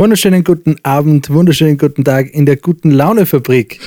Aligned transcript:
Wunderschönen 0.00 0.44
guten 0.44 0.76
Abend, 0.84 1.28
wunderschönen 1.28 1.76
guten 1.76 2.04
Tag 2.04 2.32
in 2.32 2.46
der 2.46 2.54
guten 2.54 2.92
Laune-Fabrik. 2.92 3.80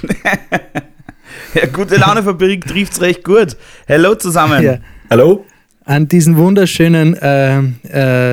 ja, 1.54 1.66
gute 1.68 1.96
Laune-Fabrik 1.96 2.68
trifft 2.68 2.92
es 2.92 3.02
recht 3.02 3.24
gut. 3.24 3.56
Hallo 3.88 4.16
zusammen. 4.16 4.62
Ja. 4.62 4.80
Hallo. 5.10 5.46
An 5.86 6.10
diesem 6.10 6.36
wunderschönen 6.36 7.14
äh, 7.14 7.60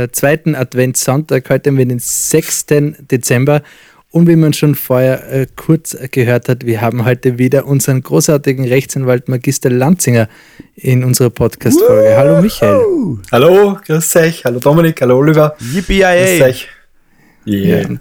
äh, 0.03 0.11
zweiten 0.11 0.57
Adventssonntag, 0.57 1.49
heute 1.51 1.71
haben 1.71 1.79
wir 1.79 1.87
den 1.87 2.01
6. 2.01 2.67
Dezember. 3.13 3.63
Und 4.11 4.27
wie 4.27 4.35
man 4.35 4.55
schon 4.55 4.75
vorher 4.75 5.33
äh, 5.33 5.47
kurz 5.55 5.97
gehört 6.11 6.49
hat, 6.49 6.67
wir 6.67 6.81
haben 6.81 7.05
heute 7.05 7.39
wieder 7.39 7.65
unseren 7.65 8.03
großartigen 8.03 8.67
Rechtsanwalt 8.67 9.29
Magister 9.29 9.71
Lanzinger 9.71 10.29
in 10.75 11.05
unserer 11.05 11.31
Podcast-Folge. 11.31 12.17
Hallo 12.17 12.43
Michael. 12.43 13.19
Hallo, 13.31 13.79
grüß 13.87 14.17
euch. 14.17 14.45
Hallo 14.45 14.59
Dominik, 14.59 15.01
hallo 15.01 15.19
Oliver. 15.19 15.55
Yippie 15.61 16.01
Grüß 16.01 16.41
euch. 16.43 16.69
Yeah. 17.49 17.91
Ja. 17.91 17.99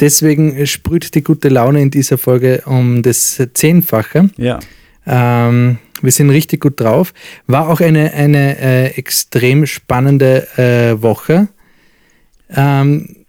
Deswegen 0.00 0.66
sprüht 0.66 1.14
die 1.14 1.22
gute 1.22 1.48
Laune 1.48 1.80
in 1.80 1.90
dieser 1.90 2.18
Folge 2.18 2.62
um 2.66 3.02
das 3.02 3.42
Zehnfache. 3.54 4.30
Ja. 4.36 4.60
Ähm, 5.06 5.78
wir 6.02 6.12
sind 6.12 6.30
richtig 6.30 6.60
gut 6.60 6.78
drauf. 6.78 7.14
War 7.46 7.68
auch 7.68 7.80
eine, 7.80 8.12
eine 8.12 8.58
äh, 8.58 8.86
extrem 8.98 9.64
spannende 9.66 10.46
äh, 10.58 11.00
Woche. 11.00 11.48
Ähm, 12.54 13.24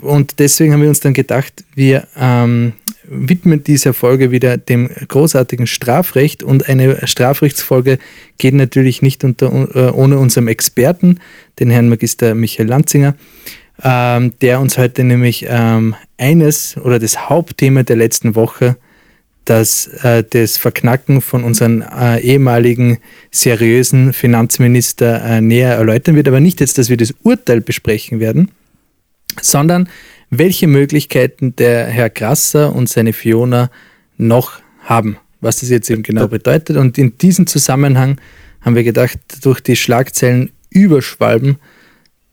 und 0.00 0.38
deswegen 0.38 0.72
haben 0.72 0.82
wir 0.82 0.88
uns 0.88 1.00
dann 1.00 1.14
gedacht, 1.14 1.64
wir 1.74 2.06
ähm, 2.16 2.72
widmen 3.04 3.62
dieser 3.64 3.94
Folge 3.94 4.30
wieder 4.30 4.56
dem 4.56 4.88
großartigen 5.08 5.66
Strafrecht. 5.66 6.42
Und 6.42 6.68
eine 6.68 7.06
Strafrechtsfolge 7.06 7.98
geht 8.38 8.54
natürlich 8.54 9.02
nicht 9.02 9.22
unter, 9.22 9.46
äh, 9.74 9.90
ohne 9.90 10.18
unserem 10.18 10.48
Experten, 10.48 11.20
den 11.60 11.70
Herrn 11.70 11.88
Magister 11.88 12.34
Michael 12.34 12.68
Lanzinger 12.68 13.14
ähm, 13.84 14.32
der 14.40 14.60
uns 14.60 14.78
heute 14.78 15.04
nämlich 15.04 15.46
ähm, 15.48 15.94
eines 16.18 16.76
oder 16.76 16.98
das 16.98 17.28
Hauptthema 17.28 17.82
der 17.82 17.96
letzten 17.96 18.34
Woche, 18.34 18.76
das, 19.44 19.88
äh, 20.02 20.22
das 20.28 20.56
Verknacken 20.56 21.20
von 21.20 21.42
unserem 21.42 21.82
äh, 21.82 22.20
ehemaligen 22.20 22.98
seriösen 23.30 24.12
Finanzminister 24.12 25.24
äh, 25.24 25.40
näher 25.40 25.74
erläutern 25.74 26.14
wird. 26.14 26.28
Aber 26.28 26.40
nicht 26.40 26.60
jetzt, 26.60 26.78
dass 26.78 26.88
wir 26.88 26.96
das 26.96 27.12
Urteil 27.22 27.60
besprechen 27.60 28.20
werden, 28.20 28.52
sondern 29.40 29.88
welche 30.30 30.66
Möglichkeiten 30.66 31.56
der 31.56 31.86
Herr 31.86 32.10
Grasser 32.10 32.74
und 32.74 32.88
seine 32.88 33.12
Fiona 33.12 33.70
noch 34.16 34.60
haben, 34.84 35.18
was 35.40 35.60
das 35.60 35.70
jetzt 35.70 35.90
eben 35.90 36.02
genau 36.02 36.28
bedeutet. 36.28 36.76
Und 36.76 36.96
in 36.98 37.18
diesem 37.18 37.46
Zusammenhang 37.46 38.20
haben 38.60 38.76
wir 38.76 38.84
gedacht, 38.84 39.18
durch 39.42 39.60
die 39.60 39.76
Schlagzeilen 39.76 40.52
überschwalben, 40.70 41.56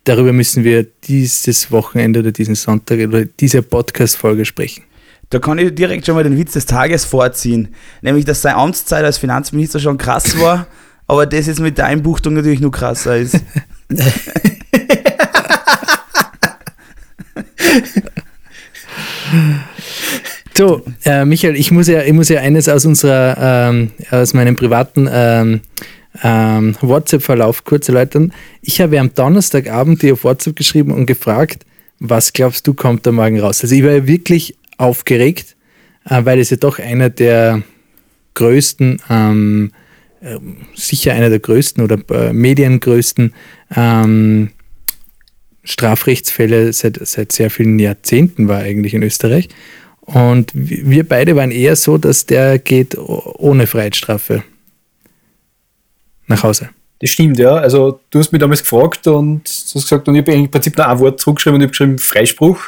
darüber 0.09 0.33
müssen 0.33 0.63
wir 0.63 0.83
dieses 0.83 1.71
Wochenende 1.71 2.19
oder 2.21 2.31
diesen 2.31 2.55
Sonntag 2.55 2.99
oder 2.99 3.25
diese 3.25 3.61
Podcast-Folge 3.61 4.43
sprechen. 4.43 4.83
Da 5.29 5.37
kann 5.37 5.59
ich 5.59 5.75
direkt 5.75 6.07
schon 6.07 6.15
mal 6.15 6.23
den 6.23 6.35
Witz 6.37 6.53
des 6.53 6.65
Tages 6.65 7.05
vorziehen. 7.05 7.67
Nämlich, 8.01 8.25
dass 8.25 8.41
seine 8.41 8.55
Amtszeit 8.55 9.05
als 9.05 9.19
Finanzminister 9.19 9.79
schon 9.79 9.99
krass 9.99 10.39
war, 10.39 10.65
aber 11.07 11.27
das 11.27 11.45
jetzt 11.45 11.59
mit 11.59 11.77
der 11.77 11.85
Einbuchtung 11.85 12.33
natürlich 12.33 12.59
nur 12.59 12.71
krasser 12.71 13.17
ist. 13.17 13.39
so, 20.57 20.81
äh, 21.05 21.23
Michael, 21.25 21.55
ich 21.55 21.69
muss 21.71 21.87
ja, 21.87 22.01
ich 22.01 22.13
muss 22.13 22.29
ja 22.29 22.39
eines 22.39 22.67
aus 22.67 22.85
unserer, 22.85 23.69
ähm, 23.69 23.91
aus 24.09 24.33
meinem 24.33 24.55
privaten 24.55 25.07
ähm, 25.11 25.61
ähm, 26.23 26.75
WhatsApp-Verlauf 26.81 27.63
kurz 27.63 27.87
erläutern. 27.87 28.33
Ich 28.61 28.81
habe 28.81 28.99
am 28.99 29.13
Donnerstagabend 29.13 30.01
dir 30.01 30.13
auf 30.13 30.23
WhatsApp 30.23 30.55
geschrieben 30.55 30.91
und 30.91 31.05
gefragt, 31.05 31.65
was 31.99 32.33
glaubst 32.33 32.65
du, 32.67 32.73
kommt 32.73 33.05
da 33.05 33.11
morgen 33.11 33.39
raus? 33.39 33.61
Also 33.61 33.75
ich 33.75 33.83
war 33.83 33.91
ja 33.91 34.07
wirklich 34.07 34.57
aufgeregt, 34.77 35.55
äh, 36.09 36.23
weil 36.23 36.39
es 36.39 36.49
ja 36.49 36.57
doch 36.57 36.79
einer 36.79 37.09
der 37.09 37.61
größten, 38.33 39.01
ähm, 39.09 39.71
äh, 40.21 40.37
sicher 40.75 41.13
einer 41.13 41.29
der 41.29 41.39
größten 41.39 41.83
oder 41.83 41.97
äh, 42.11 42.33
mediengrößten 42.33 43.33
ähm, 43.75 44.51
Strafrechtsfälle 45.63 46.73
seit, 46.73 46.99
seit 47.05 47.31
sehr 47.31 47.49
vielen 47.49 47.79
Jahrzehnten 47.79 48.47
war 48.47 48.59
eigentlich 48.59 48.93
in 48.93 49.03
Österreich. 49.03 49.49
Und 50.01 50.51
wir 50.55 51.07
beide 51.07 51.35
waren 51.35 51.51
eher 51.51 51.75
so, 51.75 51.97
dass 51.99 52.25
der 52.25 52.57
geht 52.57 52.97
ohne 52.97 53.67
Freiheitsstrafe 53.67 54.43
nach 56.29 56.43
Hause. 56.43 56.69
Das 56.99 57.09
stimmt, 57.09 57.39
ja. 57.39 57.55
Also 57.55 57.99
du 58.09 58.19
hast 58.19 58.31
mich 58.31 58.39
damals 58.41 58.61
gefragt 58.61 59.07
und 59.07 59.43
du 59.45 59.75
hast 59.75 59.83
gesagt, 59.83 60.07
und 60.07 60.15
ich 60.15 60.21
habe 60.21 60.33
im 60.33 60.51
Prinzip 60.51 60.77
nur 60.77 60.87
ein 60.87 60.99
Wort 60.99 61.19
zurückgeschrieben 61.19 61.55
und 61.55 61.61
ich 61.61 61.65
habe 61.65 61.71
geschrieben 61.71 61.97
Freispruch. 61.97 62.59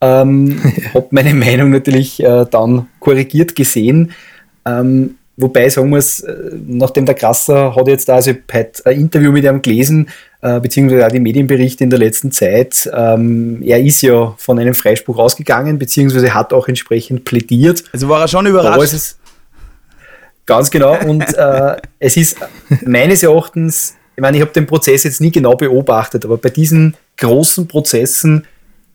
Ähm, 0.00 0.60
habe 0.94 1.06
meine 1.10 1.34
Meinung 1.34 1.70
natürlich 1.70 2.22
äh, 2.22 2.46
dann 2.50 2.86
korrigiert 3.00 3.56
gesehen. 3.56 4.12
Ähm, 4.64 5.16
wobei 5.36 5.66
ich 5.66 5.72
sagen 5.72 5.90
muss, 5.90 6.20
äh, 6.20 6.34
nachdem 6.66 7.04
der 7.04 7.16
Krasser 7.16 7.74
hat 7.74 7.88
jetzt 7.88 8.08
da, 8.08 8.14
also 8.14 8.30
ein 8.84 8.96
Interview 8.96 9.32
mit 9.32 9.44
ihm 9.44 9.60
gelesen, 9.60 10.08
äh, 10.40 10.60
beziehungsweise 10.60 11.06
auch 11.06 11.12
die 11.12 11.20
Medienberichte 11.20 11.82
in 11.82 11.90
der 11.90 11.98
letzten 11.98 12.30
Zeit, 12.30 12.88
ähm, 12.94 13.60
er 13.64 13.82
ist 13.82 14.02
ja 14.02 14.34
von 14.38 14.58
einem 14.58 14.74
Freispruch 14.74 15.18
ausgegangen, 15.18 15.80
beziehungsweise 15.80 16.32
hat 16.32 16.52
auch 16.52 16.68
entsprechend 16.68 17.24
plädiert. 17.24 17.82
Also 17.92 18.08
war 18.08 18.20
er 18.20 18.28
schon 18.28 18.46
überrascht. 18.46 19.16
Ganz 20.46 20.70
genau. 20.70 20.98
Und 21.04 21.22
äh, 21.36 21.76
es 21.98 22.16
ist 22.16 22.38
meines 22.84 23.22
Erachtens, 23.22 23.94
ich 24.16 24.20
meine, 24.20 24.36
ich 24.36 24.42
habe 24.42 24.52
den 24.52 24.66
Prozess 24.66 25.04
jetzt 25.04 25.20
nie 25.20 25.30
genau 25.30 25.54
beobachtet, 25.54 26.24
aber 26.24 26.36
bei 26.36 26.50
diesen 26.50 26.96
großen 27.16 27.66
Prozessen 27.66 28.46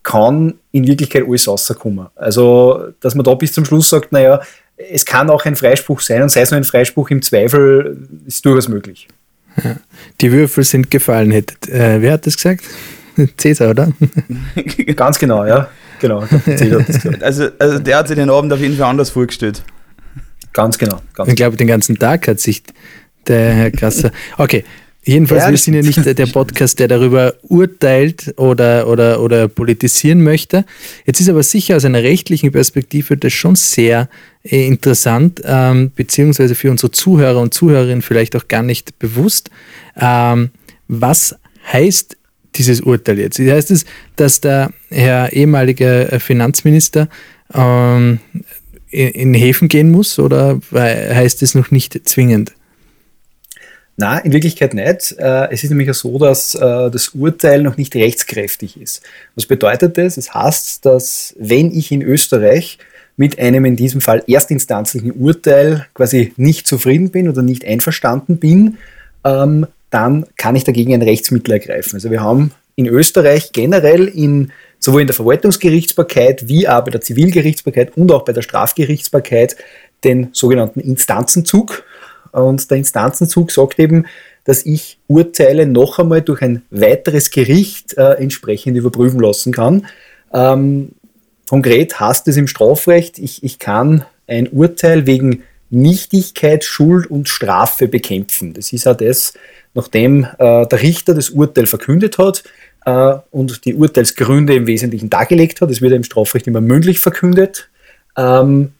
kann 0.04 0.56
in 0.72 0.88
Wirklichkeit 0.88 1.24
alles 1.28 1.48
rauskommen. 1.48 2.08
Also, 2.16 2.90
dass 3.02 3.16
man 3.16 3.24
da 3.24 3.34
bis 3.34 3.54
zum 3.54 3.66
Schluss 3.66 3.90
sagt, 3.90 4.12
naja, 4.12 4.42
es 4.78 5.06
kann 5.06 5.30
auch 5.30 5.46
ein 5.46 5.56
Freispruch 5.56 6.00
sein 6.00 6.22
und 6.22 6.30
sei 6.30 6.42
es 6.42 6.52
nur 6.52 6.58
ein 6.60 6.64
Freispruch 6.64 7.10
im 7.10 7.22
Zweifel, 7.22 8.08
ist 8.26 8.46
durchaus 8.46 8.70
möglich. 8.70 9.08
Ja. 9.62 9.76
Die 10.22 10.32
Würfel 10.32 10.64
sind 10.64 10.90
gefallen, 10.90 11.32
hätte. 11.32 11.72
Äh, 11.72 12.02
wer 12.02 12.14
hat 12.14 12.26
das 12.26 12.36
gesagt? 12.38 12.64
Cäsar, 13.38 13.72
oder? 13.72 13.92
Ganz 14.96 15.20
genau, 15.20 15.46
ja. 15.46 15.70
Genau. 16.00 16.24
Also, 17.22 17.50
also 17.60 17.80
der 17.80 17.98
hat 17.98 18.08
sich 18.08 18.16
den 18.16 18.30
Abend 18.30 18.54
auf 18.54 18.60
jeden 18.60 18.78
Fall 18.78 18.90
anders 18.90 19.10
vorgestellt. 19.10 19.64
Ganz 20.54 20.78
genau. 20.78 21.02
Ganz 21.14 21.30
ich 21.30 21.36
glaube, 21.36 21.58
den 21.58 21.68
ganzen 21.68 21.98
Tag 21.98 22.28
hat 22.28 22.40
sich 22.40 22.64
der 23.28 23.54
Herr 23.54 23.72
Krasser. 23.72 24.12
Okay, 24.38 24.64
jedenfalls, 25.04 25.44
ja, 25.44 25.52
wir 25.52 25.58
sind 25.58 25.74
ja 25.76 25.82
nicht 25.82 26.06
der 26.06 26.26
Podcast, 26.28 26.80
der 26.80 26.88
darüber 26.88 27.36
urteilt 27.44 28.34
oder, 28.38 28.88
oder, 28.88 29.22
oder 29.22 29.48
politisieren 29.48 30.24
möchte. 30.24 30.66
Jetzt 31.06 31.20
ist 31.22 31.30
aber 31.30 31.44
sicher 31.44 31.78
aus 31.78 31.86
einer 31.86 32.04
rechtlichen 32.04 32.52
Perspektive 32.52 33.18
das 33.18 33.34
schon 33.34 33.56
sehr 33.56 34.10
äh, 34.44 34.66
interessant, 34.66 35.42
ähm, 35.46 35.92
beziehungsweise 35.96 36.56
für 36.56 36.72
unsere 36.72 36.92
Zuhörer 36.92 37.40
und 37.40 37.54
Zuhörerinnen 37.54 38.02
vielleicht 38.02 38.36
auch 38.36 38.48
gar 38.48 38.64
nicht 38.64 38.98
bewusst. 39.00 39.50
Ähm, 40.00 40.52
was 40.88 41.36
heißt 41.72 42.18
dieses 42.56 42.82
Urteil 42.82 43.20
jetzt? 43.20 43.40
Heißt 43.40 43.72
es, 43.72 43.86
dass 44.16 44.42
der 44.42 44.72
Herr 44.90 45.32
ehemalige 45.34 46.18
Finanzminister 46.20 47.08
ähm, 47.54 48.20
in 48.92 49.34
Häfen 49.34 49.68
gehen 49.68 49.92
muss 49.92 50.20
oder 50.20 50.60
heißt 50.72 51.42
es 51.44 51.56
noch 51.56 51.72
nicht 51.72 52.08
zwingend? 52.08 52.54
Na, 54.02 54.18
in 54.18 54.32
Wirklichkeit 54.32 54.74
nicht. 54.74 55.18
Äh, 55.20 55.50
es 55.52 55.66
ist 55.66 55.72
nämlich 55.72 55.92
so, 55.94 56.18
dass 56.18 56.56
äh, 56.56 56.60
das 56.90 57.10
Urteil 57.10 57.62
noch 57.62 57.76
nicht 57.76 57.94
rechtskräftig 57.96 58.80
ist. 58.80 59.02
Was 59.36 59.46
bedeutet 59.46 59.98
das? 59.98 60.16
Es 60.16 60.34
heißt, 60.34 60.86
dass 60.86 61.36
wenn 61.38 61.78
ich 61.78 61.92
in 61.92 62.02
Österreich 62.02 62.78
mit 63.18 63.38
einem 63.38 63.66
in 63.66 63.76
diesem 63.76 64.00
Fall 64.00 64.24
erstinstanzlichen 64.26 65.12
Urteil 65.12 65.86
quasi 65.94 66.32
nicht 66.38 66.66
zufrieden 66.66 67.10
bin 67.10 67.28
oder 67.28 67.42
nicht 67.42 67.66
einverstanden 67.66 68.38
bin, 68.38 68.78
ähm, 69.26 69.68
dann 69.90 70.26
kann 70.38 70.56
ich 70.56 70.64
dagegen 70.64 70.94
ein 70.94 71.02
Rechtsmittel 71.02 71.56
ergreifen. 71.56 71.96
Also 71.96 72.10
wir 72.10 72.22
haben 72.22 72.54
in 72.78 72.88
Österreich 72.88 73.52
generell 73.52 74.08
in 74.08 74.54
sowohl 74.80 75.02
in 75.02 75.08
der 75.08 75.16
Verwaltungsgerichtsbarkeit 75.16 76.48
wie 76.48 76.68
auch 76.68 76.84
bei 76.84 76.92
der 76.92 77.02
Zivilgerichtsbarkeit 77.02 77.96
und 77.98 78.12
auch 78.12 78.24
bei 78.24 78.34
der 78.34 78.42
Strafgerichtsbarkeit 78.42 79.58
den 80.04 80.30
sogenannten 80.32 80.80
Instanzenzug. 80.80 81.84
Und 82.32 82.70
der 82.72 82.78
Instanzenzug 82.78 83.52
sagt 83.52 83.80
eben, 83.80 84.06
dass 84.46 84.66
ich 84.66 84.98
Urteile 85.08 85.66
noch 85.66 86.00
einmal 86.00 86.22
durch 86.22 86.42
ein 86.42 86.64
weiteres 86.70 87.30
Gericht 87.30 87.98
äh, 87.98 88.14
entsprechend 88.14 88.78
überprüfen 88.78 89.20
lassen 89.20 89.52
kann. 89.52 89.86
Ähm, 90.34 90.94
konkret 91.48 92.00
heißt 92.00 92.28
es 92.28 92.38
im 92.38 92.48
Strafrecht, 92.48 93.20
ich, 93.20 93.44
ich 93.44 93.60
kann 93.60 94.06
ein 94.28 94.48
Urteil 94.48 95.06
wegen 95.06 95.44
Nichtigkeit, 95.70 96.64
Schuld 96.64 97.12
und 97.12 97.30
Strafe 97.30 97.88
bekämpfen. 97.88 98.54
Das 98.54 98.74
ist 98.74 98.88
auch 98.88 98.98
das, 98.98 99.34
nachdem 99.74 100.24
äh, 100.24 100.66
der 100.66 100.82
Richter 100.82 101.14
das 101.14 101.30
Urteil 101.30 101.68
verkündet 101.68 102.18
hat, 102.18 102.44
äh, 102.86 103.16
und 103.32 103.66
die 103.66 103.76
Urteilsgründe 103.76 104.56
im 104.56 104.68
Wesentlichen 104.68 105.10
dargelegt 105.10 105.62
hat, 105.62 105.70
es 105.72 105.82
wird 105.82 105.94
im 105.94 106.04
Strafrecht 106.04 106.48
immer 106.48 106.62
mündlich 106.62 107.00
verkündet, 107.00 107.70
ähm, 108.18 108.72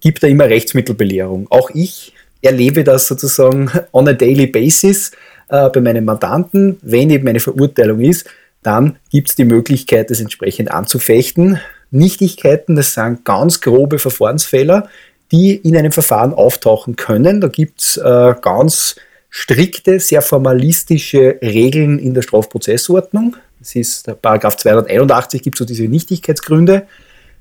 gibt 0.00 0.22
er 0.22 0.28
immer 0.28 0.44
Rechtsmittelbelehrung. 0.44 1.46
Auch 1.50 1.70
ich 1.72 2.12
erlebe 2.42 2.84
das 2.84 3.06
sozusagen 3.06 3.70
on 3.92 4.08
a 4.08 4.12
daily 4.12 4.46
basis 4.46 5.12
äh, 5.48 5.68
bei 5.70 5.80
meinen 5.80 6.04
Mandanten, 6.04 6.78
wenn 6.82 7.10
eben 7.10 7.28
eine 7.28 7.40
Verurteilung 7.40 8.00
ist, 8.00 8.26
dann 8.62 8.96
gibt 9.10 9.28
es 9.28 9.34
die 9.36 9.44
Möglichkeit, 9.44 10.10
das 10.10 10.20
entsprechend 10.20 10.70
anzufechten. 10.72 11.60
Nichtigkeiten, 11.92 12.74
das 12.74 12.94
sind 12.94 13.24
ganz 13.24 13.60
grobe 13.60 13.98
Verfahrensfehler, 13.98 14.88
die 15.30 15.54
in 15.54 15.76
einem 15.76 15.92
Verfahren 15.92 16.34
auftauchen 16.34 16.96
können. 16.96 17.40
Da 17.40 17.48
gibt 17.48 17.80
es 17.80 17.96
äh, 17.96 18.34
ganz 18.40 18.96
strikte, 19.30 20.00
sehr 20.00 20.22
formalistische 20.22 21.38
Regeln 21.42 21.98
in 21.98 22.14
der 22.14 22.22
Strafprozessordnung. 22.22 23.36
Das 23.66 23.74
ist 23.74 24.06
der 24.06 24.14
Paragraph 24.14 24.56
281 24.58 25.42
gibt 25.42 25.58
so 25.58 25.64
diese 25.64 25.88
Nichtigkeitsgründe. 25.88 26.86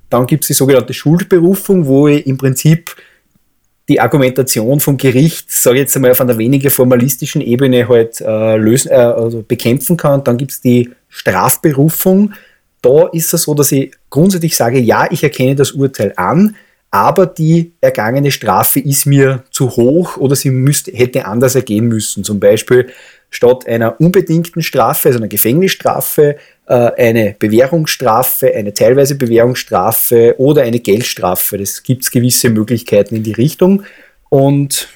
Dann 0.10 0.26
gibt 0.26 0.44
es 0.44 0.48
die 0.48 0.54
sogenannte 0.54 0.94
Schuldberufung, 0.94 1.86
wo 1.86 2.08
ich 2.08 2.26
im 2.26 2.40
Prinzip 2.40 2.96
die 3.88 4.02
Argumentation 4.02 4.80
vom 4.80 4.98
Gericht, 4.98 5.52
sage 5.52 5.76
ich 5.76 5.82
jetzt 5.82 5.96
einmal, 5.96 6.12
auf 6.12 6.22
einer 6.22 6.40
weniger 6.40 6.72
formalistischen 6.72 7.42
Ebene 7.42 7.88
halt 7.88 8.22
äh, 8.22 8.58
lösen, 8.58 8.90
äh, 8.90 8.96
also 8.96 9.44
bekämpfen 9.48 9.98
kann. 9.98 10.24
Dann 10.24 10.38
gibt 10.38 10.52
es 10.52 10.62
die 10.62 10.90
Strafberufung. 11.10 12.34
Da 12.82 13.08
ist 13.10 13.32
es 13.32 13.44
so, 13.44 13.54
dass 13.54 13.72
ich 13.72 13.94
grundsätzlich 14.10 14.56
sage, 14.56 14.80
ja, 14.80 15.08
ich 15.12 15.22
erkenne 15.22 15.54
das 15.54 15.74
Urteil 15.74 16.14
an, 16.16 16.56
aber 16.96 17.26
die 17.26 17.74
ergangene 17.82 18.32
Strafe 18.32 18.80
ist 18.80 19.06
mir 19.06 19.44
zu 19.52 19.70
hoch 19.72 20.16
oder 20.16 20.34
sie 20.34 20.50
müsste, 20.50 20.94
hätte 20.94 21.26
anders 21.26 21.54
ergehen 21.54 21.90
müssen. 21.90 22.24
Zum 22.24 22.40
Beispiel 22.40 22.88
statt 23.30 23.68
einer 23.68 24.00
unbedingten 24.00 24.62
Strafe, 24.62 25.10
also 25.10 25.20
einer 25.20 25.28
Gefängnisstrafe, 25.28 26.38
äh, 26.68 26.74
eine 26.74 27.36
Bewährungsstrafe, 27.38 28.56
eine 28.56 28.74
teilweise 28.74 29.16
Bewährungsstrafe 29.16 30.36
oder 30.38 30.62
eine 30.62 30.80
Geldstrafe. 30.80 31.58
Das 31.58 31.84
gibt 31.84 32.04
es 32.04 32.12
gewisse 32.12 32.50
Möglichkeiten 32.50 33.18
in 33.18 33.24
die 33.24 33.34
Richtung. 33.34 33.84
Und 34.30 34.88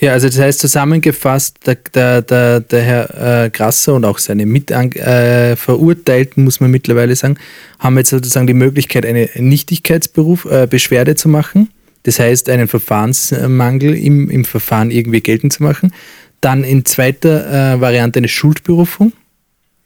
ja, 0.00 0.12
also 0.12 0.26
das 0.26 0.38
heißt 0.38 0.58
zusammengefasst, 0.58 1.58
der, 1.66 1.76
der, 1.94 2.22
der, 2.22 2.60
der 2.60 2.82
Herr 2.82 3.44
äh, 3.44 3.50
Grasser 3.50 3.94
und 3.94 4.04
auch 4.04 4.18
seine 4.18 4.46
Mitverurteilten, 4.46 6.42
äh, 6.42 6.44
muss 6.44 6.60
man 6.60 6.70
mittlerweile 6.70 7.14
sagen, 7.14 7.36
haben 7.78 7.98
jetzt 7.98 8.10
sozusagen 8.10 8.46
die 8.46 8.54
Möglichkeit, 8.54 9.04
eine 9.04 9.28
Nichtigkeitsbeschwerde 9.34 11.10
äh, 11.10 11.14
zu 11.14 11.28
machen. 11.28 11.68
Das 12.04 12.18
heißt, 12.18 12.48
einen 12.48 12.68
Verfahrensmangel 12.68 13.94
im, 13.94 14.30
im 14.30 14.44
Verfahren 14.44 14.90
irgendwie 14.90 15.20
geltend 15.20 15.52
zu 15.52 15.62
machen. 15.62 15.92
Dann 16.40 16.64
in 16.64 16.84
zweiter 16.84 17.74
äh, 17.74 17.80
Variante 17.80 18.18
eine 18.18 18.28
Schuldberufung. 18.28 19.12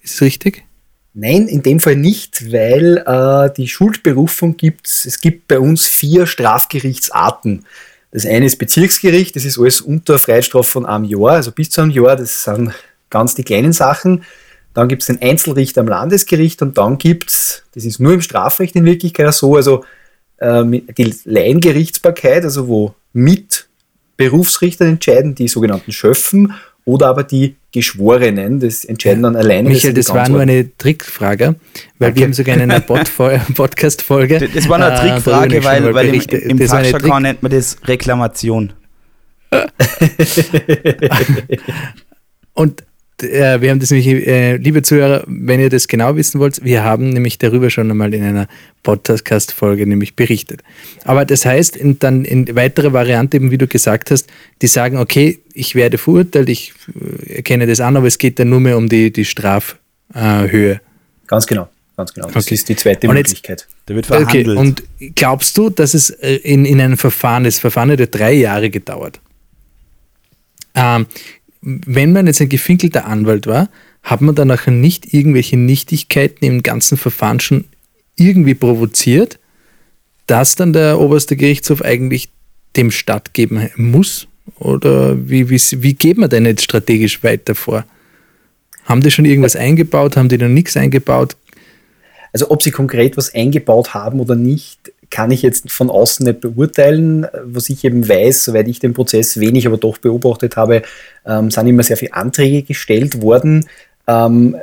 Ist 0.02 0.14
es 0.14 0.22
richtig? 0.22 0.62
Nein, 1.12 1.48
in 1.48 1.62
dem 1.62 1.80
Fall 1.80 1.96
nicht, 1.96 2.52
weil 2.52 2.98
äh, 3.06 3.52
die 3.54 3.68
Schuldberufung 3.68 4.56
gibt 4.56 4.86
es 4.86 5.20
gibt 5.20 5.48
bei 5.48 5.58
uns 5.58 5.86
vier 5.86 6.26
Strafgerichtsarten. 6.26 7.64
Das 8.16 8.24
eine 8.24 8.46
ist 8.46 8.56
Bezirksgericht, 8.56 9.36
das 9.36 9.44
ist 9.44 9.58
alles 9.58 9.82
unter 9.82 10.18
Freiheitsstrafe 10.18 10.70
von 10.70 10.86
einem 10.86 11.04
Jahr, 11.04 11.32
also 11.32 11.52
bis 11.52 11.68
zu 11.68 11.82
einem 11.82 11.90
Jahr, 11.90 12.16
das 12.16 12.44
sind 12.44 12.72
ganz 13.10 13.34
die 13.34 13.42
kleinen 13.42 13.74
Sachen. 13.74 14.24
Dann 14.72 14.88
gibt 14.88 15.02
es 15.02 15.08
den 15.08 15.20
Einzelrichter 15.20 15.82
am 15.82 15.88
Landesgericht 15.88 16.62
und 16.62 16.78
dann 16.78 16.96
gibt 16.96 17.28
es, 17.28 17.64
das 17.74 17.84
ist 17.84 18.00
nur 18.00 18.14
im 18.14 18.22
Strafrecht 18.22 18.74
in 18.74 18.86
Wirklichkeit 18.86 19.34
so, 19.34 19.54
also 19.54 19.84
äh, 20.38 20.64
die 20.96 21.14
Laiengerichtsbarkeit, 21.24 22.44
also 22.44 22.68
wo 22.68 22.94
mit 23.12 23.68
Berufsrichtern 24.16 24.88
entscheiden, 24.88 25.34
die 25.34 25.48
sogenannten 25.48 25.92
Schöffen 25.92 26.54
oder 26.86 27.08
aber 27.08 27.24
die 27.24 27.56
Geschworenen, 27.72 28.60
das 28.60 28.84
entscheiden 28.84 29.24
dann 29.24 29.36
alleine. 29.36 29.68
Michael, 29.68 29.92
das, 29.92 30.06
das 30.06 30.14
war 30.14 30.28
nur 30.28 30.40
eine 30.40 30.74
Trickfrage, 30.78 31.56
weil 31.98 32.10
okay. 32.10 32.20
wir 32.20 32.26
haben 32.26 32.32
sogar 32.32 32.56
in 32.56 32.62
einer 32.62 32.80
Podcast-Folge. 32.80 34.48
Das 34.54 34.68
war 34.68 34.78
nur 34.78 34.86
eine 34.86 34.96
äh, 34.96 35.10
Trickfrage, 35.10 35.64
weil, 35.64 35.92
weil 35.92 36.14
im, 36.14 36.58
im 36.58 36.66
Fachjargon 36.66 37.22
nennt 37.22 37.42
man 37.42 37.52
das 37.52 37.76
Reklamation. 37.84 38.72
Und 42.54 42.84
äh, 43.22 43.60
wir 43.60 43.70
haben 43.70 43.80
das 43.80 43.90
nämlich, 43.90 44.06
äh, 44.06 44.56
liebe 44.56 44.82
Zuhörer, 44.82 45.24
wenn 45.26 45.60
ihr 45.60 45.70
das 45.70 45.88
genau 45.88 46.16
wissen 46.16 46.40
wollt, 46.40 46.62
wir 46.64 46.84
haben 46.84 47.10
nämlich 47.10 47.38
darüber 47.38 47.70
schon 47.70 47.90
einmal 47.90 48.12
in 48.12 48.22
einer 48.22 48.48
Podcast-Folge 48.82 49.86
nämlich 49.86 50.16
berichtet. 50.16 50.62
Aber 51.04 51.24
das 51.24 51.44
heißt, 51.44 51.76
in, 51.76 51.98
dann 51.98 52.24
in 52.24 52.54
weitere 52.54 52.92
Variante, 52.92 53.36
eben 53.36 53.50
wie 53.50 53.58
du 53.58 53.66
gesagt 53.66 54.10
hast, 54.10 54.28
die 54.62 54.66
sagen, 54.66 54.98
okay, 54.98 55.40
ich 55.54 55.74
werde 55.74 55.98
verurteilt, 55.98 56.48
ich 56.48 56.74
äh, 57.28 57.36
erkenne 57.36 57.66
das 57.66 57.80
an, 57.80 57.96
aber 57.96 58.06
es 58.06 58.18
geht 58.18 58.38
dann 58.38 58.50
nur 58.50 58.60
mehr 58.60 58.76
um 58.76 58.88
die, 58.88 59.12
die 59.12 59.24
Strafhöhe. 59.24 60.72
Äh, 60.72 60.78
ganz 61.26 61.46
genau. 61.46 61.68
Ganz 61.96 62.12
genau. 62.12 62.28
Das 62.28 62.44
okay. 62.44 62.54
ist 62.54 62.68
die 62.68 62.76
zweite 62.76 63.08
und 63.08 63.14
Möglichkeit. 63.14 63.62
Jetzt, 63.62 63.76
da 63.86 63.94
wird 63.94 64.06
verhandelt. 64.06 64.48
Okay. 64.48 64.58
Und 64.58 64.82
glaubst 65.14 65.56
du, 65.56 65.70
dass 65.70 65.94
es 65.94 66.10
äh, 66.10 66.34
in, 66.36 66.66
in 66.66 66.80
einem 66.80 66.98
Verfahren, 66.98 67.44
das 67.44 67.58
Verfahren 67.58 67.90
hat 67.90 68.00
ja 68.00 68.06
drei 68.06 68.34
Jahre 68.34 68.68
gedauert, 68.68 69.18
ähm, 70.74 71.06
wenn 71.66 72.12
man 72.12 72.28
jetzt 72.28 72.40
ein 72.40 72.48
gefinkelter 72.48 73.06
Anwalt 73.06 73.48
war, 73.48 73.68
hat 74.04 74.20
man 74.20 74.36
dann 74.36 74.48
nachher 74.48 74.70
nicht 74.70 75.12
irgendwelche 75.12 75.56
Nichtigkeiten 75.56 76.44
im 76.44 76.62
ganzen 76.62 76.96
Verfahren 76.96 77.40
schon 77.40 77.64
irgendwie 78.14 78.54
provoziert, 78.54 79.40
dass 80.28 80.54
dann 80.54 80.72
der 80.72 81.00
oberste 81.00 81.36
Gerichtshof 81.36 81.82
eigentlich 81.82 82.28
dem 82.76 82.92
stattgeben 82.92 83.68
muss? 83.76 84.28
Oder 84.60 85.16
wie, 85.28 85.50
wie, 85.50 85.60
wie 85.82 85.94
geht 85.94 86.18
man 86.18 86.30
denn 86.30 86.46
jetzt 86.46 86.62
strategisch 86.62 87.24
weiter 87.24 87.56
vor? 87.56 87.84
Haben 88.84 89.00
die 89.00 89.10
schon 89.10 89.24
irgendwas 89.24 89.56
eingebaut? 89.56 90.16
Haben 90.16 90.28
die 90.28 90.38
noch 90.38 90.48
nichts 90.48 90.76
eingebaut? 90.76 91.36
Also 92.32 92.50
ob 92.50 92.62
sie 92.62 92.70
konkret 92.70 93.16
was 93.16 93.34
eingebaut 93.34 93.92
haben 93.92 94.20
oder 94.20 94.36
nicht, 94.36 94.92
kann 95.10 95.30
ich 95.30 95.42
jetzt 95.42 95.70
von 95.70 95.90
außen 95.90 96.26
nicht 96.26 96.40
beurteilen. 96.40 97.26
Was 97.44 97.68
ich 97.68 97.84
eben 97.84 98.08
weiß, 98.08 98.44
soweit 98.44 98.68
ich 98.68 98.78
den 98.78 98.94
Prozess 98.94 99.38
wenig, 99.38 99.66
aber 99.66 99.76
doch 99.76 99.98
beobachtet 99.98 100.56
habe, 100.56 100.82
ähm, 101.24 101.50
sind 101.50 101.66
immer 101.66 101.82
sehr 101.82 101.96
viele 101.96 102.14
Anträge 102.14 102.62
gestellt 102.62 103.22
worden. 103.22 103.66
Ähm, 104.06 104.56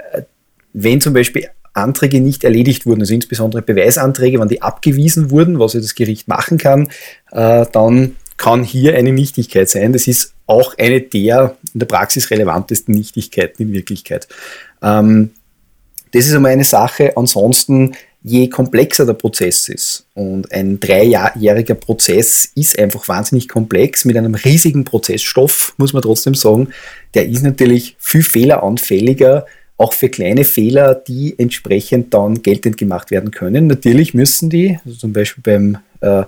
wenn 0.74 1.02
zum 1.02 1.14
Beispiel 1.14 1.48
Anträge 1.74 2.22
nicht 2.22 2.44
erledigt 2.44 2.86
wurden, 2.86 3.02
also 3.02 3.14
insbesondere 3.14 3.62
Beweisanträge, 3.62 4.40
wenn 4.40 4.48
die 4.48 4.62
abgewiesen 4.62 5.32
wurden, 5.32 5.60
was 5.60 5.74
ja 5.74 5.80
das 5.80 5.96
Gericht 5.96 6.28
machen 6.28 6.58
kann, 6.58 6.90
äh, 7.32 7.66
dann 7.72 8.16
kann 8.38 8.64
hier 8.64 8.96
eine 8.96 9.12
Nichtigkeit 9.12 9.70
sein. 9.70 9.94
Das 9.94 10.08
ist 10.08 10.34
auch 10.48 10.78
eine 10.78 11.02
der 11.02 11.56
in 11.74 11.80
der 11.80 11.88
Praxis 11.88 12.30
relevantesten 12.30 12.94
Nichtigkeiten 12.94 13.62
in 13.62 13.74
Wirklichkeit. 13.74 14.28
Ähm, 14.82 15.32
das 16.12 16.28
ist 16.28 16.36
einmal 16.36 16.52
eine 16.52 16.64
Sache. 16.64 17.14
Ansonsten 17.16 17.96
je 18.24 18.48
komplexer 18.48 19.06
der 19.06 19.14
Prozess 19.14 19.68
ist, 19.68 20.06
und 20.14 20.52
ein 20.52 20.80
dreijähriger 20.80 21.76
Prozess 21.76 22.50
ist 22.56 22.80
einfach 22.80 23.08
wahnsinnig 23.08 23.50
komplex 23.50 24.06
mit 24.06 24.16
einem 24.16 24.36
riesigen 24.36 24.86
Prozessstoff, 24.86 25.74
muss 25.78 25.94
man 25.94 26.02
trotzdem 26.02 26.34
sagen, 26.34 26.70
der 27.14 27.28
ist 27.28 27.44
natürlich 27.44 27.96
viel 28.00 28.24
fehleranfälliger, 28.24 29.46
auch 29.78 29.92
für 29.92 30.08
kleine 30.08 30.46
Fehler, 30.46 30.96
die 30.96 31.38
entsprechend 31.38 32.14
dann 32.14 32.42
geltend 32.42 32.78
gemacht 32.78 33.12
werden 33.12 33.32
können. 33.32 33.68
Natürlich 33.68 34.14
müssen 34.14 34.50
die, 34.50 34.80
also 34.86 34.98
zum 34.98 35.14
Beispiel 35.14 35.42
beim, 35.44 35.78
äh, 36.00 36.24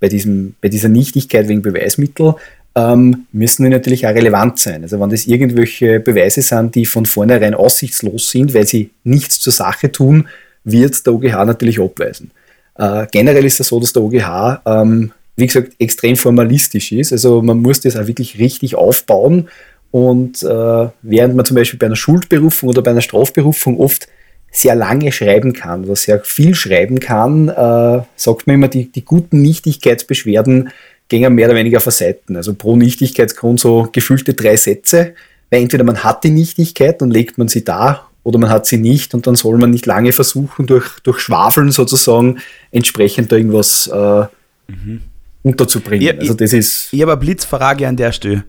bei, 0.00 0.08
diesem, 0.08 0.54
bei 0.60 0.68
dieser 0.68 0.88
Nichtigkeit 0.88 1.48
wegen 1.48 1.62
Beweismittel, 1.62 2.34
ähm, 2.74 3.26
müssen 3.32 3.64
die 3.64 3.70
natürlich 3.70 4.06
auch 4.06 4.14
relevant 4.14 4.58
sein. 4.58 4.82
Also 4.82 4.98
wenn 5.00 5.10
das 5.10 5.26
irgendwelche 5.26 6.00
Beweise 6.00 6.42
sind, 6.42 6.74
die 6.74 6.84
von 6.84 7.06
vornherein 7.06 7.54
aussichtslos 7.54 8.30
sind, 8.30 8.52
weil 8.52 8.66
sie 8.66 8.90
nichts 9.04 9.40
zur 9.40 9.52
Sache 9.52 9.92
tun, 9.92 10.28
wird 10.64 11.04
der 11.06 11.14
OGH 11.14 11.44
natürlich 11.44 11.80
abweisen. 11.80 12.30
Äh, 12.76 13.06
generell 13.10 13.44
ist 13.44 13.60
es 13.60 13.68
so, 13.68 13.80
dass 13.80 13.92
der 13.92 14.02
OGH, 14.02 14.62
ähm, 14.66 15.12
wie 15.36 15.46
gesagt, 15.46 15.72
extrem 15.78 16.16
formalistisch 16.16 16.92
ist. 16.92 17.12
Also 17.12 17.42
man 17.42 17.58
muss 17.58 17.80
das 17.80 17.96
auch 17.96 18.06
wirklich 18.06 18.38
richtig 18.38 18.74
aufbauen. 18.74 19.48
Und 19.90 20.42
äh, 20.42 20.88
während 21.02 21.36
man 21.36 21.44
zum 21.44 21.56
Beispiel 21.56 21.78
bei 21.78 21.86
einer 21.86 21.96
Schuldberufung 21.96 22.70
oder 22.70 22.82
bei 22.82 22.92
einer 22.92 23.02
Strafberufung 23.02 23.78
oft 23.78 24.08
sehr 24.50 24.74
lange 24.74 25.12
schreiben 25.12 25.52
kann 25.52 25.84
oder 25.84 25.96
sehr 25.96 26.20
viel 26.24 26.54
schreiben 26.54 27.00
kann, 27.00 27.48
äh, 27.48 28.02
sagt 28.16 28.46
man 28.46 28.54
immer, 28.54 28.68
die, 28.68 28.90
die 28.92 29.04
guten 29.04 29.42
Nichtigkeitsbeschwerden 29.42 30.70
gehen 31.08 31.34
mehr 31.34 31.48
oder 31.48 31.56
weniger 31.56 31.78
auf 31.78 31.84
Seiten. 31.84 32.36
Also 32.36 32.54
pro 32.54 32.76
Nichtigkeitsgrund 32.76 33.60
so 33.60 33.88
gefühlte 33.92 34.34
drei 34.34 34.56
Sätze, 34.56 35.14
weil 35.50 35.62
entweder 35.62 35.84
man 35.84 36.02
hat 36.02 36.24
die 36.24 36.30
Nichtigkeit, 36.30 37.00
dann 37.02 37.10
legt 37.10 37.36
man 37.36 37.48
sie 37.48 37.64
da 37.64 38.08
oder 38.24 38.38
man 38.38 38.50
hat 38.50 38.66
sie 38.66 38.78
nicht 38.78 39.14
und 39.14 39.26
dann 39.26 39.34
soll 39.34 39.58
man 39.58 39.70
nicht 39.70 39.86
lange 39.86 40.12
versuchen, 40.12 40.66
durch, 40.66 41.00
durch 41.02 41.20
Schwafeln 41.20 41.72
sozusagen 41.72 42.38
entsprechend 42.70 43.32
da 43.32 43.36
irgendwas 43.36 43.88
äh, 43.88 44.26
mhm. 44.68 45.02
unterzubringen. 45.42 46.06
Ich, 46.06 46.20
also 46.20 46.34
das 46.34 46.52
ist. 46.52 46.92
Ich 46.92 47.02
habe 47.02 47.12
eine 47.12 47.20
Blitzfrage 47.20 47.88
an 47.88 47.96
der 47.96 48.12
Stelle. 48.12 48.44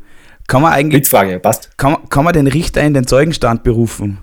Kann 0.47 0.61
man 0.61 0.73
eigentlich. 0.73 1.01
Blitzfrage, 1.01 1.39
passt. 1.39 1.77
Kann, 1.77 1.97
kann 2.09 2.23
man 2.23 2.33
den 2.33 2.47
Richter 2.47 2.81
in 2.81 2.93
den 2.93 3.07
Zeugenstand 3.07 3.63
berufen? 3.63 4.19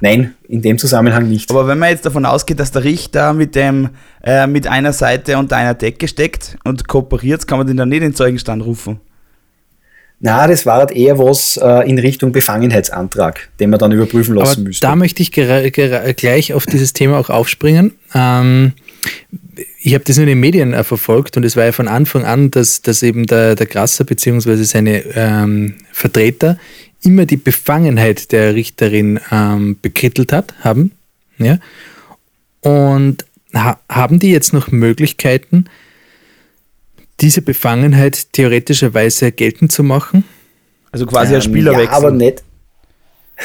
Nein, 0.00 0.34
in 0.48 0.62
dem 0.62 0.78
Zusammenhang 0.78 1.28
nicht. 1.28 1.50
Aber 1.50 1.68
wenn 1.68 1.78
man 1.78 1.90
jetzt 1.90 2.04
davon 2.04 2.26
ausgeht, 2.26 2.58
dass 2.58 2.72
der 2.72 2.82
Richter 2.82 3.32
mit 3.32 3.54
dem 3.54 3.90
äh, 4.24 4.48
mit 4.48 4.66
einer 4.66 4.92
Seite 4.92 5.38
unter 5.38 5.56
einer 5.56 5.74
Decke 5.74 6.08
steckt 6.08 6.58
und 6.64 6.88
kooperiert, 6.88 7.46
kann 7.46 7.58
man 7.58 7.68
den 7.68 7.76
dann 7.76 7.88
nicht 7.88 7.98
in 7.98 8.10
den 8.10 8.14
Zeugenstand 8.14 8.64
rufen. 8.64 9.00
Na, 10.24 10.46
das 10.46 10.64
war 10.66 10.78
halt 10.78 10.92
eher 10.92 11.18
was 11.18 11.56
äh, 11.56 11.90
in 11.90 11.98
Richtung 11.98 12.30
Befangenheitsantrag, 12.30 13.48
den 13.58 13.70
wir 13.70 13.78
dann 13.78 13.90
überprüfen 13.90 14.36
lassen 14.36 14.60
Aber 14.60 14.68
müssen. 14.68 14.80
Da 14.80 14.94
möchte 14.94 15.20
ich 15.20 15.32
gleich 15.32 16.54
auf 16.54 16.64
dieses 16.64 16.92
Thema 16.92 17.18
auch 17.18 17.28
aufspringen. 17.28 17.90
Ähm, 18.14 18.72
ich 19.80 19.94
habe 19.94 20.04
das 20.04 20.18
in 20.18 20.26
den 20.26 20.38
Medien 20.38 20.74
äh, 20.74 20.84
verfolgt 20.84 21.36
und 21.36 21.44
es 21.44 21.56
war 21.56 21.64
ja 21.64 21.72
von 21.72 21.88
Anfang 21.88 22.24
an, 22.24 22.52
dass, 22.52 22.82
dass 22.82 23.02
eben 23.02 23.26
der, 23.26 23.56
der 23.56 23.66
Grasser 23.66 24.04
bzw. 24.04 24.62
seine 24.62 25.02
ähm, 25.16 25.74
Vertreter 25.90 26.56
immer 27.02 27.26
die 27.26 27.36
Befangenheit 27.36 28.30
der 28.30 28.54
Richterin 28.54 29.18
ähm, 29.32 29.76
bekrittelt 29.82 30.32
hat, 30.32 30.54
haben. 30.60 30.92
Ja? 31.38 31.58
Und 32.60 33.24
ha 33.52 33.80
haben 33.88 34.20
die 34.20 34.30
jetzt 34.30 34.52
noch 34.52 34.70
Möglichkeiten, 34.70 35.64
diese 37.22 37.42
Befangenheit 37.42 38.32
theoretischerweise 38.32 39.32
geltend 39.32 39.72
zu 39.72 39.82
machen? 39.82 40.24
Also 40.90 41.06
quasi 41.06 41.34
ein 41.34 41.36
Ähm, 41.36 41.42
Spielerwechsel. 41.42 41.86
Ja, 41.86 41.92
aber 41.92 42.10
nicht. 42.10 42.42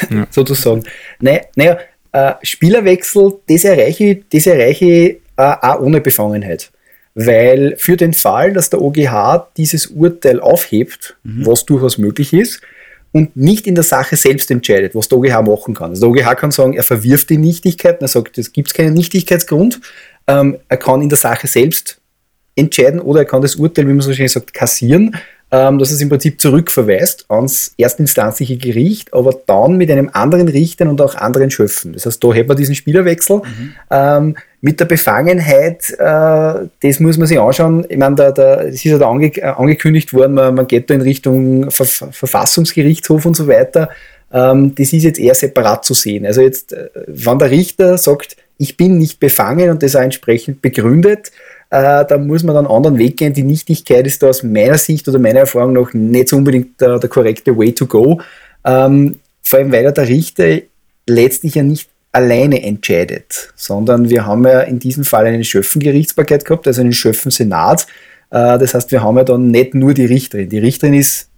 Ja. 0.09 0.27
Sozusagen. 0.31 0.83
Naja, 1.19 1.41
naja 1.55 1.77
äh, 2.11 2.33
Spielerwechsel, 2.41 3.33
das 3.47 3.63
erreiche 3.63 4.03
ich, 4.05 4.23
das 4.31 4.47
erreiche 4.47 4.85
ich 4.85 5.21
äh, 5.37 5.55
auch 5.61 5.79
ohne 5.79 6.01
Befangenheit. 6.01 6.71
Weil 7.13 7.75
für 7.77 7.97
den 7.97 8.13
Fall, 8.13 8.53
dass 8.53 8.69
der 8.69 8.81
OGH 8.81 9.47
dieses 9.57 9.87
Urteil 9.87 10.39
aufhebt, 10.39 11.17
was 11.23 11.65
durchaus 11.65 11.97
möglich 11.97 12.31
ist, 12.31 12.61
und 13.11 13.35
nicht 13.35 13.65
in 13.65 13.73
der 13.73 13.83
Sache 13.83 14.15
selbst 14.15 14.51
entscheidet, 14.51 14.93
was 14.93 15.07
der 15.07 15.17
OGH 15.17 15.41
machen 15.41 15.73
kann. 15.73 15.89
Also 15.91 16.13
der 16.13 16.27
OGH 16.27 16.35
kann 16.35 16.51
sagen, 16.51 16.73
er 16.73 16.83
verwirft 16.83 17.31
die 17.31 17.37
Nichtigkeit, 17.37 18.01
er 18.01 18.07
sagt, 18.07 18.37
es 18.37 18.51
gibt 18.51 18.73
keinen 18.73 18.93
Nichtigkeitsgrund. 18.93 19.79
Ähm, 20.27 20.57
er 20.67 20.77
kann 20.77 21.01
in 21.01 21.09
der 21.09 21.17
Sache 21.17 21.47
selbst 21.47 21.96
entscheiden 22.57 22.99
oder 22.99 23.21
er 23.21 23.25
kann 23.25 23.41
das 23.41 23.55
Urteil, 23.55 23.87
wie 23.87 23.93
man 23.93 24.01
so 24.01 24.13
schön 24.13 24.27
sagt, 24.27 24.53
kassieren, 24.53 25.15
ähm, 25.49 25.79
dass 25.79 25.91
es 25.91 26.01
im 26.01 26.09
Prinzip 26.09 26.41
zurückverweist 26.41 27.25
ans 27.29 27.73
erstinstanzliche 27.77 28.57
Gericht, 28.57 29.13
aber 29.13 29.33
dann 29.45 29.77
mit 29.77 29.89
einem 29.89 30.09
anderen 30.11 30.49
Richter 30.49 30.89
und 30.89 30.99
auch 30.99 31.15
anderen 31.15 31.51
Schöpfen. 31.51 31.93
Das 31.93 32.05
heißt, 32.05 32.21
da 32.21 32.33
hätten 32.33 32.49
wir 32.49 32.55
diesen 32.55 32.75
Spielerwechsel. 32.75 33.41
Ähm, 33.89 34.35
mit 34.59 34.79
der 34.79 34.85
Befangenheit, 34.85 35.91
äh, 35.91 36.67
das 36.81 36.99
muss 36.99 37.17
man 37.17 37.27
sich 37.27 37.39
anschauen. 37.39 37.85
Ich 37.87 37.97
meine, 37.97 38.15
da, 38.15 38.31
da, 38.31 38.61
es 38.63 38.75
ist 38.75 38.83
ja 38.85 38.97
da 38.97 39.09
ange, 39.09 39.27
äh, 39.37 39.43
angekündigt 39.43 40.13
worden, 40.13 40.33
man, 40.33 40.55
man 40.55 40.67
geht 40.67 40.89
da 40.89 40.95
in 40.95 41.01
Richtung 41.01 41.71
Ver 41.71 41.85
Verfassungsgerichtshof 41.85 43.25
und 43.25 43.35
so 43.35 43.47
weiter. 43.47 43.89
Ähm, 44.33 44.75
das 44.75 44.91
ist 44.91 45.03
jetzt 45.03 45.19
eher 45.19 45.35
separat 45.35 45.85
zu 45.85 45.93
sehen. 45.93 46.25
Also 46.25 46.41
jetzt, 46.41 46.73
äh, 46.73 46.89
wenn 47.07 47.39
der 47.39 47.51
Richter 47.51 47.97
sagt, 47.97 48.35
ich 48.57 48.75
bin 48.75 48.97
nicht 48.97 49.19
befangen 49.19 49.69
und 49.69 49.83
das 49.83 49.95
auch 49.95 50.01
entsprechend 50.01 50.61
begründet, 50.61 51.31
äh, 51.69 52.05
da 52.05 52.17
muss 52.17 52.43
man 52.43 52.55
dann 52.55 52.65
einen 52.65 52.75
anderen 52.75 52.97
Weg 52.97 53.17
gehen. 53.17 53.33
Die 53.33 53.43
Nichtigkeit 53.43 54.05
ist 54.07 54.23
da 54.23 54.27
aus 54.27 54.43
meiner 54.43 54.77
Sicht 54.77 55.07
oder 55.07 55.19
meiner 55.19 55.41
Erfahrung 55.41 55.73
nach 55.73 55.93
nicht 55.93 56.29
so 56.29 56.37
unbedingt 56.37 56.79
der, 56.79 56.99
der 56.99 57.09
korrekte 57.09 57.57
Way 57.57 57.73
to 57.73 57.85
go. 57.87 58.21
Ähm, 58.63 59.19
vor 59.41 59.59
allem, 59.59 59.71
weil 59.71 59.83
ja 59.83 59.91
der 59.91 60.07
Richter 60.07 60.59
letztlich 61.07 61.55
ja 61.55 61.63
nicht 61.63 61.89
alleine 62.11 62.63
entscheidet, 62.63 63.53
sondern 63.55 64.09
wir 64.09 64.25
haben 64.25 64.45
ja 64.45 64.61
in 64.61 64.79
diesem 64.79 65.03
Fall 65.03 65.25
eine 65.25 65.43
Schöffengerichtsbarkeit 65.43 66.45
gehabt, 66.45 66.67
also 66.67 66.81
einen 66.81 66.93
Schöffensenat. 66.93 67.85
Äh, 68.29 68.57
das 68.57 68.73
heißt, 68.73 68.91
wir 68.91 69.03
haben 69.03 69.17
ja 69.17 69.23
dann 69.23 69.51
nicht 69.51 69.73
nur 69.73 69.93
die 69.93 70.05
Richterin. 70.05 70.49
Die 70.49 70.59
Richterin 70.59 70.93
ist 70.93 71.29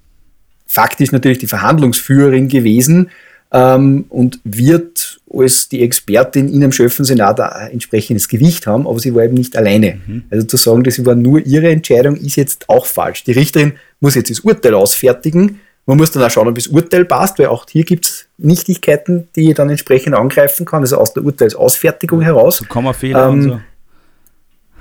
faktisch 0.67 1.11
natürlich 1.11 1.39
die 1.39 1.47
Verhandlungsführerin 1.47 2.47
gewesen 2.47 3.09
ähm, 3.51 4.05
und 4.09 4.39
wird 4.43 5.19
als 5.31 5.69
die 5.69 5.83
Expertin 5.83 6.49
in 6.49 6.63
einem 6.63 6.71
Schöffensenat 6.71 7.39
ein 7.39 7.71
entsprechendes 7.71 8.27
Gewicht 8.27 8.67
haben, 8.67 8.87
aber 8.87 8.99
sie 8.99 9.13
war 9.13 9.23
eben 9.23 9.35
nicht 9.35 9.55
alleine. 9.55 9.99
Also 10.29 10.45
zu 10.45 10.57
sagen, 10.57 10.83
das 10.83 11.03
war 11.05 11.15
nur 11.15 11.39
ihre 11.45 11.69
Entscheidung, 11.69 12.15
ist 12.15 12.35
jetzt 12.35 12.69
auch 12.69 12.85
falsch. 12.85 13.23
Die 13.23 13.31
Richterin 13.31 13.73
muss 13.99 14.15
jetzt 14.15 14.29
das 14.29 14.41
Urteil 14.41 14.73
ausfertigen. 14.73 15.59
Man 15.85 15.97
muss 15.97 16.11
dann 16.11 16.21
auch 16.21 16.29
schauen, 16.29 16.47
ob 16.47 16.55
das 16.55 16.67
Urteil 16.67 17.05
passt, 17.05 17.39
weil 17.39 17.47
auch 17.47 17.65
hier 17.67 17.83
gibt 17.83 18.05
es 18.05 18.27
Nichtigkeiten, 18.37 19.27
die 19.35 19.53
dann 19.55 19.69
entsprechend 19.69 20.13
angreifen 20.13 20.65
kann, 20.65 20.81
also 20.81 20.97
aus 20.97 21.13
der 21.13 21.23
Urteilsausfertigung 21.23 22.21
heraus. 22.21 22.57
so 22.57 22.65
Kommafehler 22.65 23.27
Ähm, 23.27 23.33
und 23.33 23.41
so. 23.41 23.61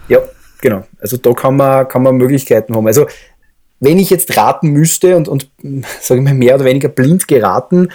Ja, 0.08 0.18
genau. 0.60 0.86
Also 1.00 1.16
da 1.16 1.32
kann 1.32 1.56
man, 1.56 1.88
kann 1.88 2.02
man 2.02 2.16
Möglichkeiten 2.16 2.74
haben. 2.74 2.86
Also 2.86 3.06
wenn 3.80 3.98
ich 3.98 4.10
jetzt 4.10 4.36
raten 4.36 4.70
müsste 4.70 5.16
und, 5.16 5.28
und 5.28 5.48
sage 6.00 6.20
ich 6.20 6.24
mal, 6.24 6.34
mehr 6.34 6.56
oder 6.56 6.64
weniger 6.64 6.88
blind 6.88 7.28
geraten, 7.28 7.88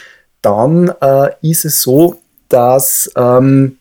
dann 0.44 0.92
äh, 1.02 1.30
ist 1.42 1.66
es 1.66 1.82
so, 1.82 2.18
dass 2.50 3.12
ähm, 3.16 3.78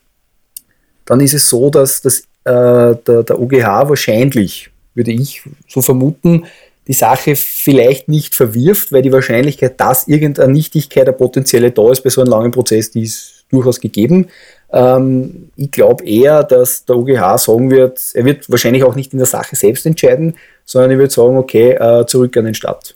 dann 1.05 1.19
ist 1.19 1.33
es 1.33 1.49
so, 1.49 1.69
dass, 1.69 2.01
dass 2.01 2.21
äh, 2.45 2.95
der, 2.95 3.23
der 3.23 3.39
OGH 3.39 3.89
wahrscheinlich, 3.89 4.71
würde 4.95 5.11
ich 5.11 5.43
so 5.67 5.81
vermuten, 5.81 6.45
die 6.87 6.93
Sache 6.93 7.35
vielleicht 7.35 8.09
nicht 8.09 8.35
verwirft, 8.35 8.91
weil 8.91 9.01
die 9.01 9.11
Wahrscheinlichkeit, 9.11 9.79
dass 9.79 10.07
irgendeine 10.07 10.51
Nichtigkeit, 10.51 11.07
eine 11.07 11.15
potenzielle 11.15 11.71
da 11.71 11.91
ist 11.91 12.01
bei 12.01 12.09
so 12.09 12.21
einem 12.21 12.31
langen 12.31 12.51
Prozess, 12.51 12.91
die 12.91 13.03
ist 13.03 13.45
durchaus 13.49 13.79
gegeben. 13.79 14.27
Ähm, 14.71 15.49
ich 15.55 15.71
glaube 15.71 16.03
eher, 16.05 16.43
dass 16.43 16.83
der 16.85 16.97
OGH 16.97 17.37
sagen 17.37 17.71
wird, 17.71 18.01
er 18.13 18.25
wird 18.25 18.49
wahrscheinlich 18.49 18.83
auch 18.83 18.95
nicht 18.95 19.13
in 19.13 19.19
der 19.19 19.27
Sache 19.27 19.55
selbst 19.55 19.85
entscheiden, 19.85 20.35
sondern 20.65 20.91
er 20.91 20.97
wird 20.97 21.11
sagen, 21.11 21.37
okay, 21.37 21.71
äh, 21.71 22.05
zurück 22.05 22.35
an 22.37 22.45
den 22.45 22.53
Staat. 22.53 22.95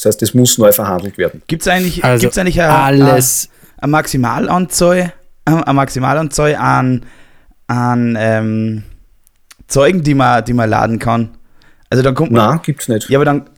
Das 0.00 0.14
heißt, 0.14 0.22
es 0.22 0.32
muss 0.32 0.56
neu 0.56 0.72
verhandelt 0.72 1.18
werden. 1.18 1.42
Gibt 1.46 1.60
es 1.60 1.68
eigentlich, 1.68 2.02
Also 2.02 2.22
gibt's 2.22 2.38
eigentlich 2.38 2.60
eine, 2.62 2.72
alles. 2.72 3.50
eine, 3.76 3.82
eine 3.82 3.90
Maximalanzahl, 3.90 4.98
äh, 5.44 5.50
eine 5.50 5.74
Maximalanzahl 5.74 6.54
an, 6.54 7.04
an 7.66 8.16
ähm, 8.18 8.82
Zeugen, 9.66 10.02
die 10.02 10.14
man, 10.14 10.42
die 10.42 10.54
man 10.54 10.70
laden 10.70 10.98
kann? 10.98 11.36
Also 11.90 12.02
dann 12.02 12.14
kommt 12.14 12.32
man, 12.32 12.48
Nein, 12.48 12.60
gibt's 12.62 12.88
nicht. 12.88 13.10
ja, 13.10 13.18
aber 13.18 13.26
dann, 13.26 13.50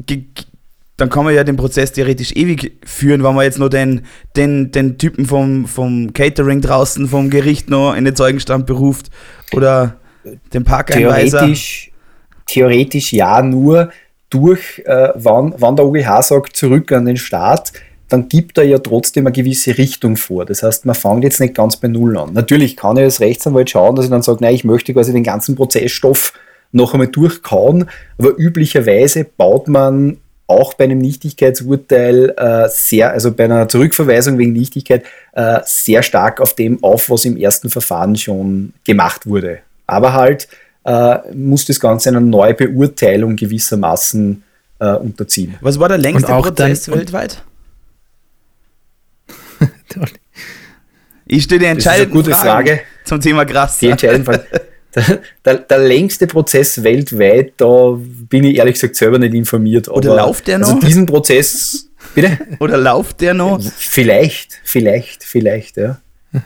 dann 0.97 1.11
kann 1.11 1.25
man 1.25 1.33
ja 1.33 1.45
den 1.45 1.57
Prozess 1.57 1.93
theoretisch 1.93 2.33
ewig 2.35 2.77
führen, 2.85 3.23
wenn 3.23 3.37
man 3.37 3.45
jetzt 3.45 3.61
nur 3.61 3.71
den, 3.71 4.03
den, 4.35 4.73
den 4.73 4.99
Typen 4.99 5.27
vom, 5.27 5.69
vom 5.69 6.13
Catering 6.13 6.61
draußen 6.61 7.07
vom 7.07 7.31
Gericht 7.31 7.71
noch 7.71 7.95
in 7.95 8.05
den 8.05 8.17
Zeugenstand 8.17 8.67
beruft 8.67 9.11
oder 9.53 10.01
den 10.53 10.65
Parkeinweiser. 10.65 11.39
Theoretisch, 11.39 11.93
theoretisch 12.47 13.13
ja, 13.13 13.43
nur 13.43 13.93
durch, 14.33 14.83
äh, 14.85 15.09
wann, 15.15 15.55
wann 15.59 15.77
der 15.77 15.87
OGH 15.87 16.23
sagt, 16.23 16.57
zurück 16.57 16.91
an 16.93 17.07
den 17.07 17.17
Staat, 17.17 17.73
dann 18.09 18.29
gibt 18.29 18.59
er 18.59 18.65
ja 18.65 18.79
trotzdem 18.79 19.27
eine 19.27 19.33
gewisse 19.33 19.79
Richtung 19.79 20.17
vor. 20.17 20.45
Das 20.45 20.63
heißt, 20.63 20.85
man 20.85 20.95
fängt 20.95 21.25
jetzt 21.25 21.41
nicht 21.41 21.55
ganz 21.55 21.77
bei 21.77 21.89
Null 21.89 22.19
an. 22.19 22.35
Natürlich 22.35 22.77
kann 22.77 22.97
ich 22.97 23.05
als 23.05 23.21
Rechtsanwalt 23.21 23.71
schauen, 23.71 23.97
dass 23.97 24.05
ich 24.05 24.11
dann 24.11 24.23
sage, 24.23 24.39
nein, 24.43 24.55
ich 24.55 24.65
möchte 24.65 24.93
quasi 24.93 25.13
den 25.13 25.25
ganzen 25.25 25.55
Prozessstoff 25.55 26.35
noch 26.73 26.93
einmal 26.93 27.09
durchkauen, 27.09 27.89
aber 28.19 28.39
üblicherweise 28.39 29.25
baut 29.25 29.69
man 29.69 30.19
auch 30.47 30.75
bei 30.75 30.85
einem 30.85 30.99
Nichtigkeitsurteil 30.99 32.35
äh, 32.37 32.69
sehr, 32.69 33.13
also 33.13 33.33
bei 33.33 33.45
einer 33.45 33.69
Zurückverweisung 33.69 34.39
wegen 34.39 34.53
Nichtigkeit, 34.53 35.05
äh, 35.33 35.61
sehr 35.65 36.03
stark 36.03 36.41
auf 36.41 36.55
dem 36.55 36.83
auf, 36.83 37.09
was 37.09 37.25
im 37.25 37.37
ersten 37.37 37.71
Verfahren 37.71 38.17
schon 38.17 38.75
gemacht 38.85 39.27
wurde. 39.27 39.59
Aber 39.87 40.13
halt 40.13 40.49
äh, 40.85 41.19
muss 41.35 41.65
das 41.67 41.79
Ganze 41.81 42.09
einer 42.11 42.21
Neubeurteilung 42.21 43.37
gewissermaßen 43.37 44.43
äh, 44.81 44.93
unterziehen. 44.95 45.55
Was 45.61 45.79
war 45.79 45.89
der 45.89 45.99
längste 45.99 46.35
auch 46.35 46.45
dann- 46.51 46.71
Prozess 46.73 46.89
weltweit? 46.91 47.43
Ich 51.27 51.45
stelle 51.45 51.61
die 51.61 51.65
Das 51.67 51.79
ist 51.79 51.87
eine 51.87 51.97
entscheidende 51.97 52.11
gute 52.11 52.31
Frage. 52.33 52.81
zum 53.05 53.21
Thema 53.21 53.45
krass. 53.45 53.79
Die 53.79 53.89
entscheidende 53.89 54.25
Frage. 54.25 54.45
Der, 54.95 55.21
der, 55.47 55.55
der 55.57 55.79
längste 55.79 56.27
Prozess 56.27 56.83
weltweit, 56.83 57.55
da 57.57 57.97
bin 57.97 58.45
ich 58.45 58.59
ehrlich 58.59 58.75
gesagt 58.75 58.95
selber 58.95 59.19
nicht 59.19 59.33
informiert. 59.33 59.89
Oder 59.89 60.17
läuft 60.17 60.49
der 60.49 60.59
Also 60.59 60.75
noch? 60.75 60.81
diesen 60.81 61.07
Prozess, 61.07 61.89
bitte? 62.15 62.37
Oder 62.61 62.77
lauft 62.77 63.23
der 63.23 63.33
noch? 63.33 63.59
Vielleicht, 63.75 64.61
vielleicht, 64.65 65.25
vielleicht, 65.25 65.79
ja. 65.79 65.99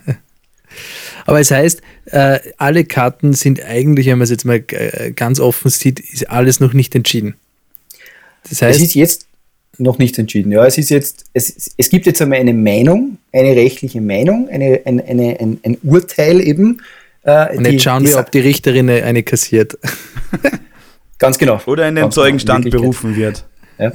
Aber 1.26 1.40
es 1.40 1.50
heißt, 1.50 1.82
äh, 2.06 2.38
alle 2.56 2.84
Karten 2.84 3.32
sind 3.32 3.64
eigentlich, 3.64 4.06
wenn 4.06 4.18
man 4.18 4.24
es 4.24 4.30
jetzt 4.30 4.44
mal 4.44 4.62
äh, 4.68 5.12
ganz 5.12 5.40
offen 5.40 5.70
sieht, 5.70 6.00
ist 6.00 6.30
alles 6.30 6.60
noch 6.60 6.72
nicht 6.72 6.94
entschieden. 6.94 7.34
Das 8.44 8.52
Es 8.52 8.62
heißt, 8.62 8.80
ist 8.80 8.94
jetzt 8.94 9.26
noch 9.78 9.98
nicht 9.98 10.18
entschieden. 10.18 10.52
Ja, 10.52 10.64
es 10.64 10.78
ist 10.78 10.90
jetzt, 10.90 11.24
es, 11.32 11.72
es 11.76 11.90
gibt 11.90 12.06
jetzt 12.06 12.22
einmal 12.22 12.38
eine 12.38 12.54
Meinung, 12.54 13.18
eine 13.32 13.54
rechtliche 13.56 14.00
Meinung, 14.00 14.48
eine, 14.48 14.80
eine, 14.84 15.04
eine, 15.04 15.40
ein, 15.40 15.60
ein 15.62 15.78
Urteil 15.82 16.40
eben. 16.40 16.80
Äh, 17.24 17.56
und 17.56 17.66
jetzt 17.66 17.82
schauen 17.82 18.06
wir, 18.06 18.18
ob 18.18 18.30
die 18.30 18.40
Richterin 18.40 18.88
eine, 18.88 19.02
eine 19.04 19.22
kassiert. 19.22 19.76
Ganz 21.18 21.38
genau. 21.38 21.60
Oder 21.66 21.88
in 21.88 21.96
den 21.96 22.02
Ganz 22.02 22.14
genau, 22.14 22.24
Zeugenstand 22.24 22.64
Wirklichkeit. 22.64 22.80
berufen 22.80 23.16
wird. 23.16 23.44
Ja. 23.78 23.92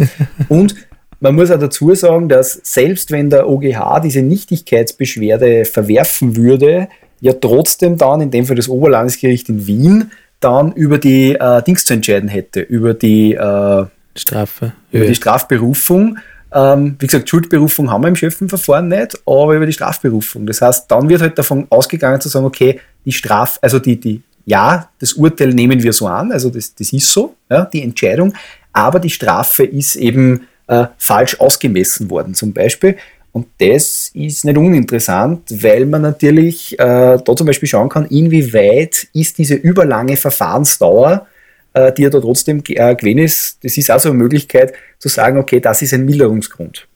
Und 0.50 0.76
man 1.20 1.36
muss 1.36 1.52
auch 1.52 1.60
dazu 1.60 1.94
sagen, 1.96 2.30
dass 2.30 2.60
selbst 2.64 3.12
wenn 3.12 3.30
der 3.30 3.48
OGH 3.48 4.02
diese 4.04 4.22
Nichtigkeitsbeschwerde 4.22 5.66
verwerfen 5.66 6.36
würde, 6.36 6.90
ja 7.22 7.34
trotzdem 7.34 7.98
dann, 7.98 8.22
in 8.22 8.32
dem 8.32 8.46
Fall 8.46 8.56
das 8.56 8.68
Oberlandesgericht 8.68 9.48
in 9.50 9.66
Wien, 9.66 10.12
dann 10.40 10.74
über 10.74 10.98
die 10.98 11.36
äh, 11.36 11.62
Dings 11.64 11.86
zu 11.86 11.94
entscheiden 11.94 12.28
hätte, 12.28 12.62
über 12.62 12.94
die, 12.94 13.34
äh, 13.34 13.86
Strafe. 14.16 14.74
über 14.92 15.06
die 15.06 15.16
Strafberufung. 15.16 16.18
Ähm, 16.54 16.96
wie 17.00 17.08
gesagt, 17.08 17.30
Schuldberufung 17.30 17.90
haben 17.90 18.04
wir 18.04 18.10
im 18.10 18.16
Schöpfenverfahren 18.16 18.90
nicht, 18.90 19.18
aber 19.26 19.56
über 19.56 19.66
die 19.66 19.72
Strafberufung. 19.72 20.46
Das 20.46 20.62
heißt, 20.62 20.92
dann 20.92 21.08
wird 21.08 21.22
halt 21.22 21.38
davon 21.38 21.68
ausgegangen 21.70 22.20
zu 22.20 22.28
sagen, 22.28 22.46
okay, 22.46 22.80
die 23.06 23.14
Straf, 23.14 23.58
also 23.62 23.80
die, 23.80 23.98
die, 24.00 24.22
ja, 24.46 24.90
das 25.00 25.14
Urteil 25.14 25.54
nehmen 25.54 25.82
wir 25.82 25.94
so 25.94 26.08
an, 26.08 26.32
also 26.32 26.50
das, 26.50 26.76
das 26.76 26.92
ist 26.92 27.12
so, 27.12 27.36
ja, 27.50 27.66
die 27.66 27.84
Entscheidung, 27.84 28.34
aber 28.74 29.00
die 29.00 29.10
Strafe 29.10 29.64
ist 29.64 29.96
eben 29.96 30.48
äh, 30.68 30.88
falsch 30.98 31.40
ausgemessen 31.40 32.10
worden, 32.10 32.34
zum 32.34 32.52
Beispiel. 32.52 32.98
Und 33.34 33.48
das 33.60 34.12
ist 34.14 34.44
nicht 34.44 34.58
uninteressant, 34.58 35.44
weil 35.64 35.86
man 35.86 36.02
natürlich 36.02 36.74
äh, 36.74 37.18
da 37.24 37.36
zum 37.36 37.48
Beispiel 37.48 37.70
schauen 37.70 37.88
kann, 37.88 38.06
inwieweit 38.08 39.08
ist 39.14 39.38
diese 39.38 39.56
überlange 39.56 40.18
Verfahrensdauer, 40.18 41.28
äh, 41.74 41.94
die 41.94 42.02
ja 42.04 42.10
da 42.10 42.20
trotzdem 42.20 42.62
äh, 42.68 42.96
gewesen 42.96 43.20
ist, 43.20 43.64
das 43.64 43.78
ist 43.78 43.90
also 43.90 44.10
eine 44.10 44.18
Möglichkeit 44.18 44.74
zu 45.00 45.08
sagen, 45.08 45.38
okay, 45.38 45.62
das 45.62 45.82
ist 45.82 45.94
ein 45.94 46.04
Milderungsgrund. 46.06 46.88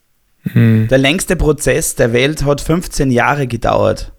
Hm. 0.52 0.88
Der 0.90 0.98
längste 0.98 1.38
Prozess 1.38 1.96
der 1.96 2.12
Welt 2.12 2.44
hat 2.44 2.60
15 2.60 3.12
Jahre 3.12 3.48
gedauert. 3.48 4.12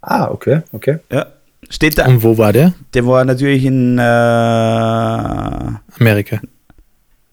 Ah, 0.00 0.30
okay, 0.30 0.62
okay. 0.72 0.98
Ja. 1.10 1.26
Steht 1.68 1.98
da. 1.98 2.06
Und 2.06 2.22
wo 2.22 2.38
war 2.38 2.52
der? 2.52 2.72
Der 2.94 3.04
war 3.06 3.24
natürlich 3.24 3.64
in 3.64 3.98
äh, 3.98 4.02
Amerika. 6.00 6.40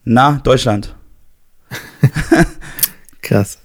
na, 0.03 0.41
Deutschland. 0.43 0.93
Krass. 3.21 3.59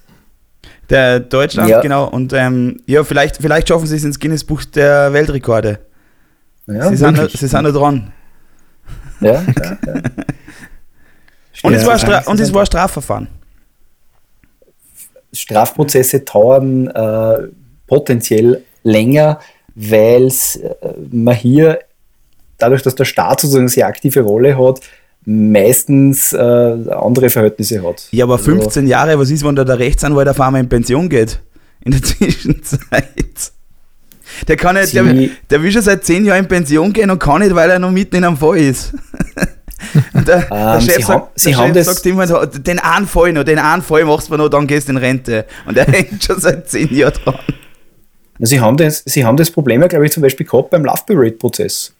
Der 0.90 1.20
Deutschland, 1.20 1.70
Ja. 1.70 1.80
genau. 1.80 2.08
Und 2.08 2.32
ähm, 2.32 2.80
ja, 2.86 3.04
vielleicht, 3.04 3.36
vielleicht 3.36 3.68
schaffen 3.68 3.86
sie 3.86 3.96
es 3.96 4.04
ins 4.04 4.18
Guinness 4.18 4.44
Buch 4.44 4.64
der 4.64 5.12
Weltrekorde. 5.12 5.78
Ja, 6.66 6.88
sie, 6.88 6.96
sind, 6.96 7.30
sie 7.30 7.46
sind 7.46 7.64
da 7.64 7.70
dran. 7.70 8.12
ja, 9.20 9.32
ja, 9.32 9.42
ja. 9.86 10.02
Und, 11.62 11.74
es 11.74 11.86
war 11.86 11.98
Stra 11.98 12.22
und 12.26 12.40
es 12.40 12.52
war 12.52 12.66
Strafverfahren. 12.66 13.28
Strafprozesse 15.32 16.20
dauern 16.20 16.88
äh, 16.88 17.48
potenziell 17.86 18.64
länger, 18.82 19.40
weil 19.74 20.26
äh, 20.26 20.30
man 21.10 21.34
hier, 21.34 21.80
dadurch, 22.58 22.82
dass 22.82 22.94
der 22.94 23.04
Staat 23.04 23.40
sozusagen 23.40 23.64
eine 23.64 23.68
sehr 23.68 23.86
aktive 23.86 24.22
Rolle 24.22 24.58
hat, 24.58 24.80
meistens 25.26 26.32
äh, 26.32 26.36
andere 26.38 27.30
Verhältnisse 27.30 27.86
hat. 27.86 28.08
Ja, 28.10 28.24
aber 28.24 28.34
Also, 28.34 28.52
15 28.52 28.86
Jahre, 28.86 29.18
was 29.18 29.30
ist, 29.30 29.44
wenn 29.44 29.54
da 29.56 29.64
der 29.64 29.78
Rechtsanwalt 29.78 30.28
auf 30.28 30.40
einmal 30.40 30.60
in 30.62 30.68
Pension 30.68 31.08
geht? 31.08 31.40
In 31.84 31.92
der 31.92 32.02
Zwischenzeit. 32.02 33.52
Der 34.48 34.56
kann 34.56 34.76
nicht, 34.76 34.94
der, 34.94 35.04
der 35.50 35.62
will 35.62 35.72
schon 35.72 35.82
seit 35.82 36.04
10 36.04 36.24
Jahren 36.24 36.40
in 36.40 36.48
Pension 36.48 36.92
gehen 36.92 37.10
und 37.10 37.18
kann 37.18 37.40
nicht, 37.42 37.54
weil 37.54 37.68
er 37.70 37.78
noch 37.78 37.90
mitten 37.90 38.16
in 38.16 38.24
einem 38.24 38.36
Fall 38.36 38.58
ist. 38.58 38.94
Und 40.12 40.28
der, 40.28 40.42
der 40.42 40.74
Ähm, 40.74 40.80
Chef, 40.82 40.94
Sie 40.96 41.02
sagt, 41.02 41.08
haben- 41.08 41.26
Sie 41.34 41.50
der 41.50 41.58
haben 41.58 41.66
Chef 41.74 41.86
das- 41.86 41.94
sagt 41.94 42.06
immer, 42.06 42.46
den 42.46 42.78
einen 42.78 43.06
Fall 43.06 43.32
noch, 43.32 43.44
den 43.44 43.58
einen 43.58 43.80
Fall 43.80 44.04
machst 44.04 44.30
du 44.30 44.36
noch, 44.36 44.50
dann 44.50 44.66
gehst 44.66 44.88
du 44.88 44.92
in 44.92 44.98
Rente. 44.98 45.46
Und 45.66 45.76
er 45.78 45.86
hängt 45.90 46.22
schon 46.22 46.38
seit 46.38 46.68
10 46.68 46.94
Jahren 46.94 47.14
dran. 47.24 47.38
Sie 48.40 48.60
haben, 48.60 48.76
das, 48.76 49.02
Sie 49.06 49.24
haben 49.24 49.38
das 49.38 49.50
Problem 49.50 49.80
ja, 49.80 49.88
glaube 49.88 50.04
ich, 50.04 50.12
zum 50.12 50.22
Beispiel 50.22 50.46
gehabt 50.46 50.68
beim 50.70 50.84
Love 50.84 51.00
Parade-Prozess. 51.06 51.94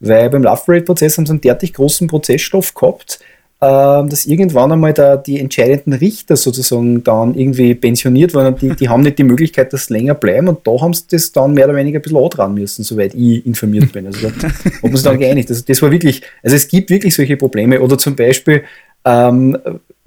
Weil 0.00 0.30
beim 0.30 0.42
Love 0.42 0.62
Parade-Prozess 0.64 1.18
haben 1.18 1.26
sie 1.26 1.32
einen 1.32 1.40
derartig 1.40 1.74
großen 1.74 2.06
Prozessstoff 2.06 2.74
gehabt, 2.74 3.20
ähm, 3.62 4.08
dass 4.08 4.24
irgendwann 4.24 4.72
einmal 4.72 4.94
da 4.94 5.18
die 5.18 5.38
entscheidenden 5.38 5.92
Richter 5.92 6.36
sozusagen 6.36 7.04
dann 7.04 7.34
irgendwie 7.34 7.74
pensioniert 7.74 8.32
waren 8.32 8.54
und 8.54 8.62
die, 8.62 8.74
die 8.74 8.88
haben 8.88 9.02
nicht 9.02 9.18
die 9.18 9.24
Möglichkeit, 9.24 9.74
dass 9.74 9.86
sie 9.86 9.92
länger 9.92 10.14
bleiben 10.14 10.48
und 10.48 10.66
da 10.66 10.80
haben 10.80 10.94
sie 10.94 11.04
das 11.10 11.30
dann 11.32 11.52
mehr 11.52 11.66
oder 11.66 11.76
weniger 11.76 11.98
ein 11.98 12.02
bisschen 12.02 12.16
antragen 12.16 12.54
müssen, 12.54 12.82
soweit 12.82 13.14
ich 13.14 13.44
informiert 13.44 13.92
bin. 13.92 14.06
Also 14.06 14.30
da 14.30 14.48
haben 14.48 14.90
uns 14.90 15.02
dann 15.02 15.18
geeinigt. 15.18 15.50
Also 15.50 15.62
das 15.66 15.82
war 15.82 15.90
wirklich, 15.90 16.22
also 16.42 16.56
es 16.56 16.68
gibt 16.68 16.88
wirklich 16.88 17.14
solche 17.14 17.36
Probleme 17.36 17.80
oder 17.82 17.98
zum 17.98 18.16
Beispiel, 18.16 18.62
ähm, 19.04 19.58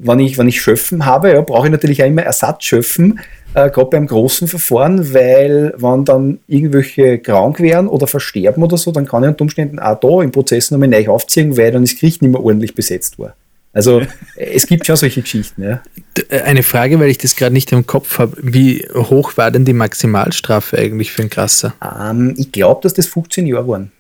wenn, 0.06 0.20
ich, 0.20 0.38
wenn 0.38 0.48
ich 0.48 0.62
Schöpfen 0.62 1.06
habe, 1.06 1.32
ja, 1.32 1.42
brauche 1.42 1.68
ich 1.68 1.72
natürlich 1.72 2.04
auch 2.04 2.08
immer 2.08 2.24
Ersatzschöpfen, 2.24 3.20
äh, 3.54 3.70
gerade 3.70 3.90
beim 3.90 4.08
großen 4.08 4.48
Verfahren, 4.48 5.14
weil 5.14 5.74
wenn 5.78 6.06
dann 6.06 6.40
irgendwelche 6.48 7.20
krank 7.20 7.60
werden 7.60 7.88
oder 7.88 8.08
versterben 8.08 8.64
oder 8.64 8.78
so, 8.78 8.92
dann 8.92 9.06
kann 9.06 9.24
ich 9.24 9.30
unter 9.30 9.42
Umständen 9.42 9.80
auch 9.80 10.00
da 10.00 10.22
im 10.22 10.32
Prozess 10.32 10.72
nochmal 10.72 10.88
neu 10.88 11.08
aufziehen, 11.08 11.58
weil 11.58 11.72
dann 11.72 11.84
das 11.84 11.96
Gericht 11.96 12.22
nicht 12.22 12.32
mehr 12.32 12.42
ordentlich 12.42 12.76
besetzt 12.76 13.20
war. 13.20 13.36
Also 13.74 14.04
es 14.36 14.68
gibt 14.68 14.86
schon 14.86 14.96
solche 14.96 15.22
Geschichten. 15.22 15.64
Ja. 15.64 15.82
Äh, 16.30 16.42
Eine 16.42 16.62
Frage, 16.62 17.00
weil 17.00 17.10
ich 17.10 17.18
das 17.18 17.36
gerade 17.36 17.54
nicht 17.54 17.72
im 17.72 17.88
Kopf 17.88 18.20
habe. 18.20 18.38
Wie 18.42 18.88
hoch 18.94 19.36
war 19.36 19.50
denn 19.50 19.66
die 19.66 19.74
Maximalstrafe 19.74 20.78
eigentlich 20.78 21.12
für 21.12 21.24
ein 21.24 21.30
Krasser? 21.32 21.74
Ähm, 21.82 22.36
ich 22.38 22.52
glaube, 22.52 22.82
dass 22.84 22.94
das 22.94 23.08
15 23.08 23.48
Jahre 23.48 23.68
waren. 23.68 23.92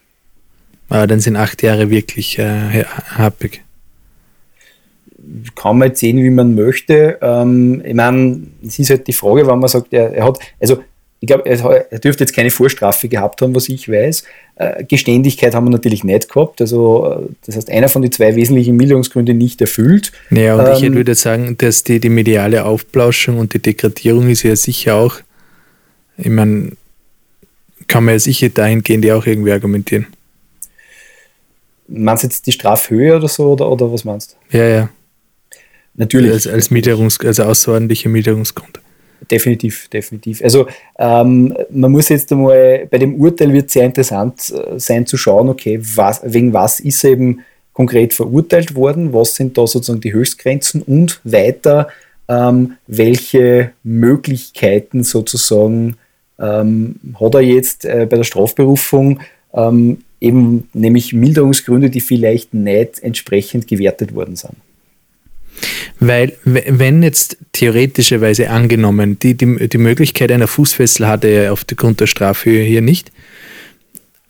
Aber 0.89 1.07
dann 1.07 1.19
sind 1.19 1.35
acht 1.35 1.63
Jahre 1.63 1.89
wirklich 1.89 2.37
äh, 2.37 2.85
happig. 3.15 3.62
Kann 5.55 5.77
man 5.77 5.89
jetzt 5.89 5.99
sehen, 5.99 6.17
wie 6.17 6.29
man 6.29 6.55
möchte. 6.55 7.17
Ähm, 7.21 7.81
ich 7.85 7.93
meine, 7.93 8.41
es 8.65 8.79
ist 8.79 8.89
halt 8.89 9.07
die 9.07 9.13
Frage, 9.13 9.47
wenn 9.47 9.59
man 9.59 9.69
sagt, 9.69 9.93
er, 9.93 10.13
er 10.13 10.25
hat, 10.25 10.39
also 10.59 10.77
ich 11.19 11.27
glaube, 11.27 11.45
er, 11.45 11.57
er 11.89 11.99
dürfte 11.99 12.25
jetzt 12.25 12.35
keine 12.35 12.51
Vorstrafe 12.51 13.07
gehabt 13.07 13.41
haben, 13.41 13.55
was 13.55 13.69
ich 13.69 13.87
weiß. 13.87 14.25
Äh, 14.57 14.83
Geständigkeit 14.83 15.55
haben 15.55 15.67
wir 15.67 15.71
natürlich 15.71 16.03
nicht 16.03 16.27
gehabt. 16.27 16.59
Also, 16.59 17.29
das 17.45 17.55
heißt, 17.55 17.69
einer 17.69 17.87
von 17.87 18.01
den 18.01 18.11
zwei 18.11 18.35
wesentlichen 18.35 18.75
Milderungsgründen 18.75 19.37
nicht 19.37 19.61
erfüllt. 19.61 20.11
Naja, 20.29 20.55
und 20.55 20.77
ich 20.77 20.83
Ähm, 20.83 20.95
würde 20.95 21.15
sagen, 21.15 21.55
dass 21.57 21.85
die, 21.85 22.01
die 22.01 22.09
mediale 22.09 22.65
Aufblauschung 22.65 23.39
und 23.39 23.53
die 23.53 23.59
Degradierung 23.59 24.27
ist 24.29 24.43
ja 24.43 24.53
sicher 24.57 24.95
auch, 24.95 25.15
ich 26.17 26.29
meine, 26.29 26.73
kann 27.87 28.03
man 28.03 28.15
ja 28.15 28.19
sicher 28.19 28.49
dahingehend 28.49 29.05
ja 29.05 29.15
auch 29.15 29.25
irgendwie 29.25 29.53
argumentieren. 29.53 30.07
Meinst 31.87 32.23
du 32.23 32.27
jetzt 32.27 32.45
die 32.47 32.51
Strafhöhe 32.51 33.15
oder 33.15 33.29
so, 33.29 33.53
oder, 33.53 33.71
oder 33.71 33.91
was 33.91 34.03
meinst 34.03 34.35
du? 34.51 34.57
Ja, 34.57 34.67
ja. 34.67 34.89
Natürlich. 35.95 36.31
Als, 36.31 36.47
als 36.47 36.71
Mieterungs, 36.71 37.19
also 37.19 37.43
außerordentlicher 37.43 38.09
Mieterungsgrund. 38.09 38.79
Definitiv, 39.29 39.87
definitiv. 39.89 40.41
Also 40.43 40.67
ähm, 40.99 41.55
man 41.69 41.91
muss 41.91 42.09
jetzt 42.09 42.31
einmal, 42.31 42.87
bei 42.89 42.97
dem 42.97 43.15
Urteil 43.15 43.53
wird 43.53 43.69
sehr 43.69 43.85
interessant 43.85 44.51
äh, 44.51 44.79
sein 44.79 45.05
zu 45.05 45.17
schauen, 45.17 45.49
okay, 45.49 45.79
was, 45.81 46.21
wegen 46.25 46.51
was 46.53 46.79
ist 46.79 47.03
er 47.03 47.11
eben 47.11 47.39
konkret 47.71 48.13
verurteilt 48.13 48.75
worden, 48.75 49.13
was 49.13 49.35
sind 49.35 49.57
da 49.57 49.65
sozusagen 49.65 50.01
die 50.01 50.13
Höchstgrenzen 50.13 50.81
und 50.81 51.21
weiter, 51.23 51.87
ähm, 52.27 52.73
welche 52.87 53.71
Möglichkeiten 53.83 55.03
sozusagen 55.03 55.97
ähm, 56.39 56.95
hat 57.19 57.35
er 57.35 57.41
jetzt 57.41 57.85
äh, 57.85 58.07
bei 58.09 58.17
der 58.17 58.23
Strafberufung 58.23 59.19
ähm, 59.53 59.99
eben 60.19 60.69
nämlich 60.73 61.13
Milderungsgründe, 61.13 61.89
die 61.89 62.01
vielleicht 62.01 62.53
nicht 62.53 62.99
entsprechend 63.01 63.67
gewertet 63.67 64.15
worden 64.15 64.35
sind. 64.35 64.55
Weil, 66.05 66.33
wenn 66.43 67.01
jetzt 67.01 67.37
theoretischerweise 67.53 68.49
angenommen, 68.49 69.17
die, 69.19 69.35
die, 69.35 69.69
die 69.69 69.77
Möglichkeit 69.77 70.33
einer 70.33 70.47
Fußfessel 70.47 71.07
hatte 71.07 71.27
er 71.29 71.53
aufgrund 71.53 72.01
der 72.01 72.07
Strafhöhe 72.07 72.61
hier 72.63 72.81
nicht, 72.81 73.09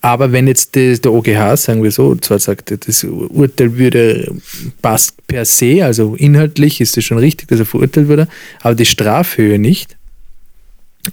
aber 0.02 0.32
wenn 0.32 0.48
jetzt 0.48 0.76
der 0.76 1.12
OGH, 1.12 1.58
sagen 1.58 1.82
wir 1.82 1.90
so, 1.90 2.14
zwar 2.16 2.38
sagt, 2.38 2.76
das 2.86 3.04
Urteil 3.04 3.78
würde 3.78 4.36
passt 4.84 5.26
per 5.26 5.46
se, 5.46 5.84
also 5.84 6.14
inhaltlich 6.16 6.80
ist 6.80 6.96
es 6.98 7.06
schon 7.06 7.18
richtig, 7.18 7.48
dass 7.48 7.60
er 7.60 7.66
verurteilt 7.66 8.08
wurde, 8.08 8.28
aber 8.62 8.76
die 8.76 8.86
Strafhöhe 8.86 9.58
nicht, 9.58 9.98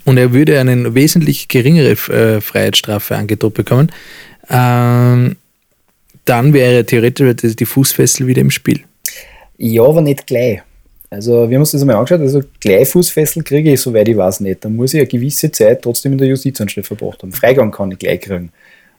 und 0.04 0.18
er 0.18 0.34
würde 0.34 0.60
eine 0.60 0.94
wesentlich 0.94 1.48
geringere 1.48 1.92
äh, 1.92 2.40
Freiheitsstrafe 2.42 3.16
angedroht 3.16 3.54
bekommen, 3.54 3.90
ähm, 4.50 5.36
dann 6.26 6.52
wäre 6.52 6.84
theoretisch 6.84 7.56
die 7.56 7.64
Fußfessel 7.64 8.26
wieder 8.26 8.42
im 8.42 8.50
Spiel. 8.50 8.82
Ja, 9.62 9.82
aber 9.84 10.00
nicht 10.00 10.26
gleich. 10.26 10.62
Also 11.10 11.48
wir 11.50 11.56
haben 11.56 11.62
uns 11.62 11.72
das 11.72 11.80
einmal 11.82 11.96
angeschaut, 11.96 12.20
also 12.20 12.40
gleich 12.60 12.88
Fußfessel 12.88 13.42
kriege 13.42 13.72
ich, 13.72 13.80
soweit 13.80 14.08
ich 14.08 14.16
weiß, 14.16 14.40
nicht. 14.40 14.64
Dann 14.64 14.76
muss 14.76 14.94
ich 14.94 15.00
eine 15.00 15.08
gewisse 15.08 15.50
Zeit 15.50 15.82
trotzdem 15.82 16.12
in 16.12 16.18
der 16.18 16.28
Justizanstalt 16.28 16.86
verbracht 16.86 17.22
haben. 17.22 17.32
Freigang 17.32 17.70
kann 17.72 17.90
ich 17.90 17.98
gleich 17.98 18.20
kriegen. 18.20 18.50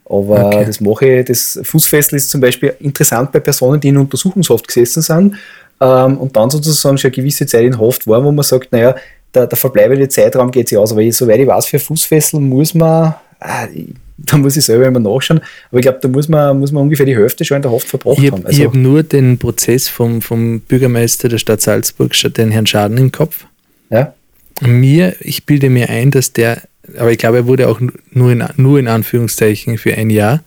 Aber 0.05 0.47
Okay. 0.47 0.65
das 0.65 0.81
mache 0.81 1.07
ich, 1.07 1.25
das 1.25 1.59
Fußfessel 1.63 2.17
ist 2.17 2.29
zum 2.29 2.41
Beispiel 2.41 2.73
interessant 2.81 3.31
bei 3.31 3.39
Personen, 3.39 3.79
die 3.79 3.87
in 3.87 3.97
Untersuchungshaft 3.97 4.67
gesessen 4.67 5.01
sind 5.01 5.35
ähm, 5.79 6.17
und 6.17 6.35
dann 6.35 6.49
sozusagen 6.49 6.97
schon 6.97 7.09
eine 7.09 7.15
gewisse 7.15 7.45
Zeit 7.45 7.63
in 7.63 7.79
Haft 7.79 8.05
waren, 8.07 8.25
wo 8.25 8.31
man 8.31 8.43
sagt, 8.43 8.71
naja, 8.73 8.93
der, 9.33 9.47
der 9.47 9.57
verbleibende 9.57 10.09
Zeitraum 10.09 10.51
geht 10.51 10.67
sich 10.67 10.77
aus. 10.77 10.91
Aber 10.91 11.09
soweit 11.13 11.39
ich 11.39 11.47
weiß, 11.47 11.65
für 11.65 11.79
Fußfessel 11.79 12.41
muss 12.41 12.73
man, 12.73 13.15
ah, 13.39 13.67
ich- 13.73 13.87
da 14.25 14.37
muss 14.37 14.57
ich 14.57 14.65
selber 14.65 14.85
immer 14.85 14.99
nachschauen, 14.99 15.41
aber 15.69 15.79
ich 15.79 15.83
glaube, 15.83 15.99
da 16.01 16.07
muss 16.07 16.27
man, 16.27 16.59
muss 16.59 16.71
man 16.71 16.83
ungefähr 16.83 17.05
die 17.05 17.15
Hälfte 17.15 17.43
schon 17.45 17.57
in 17.57 17.61
der 17.63 17.71
Haft 17.71 17.87
verbracht 17.87 18.19
Ich 18.19 18.31
haben. 18.31 18.43
habe 18.45 18.55
hab 18.65 18.73
nur 18.73 19.03
den 19.03 19.37
Prozess 19.37 19.87
vom, 19.87 20.21
vom 20.21 20.59
Bürgermeister 20.61 21.29
der 21.29 21.37
Stadt 21.37 21.61
Salzburg, 21.61 22.13
den 22.35 22.51
Herrn 22.51 22.67
Schaden, 22.67 22.97
im 22.97 23.11
Kopf. 23.11 23.45
ja? 23.89 24.13
Mir, 24.61 25.15
ich 25.21 25.45
bilde 25.45 25.69
mir 25.71 25.89
ein, 25.89 26.11
dass 26.11 26.33
der, 26.33 26.61
aber 26.97 27.11
ich 27.11 27.17
glaube, 27.17 27.37
er 27.37 27.47
wurde 27.47 27.67
auch 27.67 27.81
nur 28.11 28.31
in, 28.31 28.43
nur 28.57 28.77
in 28.79 28.87
Anführungszeichen 28.87 29.79
für 29.79 29.95
ein 29.95 30.11
Jahr 30.11 30.43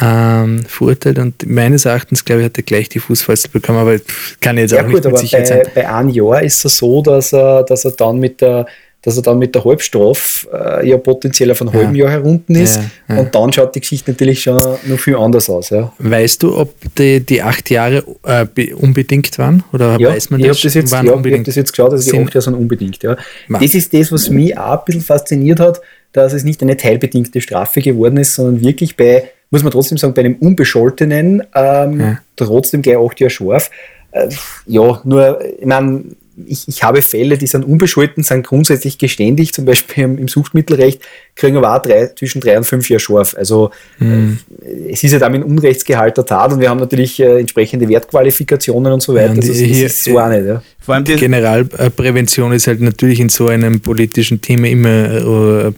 ähm, 0.00 0.64
verurteilt 0.66 1.18
und 1.18 1.46
meines 1.46 1.84
Erachtens, 1.84 2.24
glaube 2.24 2.40
ich, 2.42 2.46
hat 2.46 2.56
er 2.58 2.62
gleich 2.62 2.88
die 2.88 2.98
Fußfessel 2.98 3.50
bekommen, 3.50 3.78
aber 3.78 3.96
kann 4.40 4.56
ich 4.56 4.62
jetzt 4.62 4.72
Ja 4.72 4.80
auch 4.82 4.86
gut, 4.86 4.96
nicht 4.96 5.04
mit 5.06 5.18
Sicherheit 5.18 5.46
sein. 5.46 5.62
bei, 5.74 5.82
bei 5.82 5.90
einem 5.90 6.08
Jahr 6.10 6.42
ist 6.42 6.64
es 6.64 6.76
so, 6.78 7.02
dass 7.02 7.32
er, 7.32 7.62
dass 7.64 7.84
er 7.84 7.92
dann 7.92 8.18
mit 8.18 8.40
der 8.40 8.66
dass 9.04 9.16
er 9.16 9.22
dann 9.22 9.38
mit 9.38 9.54
der 9.54 9.64
Halbstrafe 9.64 10.48
äh, 10.82 10.88
ja 10.88 10.96
potenziell 10.96 11.50
auf 11.50 11.60
einem 11.60 11.72
Ja. 11.74 11.80
halben 11.80 11.94
Jahr 11.96 12.10
herunten 12.10 12.54
ist. 12.54 12.76
Ja, 13.08 13.14
ja. 13.16 13.20
Und 13.20 13.34
dann 13.34 13.52
schaut 13.52 13.74
die 13.74 13.80
Geschichte 13.80 14.12
natürlich 14.12 14.40
schon 14.42 14.56
noch 14.86 14.98
viel 14.98 15.16
anders 15.16 15.50
aus. 15.50 15.70
Ja, 15.70 15.92
Weißt 15.98 16.42
du, 16.42 16.56
ob 16.56 16.72
die, 16.96 17.20
die 17.20 17.42
acht 17.42 17.68
Jahre 17.70 18.04
äh, 18.24 18.46
be- 18.46 18.76
unbedingt 18.76 19.36
waren? 19.38 19.64
Oder 19.72 19.98
ja 19.98 20.10
weiß 20.10 20.30
man 20.30 20.40
ich 20.40 20.46
das? 20.46 20.58
habe 20.58 20.62
das, 20.64 20.74
jetzt, 20.74 20.92
Waren 20.92 20.98
ja, 21.06 21.10
ich 21.10 21.10
hab 21.10 21.16
unbedingt? 21.16 21.48
das 21.48 21.56
jetzt 21.56 21.72
geschaut, 21.72 21.90
also 21.92 22.04
die 22.04 22.10
Sind- 22.10 22.24
acht 22.26 22.34
Jahre 22.34 22.42
sind 22.44 22.54
unbedingt. 22.54 23.02
Ja. 23.02 23.16
Das 23.48 23.74
ist 23.74 23.92
das, 23.92 24.12
was 24.12 24.30
mich 24.30 24.56
auch 24.56 24.78
ein 24.78 24.84
bisschen 24.86 25.02
fasziniert 25.02 25.58
hat, 25.60 25.80
dass 26.12 26.32
es 26.32 26.44
nicht 26.44 26.62
eine 26.62 26.76
teilbedingte 26.76 27.40
Strafe 27.40 27.80
geworden 27.80 28.18
ist, 28.18 28.34
sondern 28.34 28.60
wirklich 28.62 28.96
bei, 28.96 29.24
muss 29.50 29.62
man 29.62 29.72
trotzdem 29.72 29.98
sagen, 29.98 30.14
bei 30.14 30.20
einem 30.20 30.36
Unbescholtenen 30.36 31.42
ähm, 31.54 32.18
trotzdem 32.36 32.82
gleich 32.82 32.96
acht 32.98 33.18
Jahre 33.20 33.30
scharf. 33.30 33.70
Äh, 34.12 34.28
ja, 34.66 35.00
nur, 35.04 35.40
ich 35.58 35.64
meine, 35.66 36.04
ich, 36.46 36.66
ich 36.66 36.82
habe 36.82 37.02
Fälle, 37.02 37.36
die 37.36 37.46
sind 37.46 37.64
unbescholten, 37.64 38.22
sind 38.22 38.46
grundsätzlich 38.46 38.98
geständig, 38.98 39.52
zum 39.52 39.64
Beispiel 39.64 40.04
im, 40.04 40.18
im 40.18 40.28
Suchtmittelrecht, 40.28 41.02
kriegen 41.36 41.56
aber 41.56 41.76
auch 41.76 41.82
drei, 41.82 42.06
zwischen 42.16 42.40
drei 42.40 42.56
und 42.56 42.64
fünf 42.64 42.88
Jahre 42.88 43.00
Schorf. 43.00 43.34
Also 43.36 43.70
mhm. 43.98 44.38
äh, 44.62 44.92
es 44.92 45.04
ist 45.04 45.12
ja 45.12 45.18
damit 45.18 45.42
ein 45.42 45.44
Unrechtsgehalt 45.44 46.16
der 46.16 46.24
Tat 46.24 46.52
und 46.52 46.60
wir 46.60 46.70
haben 46.70 46.80
natürlich 46.80 47.20
äh, 47.20 47.40
entsprechende 47.40 47.88
Wertqualifikationen 47.88 48.92
und 48.92 49.02
so 49.02 49.14
weiter. 49.14 49.26
Ja, 49.26 49.30
und 49.32 49.48
das, 49.48 49.56
hier, 49.56 49.86
ist 49.86 50.04
so 50.04 50.18
auch 50.18 50.28
nicht. 50.28 50.46
Ja. 50.46 50.62
Vor 50.80 50.94
allem 50.94 51.04
die 51.04 51.16
Generalprävention 51.16 52.52
ist 52.52 52.66
halt 52.66 52.80
natürlich 52.80 53.20
in 53.20 53.28
so 53.28 53.48
einem 53.48 53.80
politischen 53.80 54.40
Thema 54.40 54.68
immer 54.68 54.88
äh, 54.88 55.72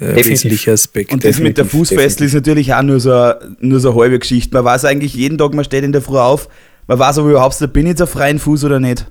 äh, 0.00 0.16
wesentlicher 0.16 0.72
Aspekt. 0.72 1.12
Und 1.12 1.24
das 1.24 1.38
mit 1.38 1.58
der 1.58 1.64
Fußfessel 1.64 2.26
ist 2.26 2.34
natürlich 2.34 2.72
auch 2.72 2.82
nur 2.82 3.00
so, 3.00 3.32
nur 3.60 3.80
so 3.80 3.90
eine 3.92 4.00
halbe 4.00 4.18
Geschichte. 4.18 4.54
Man 4.54 4.64
weiß 4.64 4.84
eigentlich 4.84 5.14
jeden 5.14 5.38
Tag, 5.38 5.54
man 5.54 5.64
steht 5.64 5.84
in 5.84 5.92
der 5.92 6.02
Früh 6.02 6.18
auf, 6.18 6.48
man 6.86 6.98
weiß 6.98 7.18
aber 7.18 7.30
überhaupt, 7.30 7.58
bin 7.72 7.86
ich 7.86 7.90
jetzt 7.90 8.02
auf 8.02 8.10
freien 8.10 8.38
Fuß 8.38 8.64
oder 8.64 8.80
nicht. 8.80 9.06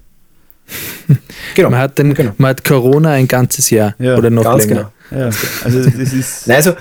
Genau. 1.56 1.70
Man 1.70 1.80
hat, 1.80 1.98
den, 1.98 2.14
genau. 2.14 2.32
man 2.38 2.52
hat 2.52 2.64
Corona 2.64 3.12
ein 3.12 3.28
ganzes 3.28 3.70
Jahr 3.70 3.96
ja, 4.00 4.18
oder 4.18 4.30
noch 4.30 4.44
länger. 4.58 4.92
Genau. 5.10 5.24
Ja. 5.24 5.30
Also 5.64 5.84
das 5.84 6.14
ist. 6.14 6.48
Nein, 6.48 6.58
also 6.58 6.74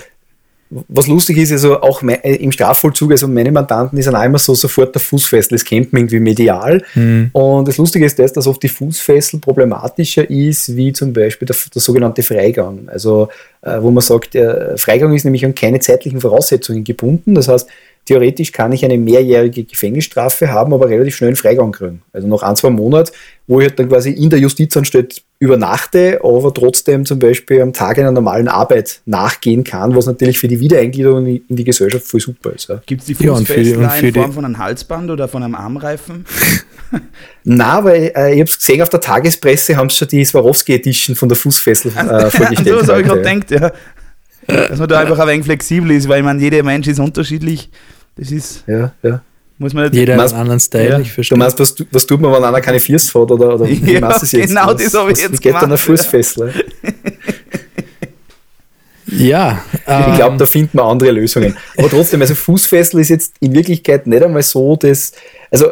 was 0.87 1.07
lustig 1.07 1.37
ist, 1.37 1.51
also 1.51 1.81
auch 1.81 2.01
äh, 2.03 2.35
im 2.35 2.51
Strafvollzug, 2.51 3.11
also 3.11 3.27
meine 3.27 3.51
Mandanten 3.51 4.01
sind 4.01 4.15
auch 4.15 4.23
immer 4.23 4.39
so 4.39 4.55
sofort 4.55 4.95
der 4.95 5.01
Fußfessel, 5.01 5.57
das 5.57 5.65
kennt 5.65 5.91
man 5.91 6.03
irgendwie 6.03 6.19
medial. 6.19 6.81
Mhm. 6.95 7.29
Und 7.33 7.67
das 7.67 7.77
Lustige 7.77 8.05
ist 8.05 8.17
das, 8.17 8.31
dass 8.31 8.47
oft 8.47 8.63
die 8.63 8.69
Fußfessel 8.69 9.39
problematischer 9.39 10.29
ist, 10.29 10.75
wie 10.75 10.93
zum 10.93 11.11
Beispiel 11.11 11.45
der, 11.45 11.57
der 11.73 11.81
sogenannte 11.81 12.23
Freigang. 12.23 12.87
Also, 12.87 13.27
äh, 13.61 13.81
wo 13.81 13.91
man 13.91 14.01
sagt, 14.01 14.33
der 14.33 14.77
Freigang 14.77 15.13
ist 15.13 15.25
nämlich 15.25 15.45
an 15.45 15.55
keine 15.55 15.79
zeitlichen 15.79 16.21
Voraussetzungen 16.21 16.85
gebunden. 16.85 17.35
Das 17.35 17.49
heißt, 17.49 17.67
theoretisch 18.05 18.51
kann 18.51 18.71
ich 18.71 18.83
eine 18.83 18.97
mehrjährige 18.97 19.63
Gefängnisstrafe 19.63 20.51
haben, 20.51 20.73
aber 20.73 20.89
relativ 20.89 21.15
schnell 21.15 21.29
einen 21.29 21.35
Freigang 21.35 21.71
kriegen. 21.71 22.01
Also 22.13 22.27
nach 22.27 22.41
ein, 22.43 22.55
zwei 22.55 22.69
Monaten, 22.69 23.11
wo 23.47 23.59
ich 23.59 23.67
halt 23.67 23.79
dann 23.79 23.89
quasi 23.89 24.11
in 24.11 24.29
der 24.29 24.39
Justizanstalt 24.39 25.23
übernachte, 25.39 26.19
aber 26.23 26.53
trotzdem 26.53 27.05
zum 27.05 27.19
Beispiel 27.19 27.61
am 27.61 27.73
Tag 27.73 27.97
einer 27.97 28.11
normalen 28.11 28.47
Arbeit 28.47 29.01
nachgehen 29.05 29.63
kann, 29.63 29.95
was 29.95 30.05
natürlich 30.05 30.39
für 30.39 30.47
die 30.47 30.59
Wiedereingliederung 30.59 31.25
in 31.25 31.55
die 31.55 31.63
Gesellschaft 31.63 32.05
voll 32.05 32.19
super 32.19 32.53
ist. 32.53 32.69
Ja. 32.69 32.81
Gibt 32.85 33.01
es 33.01 33.07
die 33.07 33.15
Fußfessler 33.15 33.81
ja, 33.81 33.95
in 33.95 34.13
Form 34.13 34.33
von 34.33 34.45
einem 34.45 34.57
Halsband 34.57 35.09
oder 35.09 35.27
von 35.27 35.43
einem 35.43 35.55
Armreifen? 35.55 36.25
Na, 37.43 37.83
weil 37.83 38.11
äh, 38.15 38.33
ich 38.33 38.39
habe 38.39 38.49
es 38.49 38.57
gesehen 38.57 38.81
auf 38.81 38.89
der 38.89 39.01
Tagespresse, 39.01 39.75
haben 39.75 39.89
sie 39.89 39.97
schon 39.97 40.09
die 40.09 40.25
Swarovski 40.25 40.73
Edition 40.73 41.15
von 41.15 41.29
der 41.29 41.37
Fußfessel 41.37 41.91
äh, 41.91 42.29
vorgestellt. 42.29 42.67
so, 42.67 42.75
das 42.79 42.89
habe 42.89 43.01
ich 43.01 43.07
gerade 43.07 43.21
gedacht, 43.21 43.51
ja. 43.51 43.71
Dass 44.47 44.79
man 44.79 44.89
da 44.89 44.99
einfach 44.99 45.19
ein 45.19 45.27
wenig 45.27 45.45
flexibel 45.45 45.91
ist, 45.91 46.07
weil 46.07 46.19
ich 46.19 46.25
meine, 46.25 46.41
jeder 46.41 46.63
Mensch 46.63 46.87
ist 46.87 46.99
unterschiedlich. 46.99 47.69
Das 48.17 48.31
ist. 48.31 48.63
Ja, 48.67 48.91
ja. 49.03 49.21
Muss 49.57 49.75
man 49.75 49.93
Jeder 49.93 50.15
meinst, 50.15 50.33
einen 50.33 50.41
anderen 50.41 50.59
Style, 50.59 50.89
ja. 50.89 50.99
ich 50.99 51.11
verstehe. 51.11 51.35
Du 51.35 51.39
meinst, 51.39 51.59
was, 51.59 51.75
was 51.91 52.07
tut 52.07 52.19
man, 52.19 52.31
wenn 52.33 52.43
einer 52.43 52.61
keine 52.61 52.79
Füße 52.79 53.11
fährt? 53.11 53.29
Oder, 53.29 53.53
oder 53.53 53.67
wie 53.69 53.93
ja, 53.93 53.99
du 53.99 54.07
es 54.07 54.31
jetzt? 54.31 54.47
Genau, 54.47 54.73
das 54.73 54.91
habe 54.95 55.11
ich 55.11 55.19
jetzt 55.19 55.33
geht 55.33 55.41
gemacht. 55.43 55.63
dann 55.63 55.71
ein 55.71 55.77
Fußfessel? 55.77 56.53
Ja. 59.13 59.63
Ich 59.73 59.79
ähm, 59.87 60.15
glaube, 60.15 60.37
da 60.37 60.45
finden 60.45 60.77
wir 60.77 60.83
andere 60.83 61.11
Lösungen. 61.11 61.57
Aber 61.77 61.89
trotzdem, 61.89 62.21
also 62.21 62.33
Fußfessel 62.33 62.99
ist 63.01 63.09
jetzt 63.09 63.33
in 63.41 63.53
Wirklichkeit 63.53 64.07
nicht 64.07 64.23
einmal 64.23 64.41
so, 64.41 64.75
dass. 64.77 65.11
Also, 65.49 65.71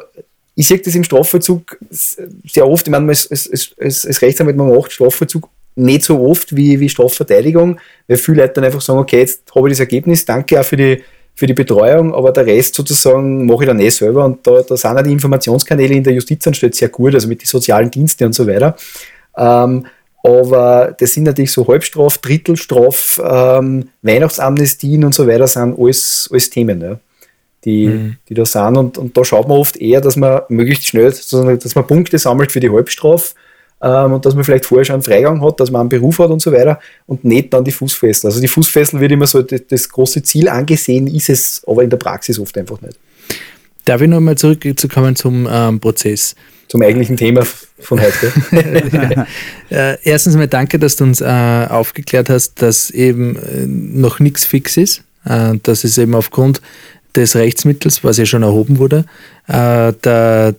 ich 0.56 0.68
sehe 0.68 0.78
das 0.80 0.94
im 0.94 1.06
Strafvollzug 1.06 1.78
sehr 1.90 2.68
oft. 2.68 2.86
Ich 2.86 2.92
meine, 2.92 3.08
als, 3.08 3.32
als, 3.32 3.50
als, 3.80 4.06
als 4.06 4.22
Rechtsanwalt, 4.22 4.58
man 4.58 4.76
macht 4.76 4.92
Strafvollzug 4.92 5.50
nicht 5.76 6.04
so 6.04 6.20
oft 6.22 6.56
wie, 6.56 6.80
wie 6.80 6.90
Strafverteidigung, 6.90 7.80
weil 8.08 8.18
viele 8.18 8.42
Leute 8.42 8.56
dann 8.56 8.66
einfach 8.66 8.82
sagen, 8.82 9.00
okay, 9.00 9.20
jetzt 9.20 9.44
habe 9.56 9.68
ich 9.68 9.74
das 9.74 9.80
Ergebnis, 9.80 10.26
danke 10.26 10.60
auch 10.60 10.66
für 10.66 10.78
die, 10.78 11.04
für 11.36 11.48
die 11.48 11.54
Betreuung, 11.54 12.14
aber 12.14 12.32
der 12.32 12.46
Rest 12.46 12.76
sozusagen 12.76 13.46
mache 13.46 13.64
ich 13.64 13.68
dann 13.68 13.80
eh 13.80 13.90
selber 13.90 14.26
und 14.26 14.46
da, 14.46 14.62
da 14.62 14.76
sind 14.76 14.98
auch 14.98 15.02
die 15.02 15.14
Informationskanäle 15.14 15.96
in 15.96 16.04
der 16.04 16.14
Justizanstalt 16.14 16.76
sehr 16.76 16.90
gut, 16.90 17.14
also 17.14 17.28
mit 17.28 17.42
den 17.42 17.48
sozialen 17.48 17.90
Diensten 17.90 18.26
und 18.26 18.34
so 18.34 18.46
weiter. 18.46 18.76
Ähm, 19.38 19.86
aber 20.22 20.96
das 21.00 21.14
sind 21.14 21.24
natürlich 21.24 21.52
so 21.52 21.66
Halbstraf, 21.66 22.18
Drittelstraf, 22.18 23.22
ähm, 23.24 23.90
Weihnachtsamnestien 24.02 25.06
und 25.06 25.16
so 25.16 25.28
weiter 25.28 25.48
sind 25.48 25.80
alles, 25.80 26.28
alles 26.30 26.50
Themen, 26.50 26.82
ja, 26.82 27.00
die, 27.64 27.88
mhm. 27.88 28.16
die 28.28 28.34
da 28.34 28.46
sind. 28.46 28.78
Und, 28.78 28.98
und 28.98 29.16
da 29.16 29.24
schaut 29.24 29.48
man 29.48 29.58
oft 29.58 29.78
eher, 29.78 30.02
dass 30.02 30.18
man 30.18 30.42
möglichst 30.50 30.88
schnell, 30.88 31.10
dass 31.10 31.76
man 31.76 31.88
Punkte 31.88 32.18
sammelt 32.18 32.52
für 32.52 32.60
die 32.60 32.70
Halbstraf 32.70 33.34
ähm, 33.82 34.14
und 34.14 34.26
dass 34.26 34.36
man 34.36 34.44
vielleicht 34.44 34.66
vorher 34.66 34.86
schon 34.86 34.96
einen 34.96 35.04
Freigang 35.04 35.42
hat, 35.42 35.60
dass 35.60 35.72
man 35.72 35.82
einen 35.82 35.90
Beruf 35.90 36.20
hat 36.20 36.30
und 36.30 36.42
so 36.42 36.52
weiter 36.52 36.80
und 37.06 37.24
nicht 37.24 37.54
dann 37.54 37.64
die 37.64 37.72
Fußfessel. 37.72 38.28
Also 38.28 38.42
die 38.42 38.48
Fußfessel 38.48 39.00
wird 39.00 39.12
immer 39.12 39.28
so 39.28 39.42
das, 39.42 39.62
das 39.68 39.90
große 39.90 40.24
Ziel 40.24 40.50
angesehen, 40.50 41.08
ist 41.08 41.30
es 41.30 41.62
aber 41.66 41.84
in 41.84 41.90
der 41.90 41.98
Praxis 41.98 42.40
oft 42.40 42.58
einfach 42.58 42.82
nicht. 42.82 42.98
Darf 43.86 44.02
ich 44.02 44.08
nochmal 44.08 44.38
zurückkommen 44.38 45.16
zum 45.16 45.48
ähm, 45.50 45.80
Prozess? 45.80 46.36
Zum 46.68 46.84
eigentlichen 46.84 47.18
Thema 47.18 47.44
von 47.80 48.00
heute. 48.00 48.32
äh, 49.72 49.98
erstens 50.04 50.36
mal 50.36 50.48
danke, 50.48 50.78
dass 50.78 50.96
du 50.98 51.06
uns 51.06 51.22
äh, 51.22 51.26
aufgeklärt 51.26 52.30
hast, 52.30 52.62
dass 52.62 52.92
eben 52.92 53.38
äh, 53.38 53.66
noch 53.66 54.20
nichts 54.20 54.46
fix 54.46 54.78
ist, 54.78 55.04
äh, 55.26 55.54
dass 55.64 55.84
es 55.84 55.98
eben 55.98 56.14
aufgrund 56.14 56.62
des 57.16 57.36
Rechtsmittels, 57.36 58.04
was 58.04 58.18
ja 58.18 58.28
schon 58.28 58.44
erhoben 58.44 58.78
wurde, 58.78 59.06
äh, 59.48 59.94
der, 59.94 60.54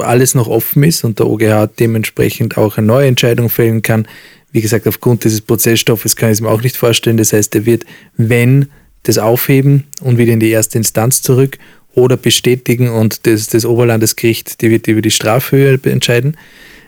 alles 0.00 0.34
noch 0.34 0.48
offen 0.48 0.82
ist 0.82 1.04
und 1.04 1.18
der 1.18 1.26
OGH 1.26 1.68
dementsprechend 1.78 2.56
auch 2.56 2.76
eine 2.76 2.86
neue 2.86 3.08
Entscheidung 3.08 3.48
fällen 3.48 3.82
kann. 3.82 4.06
Wie 4.52 4.60
gesagt, 4.60 4.86
aufgrund 4.86 5.24
dieses 5.24 5.40
Prozessstoffes 5.40 6.16
kann 6.16 6.30
ich 6.30 6.34
es 6.34 6.40
mir 6.40 6.50
auch 6.50 6.62
nicht 6.62 6.76
vorstellen. 6.76 7.16
Das 7.16 7.32
heißt, 7.32 7.54
er 7.54 7.66
wird, 7.66 7.84
wenn 8.16 8.68
das 9.04 9.18
aufheben 9.18 9.84
und 10.00 10.18
wieder 10.18 10.32
in 10.32 10.40
die 10.40 10.50
erste 10.50 10.78
Instanz 10.78 11.22
zurück 11.22 11.58
oder 11.94 12.16
bestätigen 12.16 12.90
und 12.90 13.26
das, 13.26 13.46
das 13.46 13.64
Oberlandesgericht, 13.64 14.60
die 14.60 14.70
wird 14.70 14.86
über 14.86 15.02
die 15.02 15.10
Strafhöhe 15.10 15.78
entscheiden. 15.84 16.36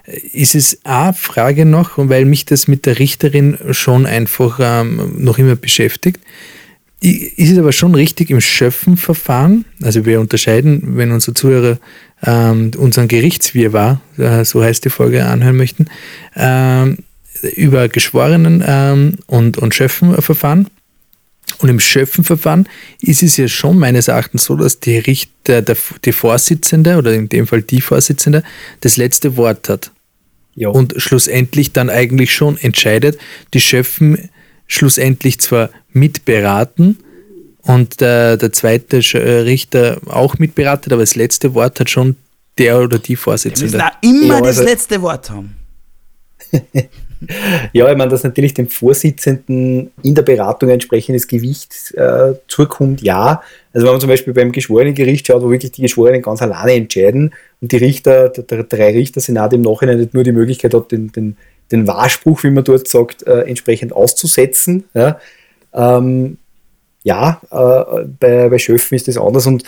Ist 0.05 0.55
es 0.55 0.81
eine 0.85 1.15
Frage 1.15 1.65
noch, 1.65 1.93
weil 1.97 2.25
mich 2.25 2.45
das 2.45 2.69
mit 2.69 2.87
der 2.87 2.99
Richterin 2.99 3.57
schon 3.71 4.05
einfach 4.05 4.59
ähm, 4.61 5.15
noch 5.19 5.39
immer 5.39 5.57
beschäftigt. 5.57 6.21
Ist 7.01 7.51
es 7.51 7.59
aber 7.59 7.73
schon 7.73 7.95
richtig 7.95 8.31
im 8.31 8.41
Schöpfenverfahren, 8.41 9.65
also 9.83 10.07
wir 10.07 10.21
unterscheiden, 10.21 10.97
wenn 10.97 11.11
unsere 11.11 11.35
Zuhörer 11.35 11.79
ähm, 12.25 12.71
unseren 12.77 13.09
Gerichtswirrwarr, 13.09 14.01
äh, 14.19 14.45
so 14.45 14.63
heißt 14.63 14.85
die 14.85 14.91
Folge, 14.91 15.27
anhören 15.27 15.57
möchten, 15.57 15.87
ähm, 16.37 16.99
über 17.57 17.89
Geschworenen 17.89 18.63
ähm, 18.67 19.19
und, 19.27 19.59
und 19.59 19.75
Schöpfenverfahren. 19.75 20.69
Und 21.59 21.69
im 21.69 21.81
Schöpfenverfahren 21.81 22.69
ist 23.01 23.23
es 23.23 23.37
ja 23.37 23.49
schon 23.49 23.79
meines 23.79 24.09
Erachtens 24.09 24.45
so, 24.45 24.57
dass 24.57 24.81
die 24.81 24.99
Richter, 24.99 25.63
der, 25.63 25.77
die 26.05 26.13
Vorsitzende 26.13 26.97
oder 26.97 27.13
in 27.13 27.29
dem 27.29 27.47
Fall 27.47 27.63
die 27.63 27.81
Vorsitzende 27.81 28.43
das 28.81 28.97
letzte 28.97 29.37
Wort 29.37 29.69
hat. 29.69 29.91
Jo. 30.55 30.71
Und 30.71 30.95
schlussendlich 30.97 31.73
dann 31.73 31.91
eigentlich 31.91 32.33
schon 32.33 32.59
entscheidet, 32.59 33.19
die 33.55 33.61
Schöpfen 33.61 34.29
schlussendlich 34.67 35.41
zwar 35.41 35.71
mitberaten 35.93 36.99
und 37.67 38.01
der, 38.01 38.37
der 38.37 38.53
zweite 38.53 38.99
äh, 38.99 39.41
Richter 39.41 39.99
auch 40.07 40.39
mitberatet, 40.39 40.93
aber 40.93 41.03
das 41.03 41.15
letzte 41.15 41.55
Wort 41.55 41.81
hat 41.81 41.91
schon 41.91 42.17
der 42.59 42.81
oder 42.81 42.99
die 42.99 43.17
Vorsitzende. 43.17 43.73
Wir 43.73 43.91
müssen 44.03 44.23
immer 44.23 44.35
ja, 44.35 44.43
also 44.43 44.63
das 44.63 44.71
letzte 44.71 45.01
Wort 45.03 45.31
haben. 45.31 45.57
ja, 47.73 47.91
ich 47.91 47.97
meine, 47.97 48.11
dass 48.11 48.25
natürlich 48.25 48.53
dem 48.53 48.69
Vorsitzenden 48.69 49.91
in 50.03 50.15
der 50.15 50.23
Beratung 50.23 50.69
entsprechendes 50.69 51.27
Gewicht 51.29 51.95
äh, 51.95 52.35
zukommt, 52.49 53.01
ja. 53.01 53.43
Also 53.73 53.87
wenn 53.87 53.95
man 53.95 54.01
zum 54.01 54.11
Beispiel 54.11 54.35
beim 54.35 54.53
Geschworenengericht 54.53 55.27
schaut, 55.27 55.43
wo 55.43 55.51
wirklich 55.51 55.73
die 55.73 55.83
Geschworenen 55.83 56.21
ganz 56.21 56.43
alleine 56.43 56.75
entscheiden 56.75 57.33
und 57.61 57.73
die 57.73 57.79
Richter, 57.79 58.29
der, 58.29 58.45
der 58.45 58.65
drei 58.65 58.91
Richtersenat 58.91 59.55
im 59.55 59.63
Nachhinein 59.63 59.99
nicht 59.99 60.15
nur 60.15 60.25
die 60.25 60.33
Möglichkeit 60.33 60.75
hat, 60.75 60.93
den, 60.93 61.11
den 61.13 61.37
den 61.73 61.89
Wahrspruch, 61.89 62.45
wie 62.45 62.51
man 62.51 62.65
dort 62.65 62.87
sagt, 62.87 63.27
äh, 63.27 63.41
entsprechend 63.43 63.93
auszusetzen. 63.93 64.85
Ja, 64.95 65.19
ähm, 65.73 66.39
ja 67.03 67.41
äh, 67.51 68.05
bei, 68.19 68.49
bei 68.49 68.59
Schöpfen 68.59 68.97
ist 68.97 69.09
das 69.09 69.19
anders 69.19 69.47
und 69.47 69.65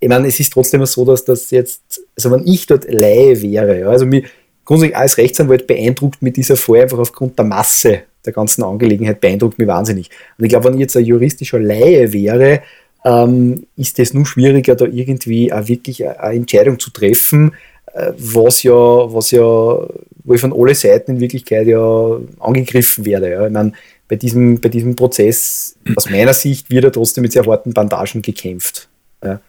ich 0.00 0.08
meine, 0.08 0.28
es 0.28 0.38
ist 0.38 0.52
trotzdem 0.52 0.84
so, 0.86 1.04
dass 1.04 1.24
das 1.24 1.50
jetzt, 1.50 2.00
also 2.16 2.30
wenn 2.30 2.46
ich 2.46 2.66
dort 2.66 2.90
Laie 2.90 3.42
wäre, 3.42 3.80
ja, 3.80 3.88
also 3.88 4.06
mich 4.06 4.26
grundsätzlich 4.64 4.96
als 4.96 5.18
Rechtsanwalt 5.18 5.66
beeindruckt 5.66 6.22
mit 6.22 6.36
dieser 6.36 6.56
Fall 6.56 6.82
einfach 6.82 6.98
aufgrund 6.98 7.38
der 7.38 7.46
Masse 7.46 8.02
der 8.24 8.32
ganzen 8.32 8.62
Angelegenheit, 8.62 9.20
beeindruckt 9.20 9.58
mich 9.58 9.66
wahnsinnig. 9.66 10.10
Und 10.36 10.44
ich 10.44 10.50
glaube, 10.50 10.66
wenn 10.66 10.74
ich 10.74 10.80
jetzt 10.80 10.96
ein 10.96 11.04
juristischer 11.04 11.58
Laie 11.58 12.12
wäre, 12.12 12.60
ähm, 13.04 13.66
ist 13.76 13.98
es 13.98 14.12
nur 14.12 14.26
schwieriger, 14.26 14.74
da 14.74 14.84
irgendwie 14.84 15.52
auch 15.52 15.66
wirklich 15.66 16.06
eine 16.06 16.34
Entscheidung 16.34 16.78
zu 16.78 16.90
treffen, 16.90 17.52
äh, 17.94 18.12
was 18.18 18.62
ja, 18.62 18.74
was 18.74 19.30
ja, 19.30 19.42
wo 19.42 20.34
ich 20.34 20.40
von 20.40 20.52
alle 20.52 20.74
Seiten 20.74 21.12
in 21.12 21.20
Wirklichkeit 21.20 21.66
ja 21.66 22.18
angegriffen 22.38 23.06
werde. 23.06 23.30
Ja. 23.30 23.46
Ich 23.46 23.52
meine, 23.52 23.72
bei 24.08 24.16
diesem, 24.16 24.60
bei 24.60 24.70
diesem 24.70 24.96
Prozess, 24.96 25.76
aus 25.94 26.08
meiner 26.08 26.32
Sicht, 26.32 26.70
wird 26.70 26.84
er 26.84 26.92
trotzdem 26.92 27.22
mit 27.22 27.32
sehr 27.32 27.44
harten 27.44 27.72
Bandagen 27.72 28.22
gekämpft. 28.22 28.88
Ja. 29.22 29.40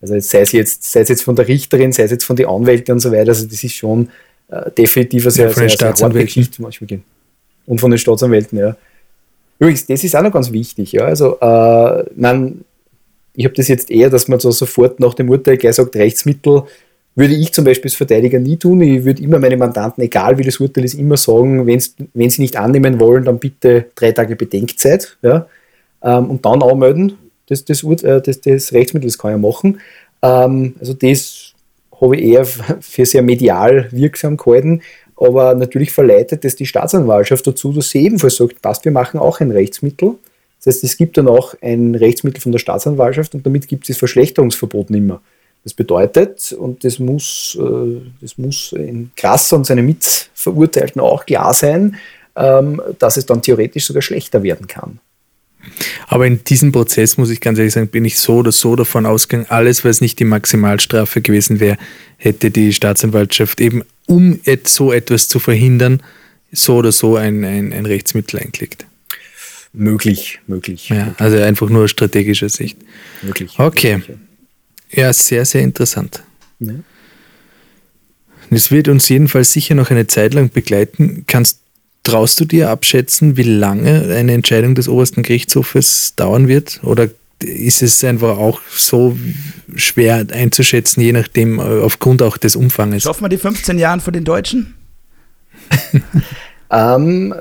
Also 0.00 0.18
sei 0.20 0.40
es, 0.40 0.52
jetzt, 0.52 0.84
sei 0.84 1.00
es 1.00 1.08
jetzt 1.08 1.22
von 1.22 1.36
der 1.36 1.46
Richterin, 1.46 1.92
sei 1.92 2.04
es 2.04 2.10
jetzt 2.10 2.24
von 2.24 2.36
den 2.36 2.46
Anwälten 2.46 2.92
und 2.92 3.00
so 3.00 3.12
weiter, 3.12 3.28
also 3.28 3.46
das 3.46 3.62
ist 3.62 3.74
schon 3.74 4.08
äh, 4.48 4.70
definitiv 4.70 5.24
eine 5.24 5.30
sehr, 5.30 5.52
sehr, 5.52 5.68
sehr 5.68 5.94
harte 5.94 6.24
Geschichte 6.24 6.56
zum 6.56 6.64
Beispiel. 6.64 7.00
Und 7.66 7.80
von 7.80 7.90
den 7.90 7.98
Staatsanwälten, 7.98 8.58
ja. 8.58 8.76
Übrigens, 9.58 9.86
das 9.86 10.04
ist 10.04 10.14
auch 10.14 10.22
noch 10.22 10.32
ganz 10.32 10.52
wichtig, 10.52 10.92
ja. 10.92 11.04
Also, 11.04 11.38
äh, 11.40 12.04
man, 12.14 12.64
ich 13.34 13.44
habe 13.44 13.54
das 13.54 13.68
jetzt 13.68 13.90
eher, 13.90 14.10
dass 14.10 14.28
man 14.28 14.38
so 14.38 14.50
sofort 14.50 15.00
nach 15.00 15.14
dem 15.14 15.28
Urteil 15.28 15.56
gleich 15.56 15.76
sagt, 15.76 15.96
Rechtsmittel 15.96 16.62
würde 17.16 17.34
ich 17.34 17.52
zum 17.52 17.64
Beispiel 17.64 17.88
als 17.88 17.96
Verteidiger 17.96 18.38
nie 18.38 18.58
tun. 18.58 18.82
Ich 18.82 19.04
würde 19.04 19.22
immer 19.22 19.38
meine 19.38 19.56
Mandanten, 19.56 20.04
egal 20.04 20.36
wie 20.36 20.44
das 20.44 20.60
Urteil 20.60 20.84
ist, 20.84 20.94
immer 20.94 21.16
sagen, 21.16 21.66
wenn 21.66 22.30
sie 22.30 22.42
nicht 22.42 22.56
annehmen 22.56 23.00
wollen, 23.00 23.24
dann 23.24 23.38
bitte 23.38 23.86
drei 23.94 24.12
Tage 24.12 24.36
Bedenkzeit 24.36 25.16
ja, 25.22 25.46
ähm, 26.02 26.30
und 26.30 26.44
dann 26.44 26.62
anmelden. 26.62 27.16
Das, 27.48 27.64
das, 27.64 27.82
äh, 27.82 28.20
das, 28.20 28.40
das 28.42 28.72
Rechtsmittel, 28.72 29.08
das 29.08 29.18
kann 29.18 29.34
ich 29.34 29.40
machen. 29.40 29.80
Ähm, 30.22 30.74
also 30.78 30.92
das 30.92 31.54
habe 32.00 32.16
ich 32.16 32.22
eher 32.22 32.44
für 32.80 33.06
sehr 33.06 33.22
medial 33.22 33.88
wirksam 33.92 34.36
gehalten. 34.36 34.82
Aber 35.16 35.54
natürlich 35.54 35.92
verleitet 35.92 36.44
es 36.44 36.56
die 36.56 36.66
Staatsanwaltschaft 36.66 37.46
dazu, 37.46 37.72
dass 37.72 37.88
sie 37.88 38.04
ebenfalls 38.04 38.36
sagt, 38.36 38.60
passt, 38.60 38.84
wir 38.84 38.92
machen 38.92 39.18
auch 39.18 39.40
ein 39.40 39.50
Rechtsmittel. 39.50 40.16
Das 40.58 40.74
heißt, 40.74 40.84
es 40.84 40.98
gibt 40.98 41.16
dann 41.16 41.28
auch 41.28 41.54
ein 41.62 41.94
Rechtsmittel 41.94 42.42
von 42.42 42.52
der 42.52 42.58
Staatsanwaltschaft 42.58 43.34
und 43.34 43.46
damit 43.46 43.68
gibt 43.68 43.84
es 43.84 43.88
das 43.88 43.96
Verschlechterungsverbot 43.96 44.90
nicht 44.90 45.04
mehr. 45.04 45.20
Das 45.66 45.74
bedeutet, 45.74 46.52
und 46.52 46.84
das 46.84 47.00
muss, 47.00 47.58
äh, 47.60 48.00
das 48.20 48.38
muss 48.38 48.70
in 48.70 49.10
Krasser 49.16 49.56
und 49.56 49.66
seinen 49.66 49.84
Mitverurteilten 49.84 51.00
auch 51.00 51.26
klar 51.26 51.52
sein, 51.54 51.96
ähm, 52.36 52.80
dass 53.00 53.16
es 53.16 53.26
dann 53.26 53.42
theoretisch 53.42 53.86
sogar 53.86 54.00
schlechter 54.00 54.44
werden 54.44 54.68
kann. 54.68 55.00
Aber 56.06 56.24
in 56.24 56.44
diesem 56.44 56.70
Prozess, 56.70 57.16
muss 57.16 57.30
ich 57.30 57.40
ganz 57.40 57.58
ehrlich 57.58 57.74
sagen, 57.74 57.88
bin 57.88 58.04
ich 58.04 58.16
so 58.16 58.36
oder 58.36 58.52
so 58.52 58.76
davon 58.76 59.06
ausgegangen, 59.06 59.48
alles, 59.50 59.84
was 59.84 60.00
nicht 60.00 60.20
die 60.20 60.24
Maximalstrafe 60.24 61.20
gewesen 61.20 61.58
wäre, 61.58 61.78
hätte 62.16 62.52
die 62.52 62.72
Staatsanwaltschaft 62.72 63.60
eben, 63.60 63.82
um 64.06 64.38
so 64.62 64.92
etwas 64.92 65.26
zu 65.26 65.40
verhindern, 65.40 66.00
so 66.52 66.76
oder 66.76 66.92
so 66.92 67.16
ein, 67.16 67.42
ein, 67.42 67.72
ein 67.72 67.86
Rechtsmittel 67.86 68.38
eingelegt. 68.38 68.86
Möglich, 69.72 70.38
möglich. 70.46 70.90
Ja, 70.90 71.16
also 71.18 71.38
einfach 71.38 71.68
nur 71.70 71.82
aus 71.82 71.90
strategischer 71.90 72.50
Sicht. 72.50 72.78
Möglich. 73.22 73.58
Okay. 73.58 73.94
Möglich, 73.94 74.08
ja, 74.10 74.25
sehr, 75.12 75.44
sehr 75.44 75.62
interessant. 75.62 76.22
ja. 76.58 76.74
Es 78.48 78.70
wird 78.70 78.86
uns 78.86 79.08
jedenfalls 79.08 79.52
sicher 79.52 79.74
noch 79.74 79.90
eine 79.90 80.06
Zeit 80.06 80.32
lang 80.32 80.50
begleiten. 80.50 81.24
Kannst, 81.26 81.60
traust 82.04 82.38
du 82.38 82.44
dir 82.44 82.70
abschätzen, 82.70 83.36
wie 83.36 83.42
lange 83.42 84.14
eine 84.14 84.34
Entscheidung 84.34 84.76
des 84.76 84.88
obersten 84.88 85.24
Gerichtshofes 85.24 86.14
dauern 86.14 86.46
wird? 86.46 86.80
Oder 86.84 87.08
ist 87.40 87.82
es 87.82 88.04
einfach 88.04 88.38
auch 88.38 88.60
so 88.70 89.18
schwer 89.74 90.24
einzuschätzen, 90.30 91.00
je 91.00 91.12
nachdem, 91.12 91.58
äh, 91.58 91.62
aufgrund 91.62 92.22
auch 92.22 92.36
des 92.36 92.54
Umfanges? 92.54 93.02
Schaffen 93.02 93.24
wir 93.24 93.28
die 93.28 93.36
15 93.36 93.78
Jahren 93.78 94.00
vor 94.00 94.12
den 94.12 94.24
Deutschen? 94.24 94.74
Ähm, 96.70 97.32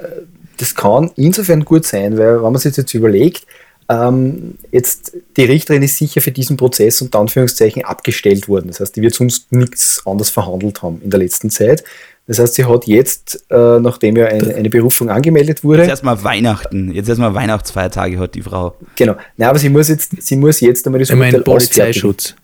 das 0.58 0.76
kann 0.76 1.12
insofern 1.16 1.66
gut 1.66 1.86
sein, 1.86 2.18
weil 2.18 2.36
wenn 2.36 2.52
man 2.52 2.58
sich 2.58 2.78
jetzt 2.78 2.94
überlegt, 2.94 3.46
ähm, 3.90 4.56
jetzt 4.72 5.16
die 5.38 5.44
Richterin 5.44 5.84
ist 5.84 5.98
sicher 5.98 6.22
für 6.22 6.32
diesen 6.32 6.58
Prozess 6.58 7.02
unter 7.02 7.20
Anführungszeichen 7.20 7.86
abgestellt 7.86 8.48
worden. 8.48 8.68
Das 8.68 8.80
heißt, 8.80 8.96
die 8.96 9.02
wird 9.02 9.14
sonst 9.14 9.52
nichts 9.52 10.02
anderes 10.06 10.30
verhandelt 10.30 10.82
haben 10.82 11.02
in 11.04 11.10
der 11.10 11.20
letzten 11.20 11.50
Zeit. 11.50 11.84
Das 12.28 12.40
heißt, 12.40 12.56
sie 12.56 12.66
hat 12.66 12.88
jetzt, 12.88 13.46
äh, 13.52 13.80
nachdem 13.80 14.18
ja 14.18 14.26
eine, 14.26 14.56
eine 14.56 14.70
Berufung 14.70 15.10
angemeldet 15.10 15.58
Jetzt 15.58 15.64
wurde, 15.64 15.86
erstmal 15.86 16.24
Weihnachten. 16.24 16.92
Jetzt 16.92 17.08
erstmal 17.08 17.36
Weihnachtsfeiertage 17.36 18.18
hat 18.18 18.34
die 18.34 18.42
Frau. 18.42 18.76
genau, 18.96 19.16
Nein, 19.38 19.50
aber 19.50 19.60
sie 19.60 19.70
muss 19.70 19.90
jetzt, 19.90 20.20
sie 20.20 20.36
muss 20.36 20.60
jetzt 20.60 20.88
einmal 20.88 21.00
das 21.00 21.12
Ich 21.12 21.16
meine, 21.16 21.38
Urteil 21.38 21.54
ausfertigen. 21.54 22.02
Polizeischutz. 22.02 22.36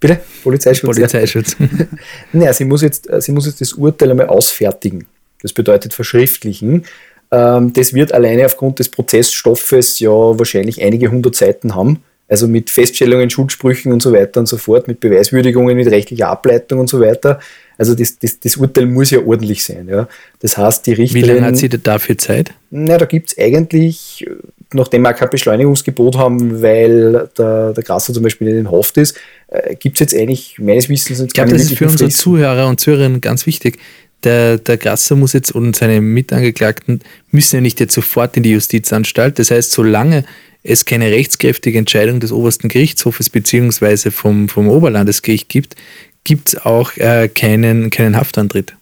Bitte? 0.00 0.20
Polizeischutz. 0.42 0.96
ja. 0.98 1.06
Polizeischutz. 1.06 1.56
Naja, 2.32 2.52
sie 2.52 2.64
muss, 2.64 2.82
jetzt, 2.82 3.08
äh, 3.08 3.20
sie 3.20 3.30
muss 3.30 3.46
jetzt 3.46 3.60
das 3.60 3.74
Urteil 3.74 4.10
einmal 4.10 4.26
ausfertigen. 4.26 5.06
Das 5.40 5.52
bedeutet 5.52 5.94
verschriftlichen. 5.94 6.84
Ähm, 7.34 7.72
das 7.72 7.92
wird 7.92 8.12
alleine 8.12 8.46
aufgrund 8.46 8.78
des 8.78 8.88
Prozessstoffes 8.88 9.98
ja 9.98 10.10
wahrscheinlich 10.10 10.82
einige 10.82 11.10
hundert 11.10 11.34
Seiten 11.34 11.74
haben. 11.74 12.02
Also 12.26 12.48
mit 12.48 12.70
Feststellungen, 12.70 13.28
Schuldsprüchen 13.28 13.92
und 13.92 14.02
so 14.02 14.12
weiter 14.12 14.40
und 14.40 14.46
so 14.46 14.56
fort, 14.56 14.88
mit 14.88 14.98
Beweiswürdigungen, 15.00 15.76
mit 15.76 15.88
rechtlicher 15.88 16.28
Ableitung 16.28 16.80
und 16.80 16.88
so 16.88 16.98
weiter. 17.00 17.38
Also 17.76 17.94
das, 17.94 18.18
das, 18.18 18.40
das 18.40 18.56
Urteil 18.56 18.86
muss 18.86 19.10
ja 19.10 19.18
ordentlich 19.18 19.62
sein. 19.62 19.88
Ja. 19.88 20.08
Das 20.38 20.56
heißt, 20.56 20.86
die 20.86 20.92
Wie 20.92 21.02
Richterin... 21.02 21.26
lange 21.26 21.46
hat 21.48 21.56
sie 21.56 21.68
da 21.68 21.76
dafür 21.76 22.16
Zeit? 22.16 22.52
Na, 22.70 22.96
da 22.96 23.04
gibt 23.04 23.30
es 23.30 23.38
eigentlich, 23.38 24.26
nachdem 24.72 25.02
wir 25.02 25.12
kein 25.12 25.28
Beschleunigungsgebot 25.28 26.16
haben, 26.16 26.62
weil 26.62 27.28
der, 27.36 27.72
der 27.72 27.84
Grasser 27.84 28.14
zum 28.14 28.22
Beispiel 28.22 28.48
in 28.48 28.56
den 28.56 28.70
Haft 28.70 28.96
ist, 28.96 29.16
äh, 29.48 29.74
gibt 29.74 29.96
es 29.96 30.00
jetzt 30.00 30.14
eigentlich 30.14 30.58
meines 30.58 30.88
Wissens 30.88 31.20
Ich 31.20 31.32
glaube, 31.32 31.50
das 31.50 31.62
ist 31.62 31.76
für 31.76 31.88
unsere. 31.88 32.08
Zuhörer 32.10 32.68
und 32.68 32.80
Zuhörerinnen 32.80 33.20
ganz 33.20 33.44
wichtig. 33.44 33.78
Der, 34.24 34.58
der 34.58 34.76
Grasser 34.78 35.16
muss 35.16 35.34
jetzt 35.34 35.52
und 35.52 35.76
seine 35.76 36.00
Mitangeklagten 36.00 37.00
müssen 37.30 37.56
ja 37.56 37.60
nicht 37.60 37.78
jetzt 37.80 37.94
sofort 37.94 38.36
in 38.36 38.42
die 38.42 38.52
Justizanstalt. 38.52 39.38
Das 39.38 39.50
heißt, 39.50 39.70
solange 39.70 40.24
es 40.62 40.86
keine 40.86 41.10
rechtskräftige 41.10 41.78
Entscheidung 41.78 42.20
des 42.20 42.32
obersten 42.32 42.68
Gerichtshofes 42.68 43.28
beziehungsweise 43.28 44.10
vom, 44.10 44.48
vom 44.48 44.68
Oberlandesgericht 44.68 45.48
gibt, 45.48 45.76
gibt 46.24 46.48
es 46.48 46.64
auch 46.64 46.96
äh, 46.96 47.28
keinen, 47.28 47.90
keinen 47.90 48.16
Haftantritt. 48.16 48.74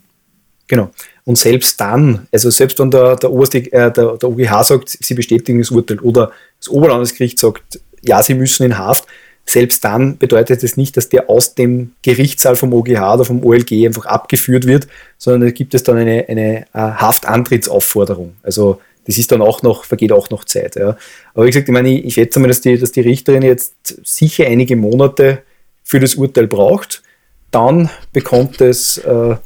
Genau. 0.68 0.90
Und 1.24 1.36
selbst 1.36 1.80
dann, 1.80 2.26
also 2.32 2.50
selbst 2.50 2.78
wenn 2.78 2.90
der, 2.90 3.16
der, 3.16 3.30
oberste, 3.30 3.58
äh, 3.72 3.92
der, 3.92 4.16
der 4.16 4.28
OGH 4.28 4.64
sagt, 4.64 4.88
sie 4.88 5.14
bestätigen 5.14 5.58
das 5.58 5.70
Urteil 5.70 5.98
oder 6.00 6.32
das 6.58 6.68
Oberlandesgericht 6.68 7.38
sagt, 7.38 7.80
ja, 8.02 8.22
sie 8.22 8.34
müssen 8.34 8.64
in 8.64 8.78
Haft, 8.78 9.06
selbst 9.44 9.84
dann 9.84 10.18
bedeutet 10.18 10.62
es 10.62 10.76
nicht, 10.76 10.96
dass 10.96 11.08
der 11.08 11.28
aus 11.28 11.54
dem 11.54 11.92
Gerichtssaal 12.02 12.56
vom 12.56 12.72
OGH 12.72 13.14
oder 13.14 13.24
vom 13.24 13.44
OLG 13.44 13.86
einfach 13.86 14.06
abgeführt 14.06 14.66
wird, 14.66 14.86
sondern 15.18 15.42
da 15.42 15.50
gibt 15.50 15.74
es 15.74 15.82
dann 15.82 15.98
eine, 15.98 16.26
eine 16.28 16.62
äh, 16.62 16.64
Haftantrittsaufforderung. 16.72 18.34
Also 18.42 18.80
das 19.06 19.18
ist 19.18 19.32
dann 19.32 19.42
auch 19.42 19.62
noch, 19.62 19.84
vergeht 19.84 20.12
auch 20.12 20.30
noch 20.30 20.44
Zeit. 20.44 20.76
Ja. 20.76 20.96
Aber 21.34 21.44
wie 21.44 21.50
gesagt, 21.50 21.68
ich 21.68 21.72
meine, 21.72 21.90
ich, 21.90 22.14
schätze 22.14 22.38
mal, 22.38 22.48
dass 22.48 22.60
die, 22.60 22.78
dass 22.78 22.92
die 22.92 23.00
Richterin 23.00 23.42
jetzt 23.42 23.74
sicher 24.04 24.46
einige 24.46 24.76
Monate 24.76 25.42
für 25.82 25.98
das 25.98 26.14
Urteil 26.14 26.46
braucht. 26.46 27.02
Dann 27.50 27.90
bekommt 28.12 28.60
es 28.60 28.98
äh, 28.98 29.36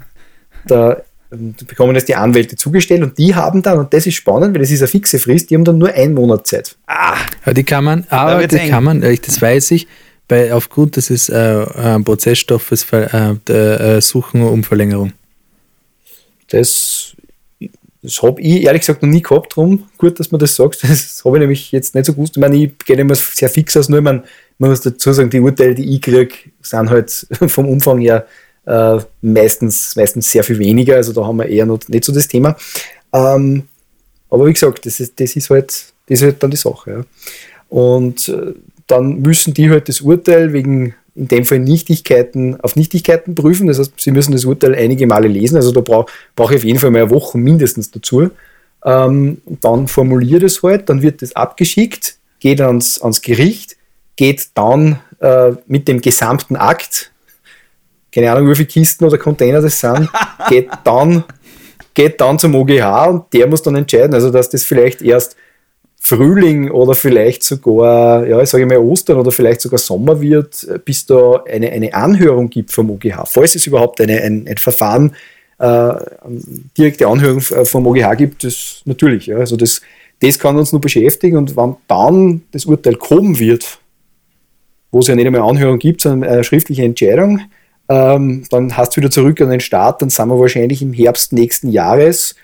der, 0.68 1.04
bekommen 1.31 1.97
es 1.97 2.05
die 2.05 2.15
Anwälte 2.15 2.57
zugestellt 2.57 3.03
und 3.03 3.19
die 3.19 3.35
haben 3.35 3.62
dann, 3.62 3.79
und 3.79 3.93
das 3.93 4.07
ist 4.07 4.15
spannend, 4.15 4.55
weil 4.55 4.62
das 4.62 4.71
ist 4.71 4.81
eine 4.81 4.89
fixe 4.89 5.19
Frist, 5.19 5.51
die 5.51 5.55
haben 5.55 5.65
dann 5.65 5.79
nur 5.79 5.93
einen 5.93 6.15
Monat 6.15 6.47
Zeit. 6.47 6.77
Ja, 6.89 7.53
die 7.53 7.65
kann 7.65 7.85
man, 7.85 8.07
aber 8.11 8.47
die 8.47 8.57
eng. 8.57 8.71
kann 8.71 8.85
man, 8.85 9.03
äh, 9.03 9.17
das 9.17 9.41
weiß 9.41 9.73
ich, 9.73 9.87
bei, 10.29 10.53
aufgrund 10.53 10.97
des 10.97 11.29
äh, 11.29 11.35
äh, 11.35 12.01
Prozessstoffes 12.01 12.91
äh, 12.93 13.35
der, 13.47 13.81
äh, 13.81 14.01
suchen 14.01 14.43
um 14.43 14.65
Verlängerung. 14.65 15.12
Das, 16.49 17.15
das 18.03 18.23
habe 18.23 18.41
ich 18.41 18.62
ehrlich 18.62 18.83
gesagt 18.83 19.03
noch 19.03 19.09
nie 19.09 19.23
gehabt, 19.23 19.57
drum 19.57 19.85
gut, 19.99 20.19
dass 20.21 20.31
man 20.31 20.39
das 20.39 20.55
sagt. 20.55 20.83
Das 20.83 21.25
habe 21.25 21.37
ich 21.37 21.41
nämlich 21.41 21.73
jetzt 21.73 21.95
nicht 21.95 22.07
so 22.07 22.12
gewusst. 22.12 22.37
Ich 22.37 22.41
meine, 22.41 22.57
ich 22.57 22.73
gehe 22.85 22.97
immer 22.97 23.15
sehr 23.15 23.49
fix 23.49 23.77
aus, 23.77 23.89
nur 23.89 24.01
man, 24.01 24.25
man 24.59 24.71
muss 24.71 24.81
dazu 24.81 25.12
sagen, 25.12 25.31
die 25.31 25.41
Urteile, 25.41 25.75
die 25.75 25.95
ich 25.95 26.03
kriege, 26.03 26.35
sind 26.61 26.91
halt 26.91 27.27
vom 27.47 27.69
Umfang 27.69 27.99
her 28.01 28.27
äh, 28.66 28.98
meistens, 29.22 29.96
meistens 29.96 30.31
sehr 30.31 30.44
viel 30.44 30.59
weniger. 30.59 30.96
Also 30.96 31.12
da 31.12 31.24
haben 31.24 31.38
wir 31.38 31.46
eher 31.46 31.66
noch 31.66 31.81
nicht 31.88 32.05
so 32.05 32.12
das 32.12 32.29
Thema. 32.29 32.57
Ähm, 33.12 33.64
aber 34.29 34.46
wie 34.46 34.52
gesagt, 34.52 34.85
das 34.85 35.00
ist, 35.00 35.18
das 35.18 35.37
ist, 35.37 35.50
halt, 35.50 35.70
das 36.07 36.20
ist 36.20 36.22
halt 36.22 36.42
dann 36.42 36.50
die 36.50 36.57
Sache. 36.57 36.90
Ja. 36.90 37.05
Und 37.68 38.29
äh, 38.29 38.55
dann 38.87 39.20
müssen 39.20 39.55
die 39.55 39.70
halt 39.70 39.88
das 39.88 40.00
Urteil 40.00 40.52
wegen 40.52 40.94
in 41.14 41.29
dem 41.29 41.44
Fall 41.46 41.61
Nichtigkeiten 41.61 42.61
auf 42.61 42.76
Nichtigkeiten 42.76 43.35
prüfen. 43.35 43.68
Das 43.68 43.79
heißt, 43.79 43.92
sie 43.96 44.11
müssen 44.11 44.33
das 44.33 44.44
Urteil 44.44 44.74
einige 44.74 45.07
Male 45.07 45.29
lesen. 45.29 45.57
Also 45.57 45.72
da 45.72 45.81
brauche 45.81 46.12
brauch 46.37 46.50
ich 46.50 46.59
auf 46.59 46.64
jeden 46.64 46.79
Fall 46.79 46.90
mal 46.90 47.02
eine 47.02 47.11
Woche 47.11 47.38
mindestens 47.38 47.90
dazu. 47.90 48.31
Ähm, 48.85 49.38
dann 49.62 49.88
formuliert 49.88 50.42
es 50.42 50.62
halt, 50.62 50.88
dann 50.88 51.02
wird 51.02 51.22
es 51.22 51.35
abgeschickt, 51.35 52.18
geht 52.38 52.61
ans, 52.61 53.00
ans 53.00 53.22
Gericht, 53.22 53.76
geht 54.16 54.48
dann 54.55 55.00
äh, 55.20 55.52
mit 55.66 55.88
dem 55.88 56.00
gesamten 56.00 56.57
Akt, 56.57 57.11
keine 58.16 58.33
Ahnung, 58.33 58.50
wie 58.50 58.55
viele 58.55 58.66
Kisten 58.66 59.05
oder 59.05 59.18
Container 59.18 59.61
das 59.61 59.79
sind, 59.79 60.09
geht 60.48 60.70
dann, 60.85 61.24
geht 61.92 62.18
dann 62.18 62.38
zum 62.38 62.55
OGH 62.55 63.09
und 63.09 63.33
der 63.35 63.46
muss 63.46 63.62
dann 63.62 63.76
entscheiden. 63.76 64.14
Also, 64.14 64.31
dass 64.31 64.48
das 64.48 64.64
vielleicht 64.64 65.02
erst 65.02 65.37
Frühling 66.00 66.70
oder 66.70 66.94
vielleicht 66.94 67.42
sogar, 67.42 68.26
ja, 68.26 68.40
ich 68.40 68.48
sage 68.48 68.64
mal 68.64 68.79
Ostern 68.79 69.18
oder 69.18 69.33
vielleicht 69.33 69.61
sogar 69.61 69.79
Sommer 69.79 70.20
wird, 70.20 70.66
bis 70.85 71.05
da 71.05 71.42
eine, 71.46 71.70
eine 71.70 71.92
Anhörung 71.92 72.48
gibt 72.48 72.72
vom 72.72 72.90
OGH. 72.90 73.26
Falls 73.26 73.55
es 73.55 73.66
überhaupt 73.66 74.00
eine, 74.00 74.22
ein, 74.22 74.46
ein 74.48 74.57
Verfahren, 74.57 75.14
äh, 75.59 75.64
eine 75.64 76.40
direkte 76.79 77.07
Anhörung 77.07 77.38
äh, 77.38 77.64
vom 77.66 77.87
OGH 77.87 78.16
gibt, 78.16 78.44
das 78.44 78.81
natürlich. 78.87 79.26
Ja, 79.26 79.37
also 79.37 79.57
das, 79.57 79.83
das 80.20 80.38
kann 80.38 80.57
uns 80.57 80.72
nur 80.72 80.81
beschäftigen 80.81 81.37
und 81.37 81.55
wenn 81.55 81.76
dann 81.87 82.42
das 82.52 82.64
Urteil 82.64 82.94
kommen 82.94 83.38
wird, 83.38 83.79
wo 84.90 85.00
es 85.00 85.09
ja 85.09 85.14
nicht 85.14 85.26
einmal 85.26 85.42
Anhörung 85.42 85.79
gibt, 85.79 86.00
sondern 86.00 86.31
eine 86.31 86.44
schriftliche 86.44 86.85
Entscheidung, 86.85 87.40
ähm, 87.88 88.44
dann 88.51 88.77
hast 88.77 88.96
du 88.96 89.01
wieder 89.01 89.11
zurück 89.11 89.40
an 89.40 89.51
den 89.51 89.61
Start, 89.61 90.03
dann 90.03 90.11
sind 90.11 90.29
wir 90.29 90.38
wahrscheinlich 90.38 90.83
im 90.83 90.92
Herbst 90.92 91.33
nächsten 91.33 91.68
Jahres 91.68 92.35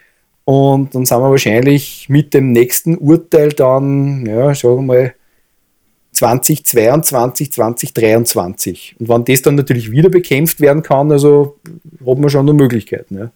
und 0.44 0.94
dann 0.94 1.04
sind 1.04 1.18
wir 1.18 1.30
wahrscheinlich 1.30 2.08
mit 2.08 2.34
dem 2.34 2.52
nächsten 2.52 2.96
Urteil 2.96 3.50
dann, 3.50 4.26
ja, 4.26 4.54
sagen 4.54 4.76
wir 4.76 4.82
mal, 4.82 5.14
2022, 6.12 7.52
2023. 7.52 8.96
Und 8.98 9.08
wenn 9.08 9.24
das 9.24 9.42
dann 9.42 9.54
natürlich 9.54 9.90
wieder 9.90 10.10
bekämpft 10.10 10.60
werden 10.60 10.82
kann, 10.82 11.10
also 11.10 11.58
hat 12.06 12.18
man 12.18 12.28
schon 12.28 12.46
noch 12.46 12.52
Möglichkeiten. 12.52 13.18
Ja. 13.18 13.32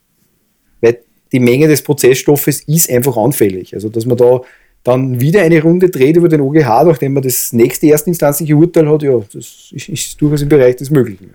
Weil 0.80 0.98
die 1.32 1.40
Menge 1.40 1.68
des 1.68 1.82
Prozessstoffes 1.82 2.62
ist 2.62 2.90
einfach 2.90 3.16
anfällig. 3.16 3.74
Also, 3.74 3.88
dass 3.88 4.04
man 4.04 4.18
da 4.18 4.42
dann 4.84 5.20
wieder 5.20 5.42
eine 5.42 5.60
Runde 5.62 5.90
dreht 5.90 6.16
über 6.16 6.28
den 6.28 6.40
OGH, 6.40 6.84
nachdem 6.84 7.14
man 7.14 7.22
das 7.22 7.52
nächste 7.52 7.88
erstinstanzliche 7.88 8.54
Urteil 8.54 8.88
hat, 8.88 9.02
ja, 9.02 9.18
das 9.18 9.72
ist, 9.72 9.88
ist 9.88 10.20
durchaus 10.20 10.42
im 10.42 10.48
Bereich 10.48 10.76
des 10.76 10.90
Möglichen. 10.90 11.30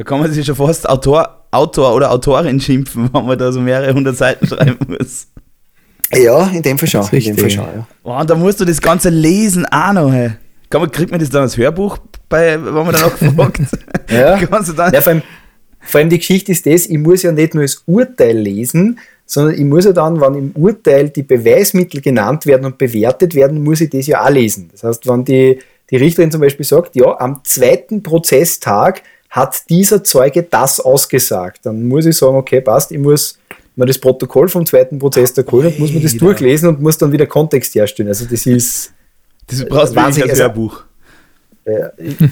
Da 0.00 0.04
kann 0.04 0.18
man 0.18 0.32
sich 0.32 0.46
schon 0.46 0.56
fast 0.56 0.88
Autor, 0.88 1.44
Autor 1.50 1.94
oder 1.94 2.10
Autorin 2.10 2.58
schimpfen, 2.58 3.10
wenn 3.12 3.26
man 3.26 3.38
da 3.38 3.52
so 3.52 3.60
mehrere 3.60 3.92
hundert 3.92 4.16
Seiten 4.16 4.46
schreiben 4.46 4.78
muss. 4.88 5.26
Ja, 6.14 6.46
in 6.46 6.62
dem 6.62 6.78
Fall 6.78 6.88
schon. 6.88 7.06
In 7.10 7.22
dem 7.22 7.36
Fall 7.36 7.50
schon 7.50 7.64
ja. 7.64 7.86
Oh, 8.02 8.16
und 8.16 8.30
da 8.30 8.34
musst 8.34 8.58
du 8.62 8.64
das 8.64 8.80
Ganze 8.80 9.10
lesen 9.10 9.66
auch 9.66 9.92
noch. 9.92 10.10
Hey. 10.10 10.30
Kann 10.70 10.80
man, 10.80 10.90
kriegt 10.90 11.10
man 11.10 11.20
das 11.20 11.28
dann 11.28 11.42
als 11.42 11.58
Hörbuch, 11.58 11.98
bei, 12.30 12.52
wenn 12.64 12.72
man 12.72 12.94
dann 12.94 13.02
auch 13.02 13.18
gefragt? 13.18 13.60
Ja. 14.10 14.38
Kannst 14.50 14.70
du 14.70 14.72
dann, 14.72 14.90
Ja, 14.94 15.02
vor, 15.02 15.12
allem, 15.12 15.22
vor 15.80 16.00
allem 16.00 16.08
die 16.08 16.18
Geschichte 16.18 16.52
ist 16.52 16.64
das, 16.64 16.86
ich 16.86 16.96
muss 16.96 17.22
ja 17.22 17.30
nicht 17.30 17.54
nur 17.54 17.64
das 17.64 17.82
Urteil 17.84 18.38
lesen, 18.38 18.98
sondern 19.26 19.54
ich 19.54 19.64
muss 19.64 19.84
ja 19.84 19.92
dann, 19.92 20.18
wenn 20.18 20.34
im 20.34 20.50
Urteil 20.52 21.10
die 21.10 21.24
Beweismittel 21.24 22.00
genannt 22.00 22.46
werden 22.46 22.64
und 22.64 22.78
bewertet 22.78 23.34
werden, 23.34 23.62
muss 23.62 23.82
ich 23.82 23.90
das 23.90 24.06
ja 24.06 24.24
auch 24.24 24.30
lesen. 24.30 24.70
Das 24.72 24.82
heißt, 24.82 25.06
wenn 25.06 25.26
die, 25.26 25.58
die 25.90 25.96
Richterin 25.96 26.30
zum 26.30 26.40
Beispiel 26.40 26.64
sagt, 26.64 26.96
ja, 26.96 27.20
am 27.20 27.42
zweiten 27.44 28.02
Prozesstag 28.02 29.02
hat 29.30 29.68
dieser 29.70 30.02
Zeuge 30.02 30.42
das 30.42 30.80
ausgesagt, 30.80 31.60
dann 31.64 31.86
muss 31.86 32.04
ich 32.04 32.16
sagen, 32.16 32.36
okay, 32.36 32.60
passt, 32.60 32.90
ich 32.90 32.98
muss 32.98 33.38
mir 33.76 33.86
das 33.86 33.98
Protokoll 33.98 34.48
vom 34.48 34.66
zweiten 34.66 34.98
Prozesstag 34.98 35.50
holen 35.52 35.68
und 35.68 35.78
muss 35.78 35.92
mir 35.92 36.00
das 36.00 36.16
durchlesen 36.16 36.68
und 36.68 36.82
muss 36.82 36.98
dann 36.98 37.12
wieder 37.12 37.26
Kontext 37.26 37.74
herstellen. 37.74 38.08
Also 38.08 38.26
das 38.26 38.44
ist 38.44 38.92
das 39.46 39.64
brauchst 39.64 39.92
du 39.92 39.96
wirklich 39.96 39.96
Wahnsinn, 39.96 40.30
als 40.30 40.38
Hörbuch. 40.40 40.82
äh, 41.64 41.72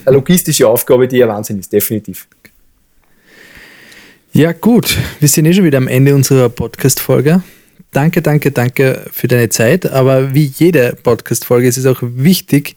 eine 0.05 0.17
logistische 0.17 0.67
Aufgabe, 0.67 1.07
die 1.07 1.19
ja 1.19 1.29
Wahnsinn 1.29 1.59
ist, 1.61 1.73
definitiv. 1.73 2.27
Ja, 4.33 4.53
gut. 4.53 4.97
Wir 5.21 5.29
sind 5.29 5.47
eh 5.47 5.53
schon 5.53 5.65
wieder 5.65 5.79
am 5.79 5.89
Ende 5.89 6.15
unserer 6.15 6.49
Podcast-Folge. 6.49 7.43
Danke, 7.93 8.21
danke, 8.23 8.51
danke 8.51 9.07
für 9.11 9.27
deine 9.27 9.49
Zeit. 9.49 9.91
Aber 9.91 10.35
wie 10.35 10.45
jede 10.45 10.97
Podcast-Folge 11.03 11.67
ist 11.69 11.79
es 11.79 11.87
auch 11.87 12.01
wichtig, 12.03 12.77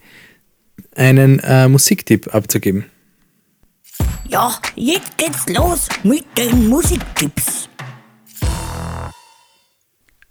einen 0.94 1.40
äh, 1.40 1.68
Musiktipp 1.68 2.34
abzugeben. 2.34 2.86
Ja, 4.32 4.50
jetzt 4.76 5.18
geht's 5.18 5.46
los 5.50 5.88
mit 6.04 6.24
den 6.38 6.66
Musiktipps. 6.66 7.68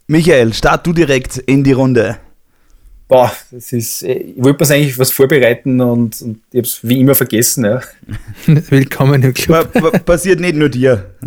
Michael, 0.08 0.56
start 0.56 0.88
du 0.88 0.92
direkt 0.92 1.38
in 1.38 1.64
die 1.64 1.74
Runde. 1.74 2.18
Boah, 3.08 3.32
das 3.52 3.72
ist, 3.72 4.02
äh, 4.02 4.14
ich 4.14 4.44
wollte 4.44 4.66
mir 4.66 4.74
eigentlich 4.74 4.98
was 4.98 5.12
vorbereiten 5.12 5.80
und, 5.82 6.20
und 6.20 6.42
ich 6.50 6.58
habe 6.58 6.68
es 6.68 6.80
wie 6.82 7.00
immer 7.00 7.14
vergessen. 7.14 7.64
Ja. 7.64 7.82
Willkommen 8.48 9.22
im 9.22 9.36
Pa 9.36 9.42
Club. 9.66 9.72
pa 9.72 10.00
passiert 10.00 10.40
nicht 10.40 10.56
nur 10.56 10.70
dir. 10.70 11.12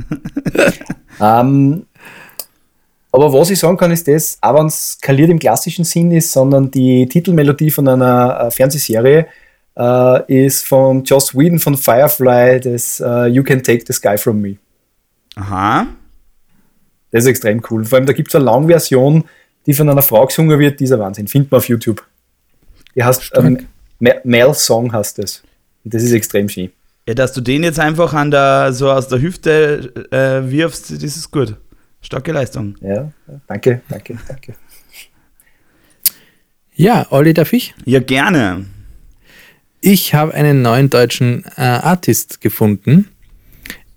Ähm, 1.21 1.87
aber 3.13 3.33
was 3.33 3.49
ich 3.49 3.61
sagen 3.61 3.77
kann, 3.77 3.93
ist 3.93 4.09
das, 4.09 4.37
auch 4.41 4.59
wenn 4.59 4.67
es 4.67 4.95
skaliert 4.95 5.31
im 5.31 5.39
klassischen 5.39 5.85
Sinn 5.85 6.11
ist, 6.11 6.33
sondern 6.33 6.73
die 6.73 7.07
Titelmelodie 7.07 7.71
von 7.71 7.87
einer 7.87 8.41
äh, 8.41 8.51
Fernsehserie 8.51 9.29
äh, 9.77 10.47
ist 10.47 10.67
von 10.67 11.05
Joss 11.05 11.35
Whedon 11.35 11.59
von 11.59 11.77
Firefly, 11.77 12.61
das 12.61 13.01
äh, 13.01 13.27
You 13.27 13.43
Can 13.43 13.63
Take 13.63 13.85
the 13.87 13.93
Sky 13.93 14.17
From 14.17 14.41
Me. 14.41 14.57
Aha. 15.37 15.87
Das 17.11 17.25
ist 17.25 17.31
extrem 17.31 17.63
cool. 17.71 17.85
Vor 17.85 17.99
allem, 17.99 18.07
da 18.07 18.13
gibt 18.13 18.29
es 18.29 18.35
eine 18.35 18.45
Langversion, 18.45 19.25
die 19.67 19.75
von 19.75 19.89
einer 19.89 20.03
Frau 20.03 20.27
gesungen 20.27 20.59
wird, 20.59 20.81
dieser 20.81 20.99
Wahnsinn. 20.99 21.29
Findet 21.29 21.51
man 21.51 21.59
auf 21.59 21.69
YouTube. 21.69 22.05
Die 22.95 23.03
heißt 23.03 23.33
ähm, 23.37 23.67
Mel 23.99 24.55
Song 24.55 24.93
heißt 24.93 25.19
das. 25.19 25.43
Und 25.85 25.95
das 25.95 26.03
ist 26.03 26.13
extrem 26.13 26.49
schön. 26.49 26.71
Ja, 27.07 27.15
dass 27.15 27.33
du 27.33 27.41
den 27.41 27.65
jetzt 27.65 27.79
einfach 27.79 28.15
an 28.15 28.31
der, 28.31 28.73
so 28.73 28.91
aus 28.91 29.09
der 29.09 29.21
Hüfte 29.21 29.93
äh, 30.11 30.51
wirfst, 30.51 30.91
das 30.91 31.03
ist 31.03 31.31
gut. 31.31 31.57
Starke 32.01 32.33
Leistung. 32.33 32.77
Ja, 32.81 32.95
ja, 32.95 33.13
danke, 33.47 33.83
danke, 33.89 34.19
danke. 34.27 34.55
Ja, 36.75 37.07
Olli, 37.11 37.33
darf 37.35 37.53
ich? 37.53 37.75
Ja, 37.85 38.01
gerne. 38.01 38.67
Ich 39.87 40.15
habe 40.15 40.33
einen 40.33 40.63
neuen 40.63 40.89
deutschen 40.89 41.45
äh, 41.59 41.61
Artist 41.61 42.41
gefunden. 42.41 43.11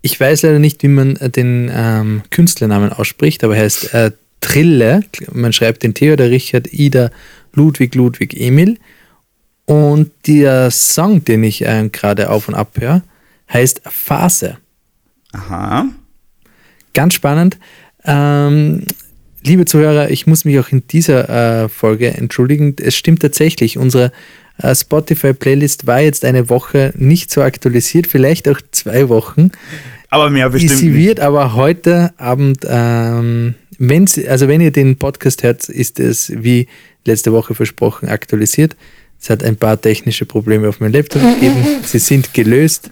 Ich 0.01 0.19
weiß 0.19 0.41
leider 0.41 0.59
nicht, 0.59 0.83
wie 0.83 0.89
man 0.89 1.15
äh, 1.15 1.29
den 1.29 1.71
ähm, 1.73 2.23
Künstlernamen 2.29 2.91
ausspricht, 2.91 3.41
aber 3.45 3.55
er 3.55 3.63
heißt 3.63 3.93
äh, 3.93 4.11
Trille. 4.41 5.05
Man 5.31 5.53
schreibt 5.53 5.83
den 5.83 5.93
Theodor 5.93 6.27
Richard 6.27 6.73
Ida 6.73 7.09
Ludwig 7.53 7.95
Ludwig 7.95 8.37
Emil. 8.37 8.77
Und 9.63 10.11
der 10.27 10.71
Song, 10.71 11.23
den 11.23 11.45
ich 11.45 11.65
äh, 11.65 11.87
gerade 11.89 12.31
auf 12.31 12.49
und 12.49 12.55
ab 12.55 12.73
höre, 12.77 13.01
heißt 13.53 13.83
Phase. 13.85 14.57
Aha. 15.31 15.87
Ganz 16.93 17.13
spannend. 17.13 17.59
Ähm, 18.03 18.83
liebe 19.41 19.63
Zuhörer, 19.63 20.11
ich 20.11 20.27
muss 20.27 20.43
mich 20.43 20.59
auch 20.59 20.67
in 20.67 20.85
dieser 20.85 21.63
äh, 21.63 21.69
Folge 21.69 22.13
entschuldigen. 22.13 22.75
Es 22.77 22.97
stimmt 22.97 23.21
tatsächlich, 23.21 23.77
unsere 23.77 24.11
Spotify-Playlist 24.61 25.87
war 25.87 26.01
jetzt 26.01 26.25
eine 26.25 26.49
Woche 26.49 26.93
nicht 26.95 27.31
so 27.31 27.41
aktualisiert, 27.41 28.07
vielleicht 28.07 28.49
auch 28.49 28.59
zwei 28.71 29.09
Wochen. 29.09 29.51
Aber 30.09 30.29
mehr 30.29 30.49
bestimmt 30.49 30.79
Sie 30.79 30.89
nicht. 30.89 30.97
wird 30.97 31.19
aber 31.19 31.53
heute 31.53 32.13
Abend, 32.17 32.59
ähm, 32.67 33.55
wenn 33.77 34.07
Sie, 34.07 34.27
also 34.27 34.47
wenn 34.47 34.61
ihr 34.61 34.71
den 34.71 34.97
Podcast 34.97 35.43
hört, 35.43 35.69
ist 35.69 35.99
es 35.99 36.31
wie 36.35 36.67
letzte 37.05 37.31
Woche 37.33 37.55
versprochen 37.55 38.09
aktualisiert. 38.09 38.75
Es 39.19 39.29
hat 39.29 39.43
ein 39.43 39.57
paar 39.57 39.79
technische 39.81 40.25
Probleme 40.25 40.69
auf 40.69 40.79
meinem 40.79 40.93
Laptop 40.93 41.21
gegeben. 41.21 41.57
Sie 41.83 41.99
sind 41.99 42.33
gelöst 42.33 42.89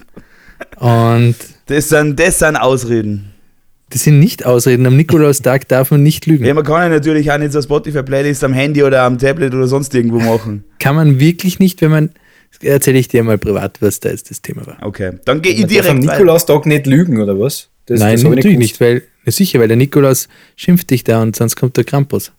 und 0.78 1.36
Das 1.68 1.90
sind, 1.90 2.20
das 2.20 2.40
sind 2.40 2.56
Ausreden. 2.56 3.35
Das 3.90 4.04
sind 4.04 4.20
nicht 4.20 4.46
Ausreden. 4.46 4.86
Am 4.86 4.96
Nikolaustag 4.96 5.68
darf 5.68 5.92
man 5.92 6.04
nicht 6.04 6.26
lügen. 6.26 6.46
Ja, 6.46 6.54
man 6.54 6.64
kann 6.64 6.84
ja 6.84 6.90
natürlich 6.90 7.32
auch 7.32 7.38
nicht 7.38 7.52
so 7.52 7.60
eine 7.60 7.64
Spotify-Playlist 7.64 8.44
am 8.44 8.54
Handy 8.54 8.84
oder 8.84 9.04
am 9.04 9.18
Tablet 9.18 9.54
oder 9.54 9.68
sonst 9.68 9.94
irgendwo 9.94 10.20
machen. 10.20 10.64
Kann 10.80 10.96
man 10.96 11.20
wirklich 11.20 11.60
nicht, 11.60 11.82
wenn 11.82 11.92
man. 11.92 12.10
Erzähle 12.62 13.00
ich 13.00 13.10
dir 13.10 13.22
mal 13.22 13.38
privat, 13.38 13.82
was 13.82 14.00
da 14.00 14.10
jetzt 14.10 14.32
das 14.32 14.42
Thema 14.42 14.66
war. 14.66 14.78
Okay, 14.82 15.12
dann 15.26 15.42
gehe 15.42 15.52
ich 15.52 15.62
Man 15.62 15.70
darf 15.70 15.90
am 15.90 16.00
direkt. 16.00 16.20
Nikolaustag 16.20 16.66
nicht 16.66 16.88
lügen, 16.88 17.20
oder 17.20 17.38
was? 17.38 17.68
Das, 17.86 18.00
Nein, 18.00 18.14
das 18.14 18.24
natürlich 18.24 18.58
nicht, 18.58 18.80
weil, 18.80 19.04
sicher, 19.26 19.60
weil 19.60 19.68
der 19.68 19.76
Nikolaus 19.76 20.30
schimpft 20.56 20.90
dich 20.90 21.04
da 21.04 21.22
und 21.22 21.36
sonst 21.36 21.58
kommt 21.58 21.76
der 21.76 21.84
Krampus. 21.84 22.32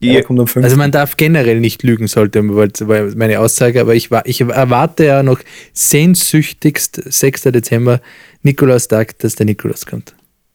Ja, 0.00 0.22
kommt 0.22 0.40
um 0.40 0.46
fünf. 0.46 0.64
Also 0.64 0.76
man 0.76 0.90
darf 0.90 1.16
generell 1.16 1.60
nicht 1.60 1.82
lügen, 1.82 2.08
sollte 2.08 2.42
war 2.48 3.14
meine 3.14 3.38
Aussage, 3.40 3.80
aber 3.80 3.94
ich, 3.94 4.10
war, 4.10 4.26
ich 4.26 4.40
erwarte 4.40 5.04
ja 5.04 5.22
noch 5.22 5.38
sehnsüchtigst 5.74 7.00
6. 7.12 7.42
Dezember 7.42 8.00
Nikolaustag, 8.42 9.18
dass 9.18 9.36
der 9.36 9.46
Nikolaus 9.46 9.86
kommt. 9.86 10.14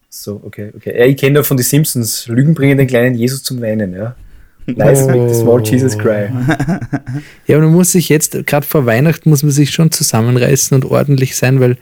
So, 0.10 0.42
okay, 0.44 0.72
okay. 0.76 0.98
Ja, 0.98 1.06
ich 1.06 1.18
kenne 1.18 1.36
ja 1.40 1.44
von 1.44 1.58
den 1.58 1.64
Simpsons, 1.64 2.28
Lügen 2.28 2.54
bringen 2.54 2.78
den 2.78 2.88
kleinen 2.88 3.16
Jesus 3.16 3.44
zum 3.44 3.62
Weinen, 3.62 3.94
ja. 3.94 4.16
Nice, 4.66 5.06
make 5.08 5.30
the 5.34 5.40
small 5.40 5.62
Jesus 5.64 5.98
cry. 5.98 6.28
Ja, 7.48 7.56
aber 7.56 7.66
man 7.66 7.74
muss 7.76 7.94
sich 7.94 8.10
jetzt, 8.10 8.46
gerade 8.46 8.66
vor 8.68 8.86
Weihnachten, 8.86 9.30
muss 9.30 9.42
man 9.44 9.52
sich 9.54 9.72
schon 9.72 9.92
zusammenreißen 9.92 10.76
und 10.76 10.84
ordentlich 10.86 11.38
sein, 11.38 11.62
weil 11.62 11.78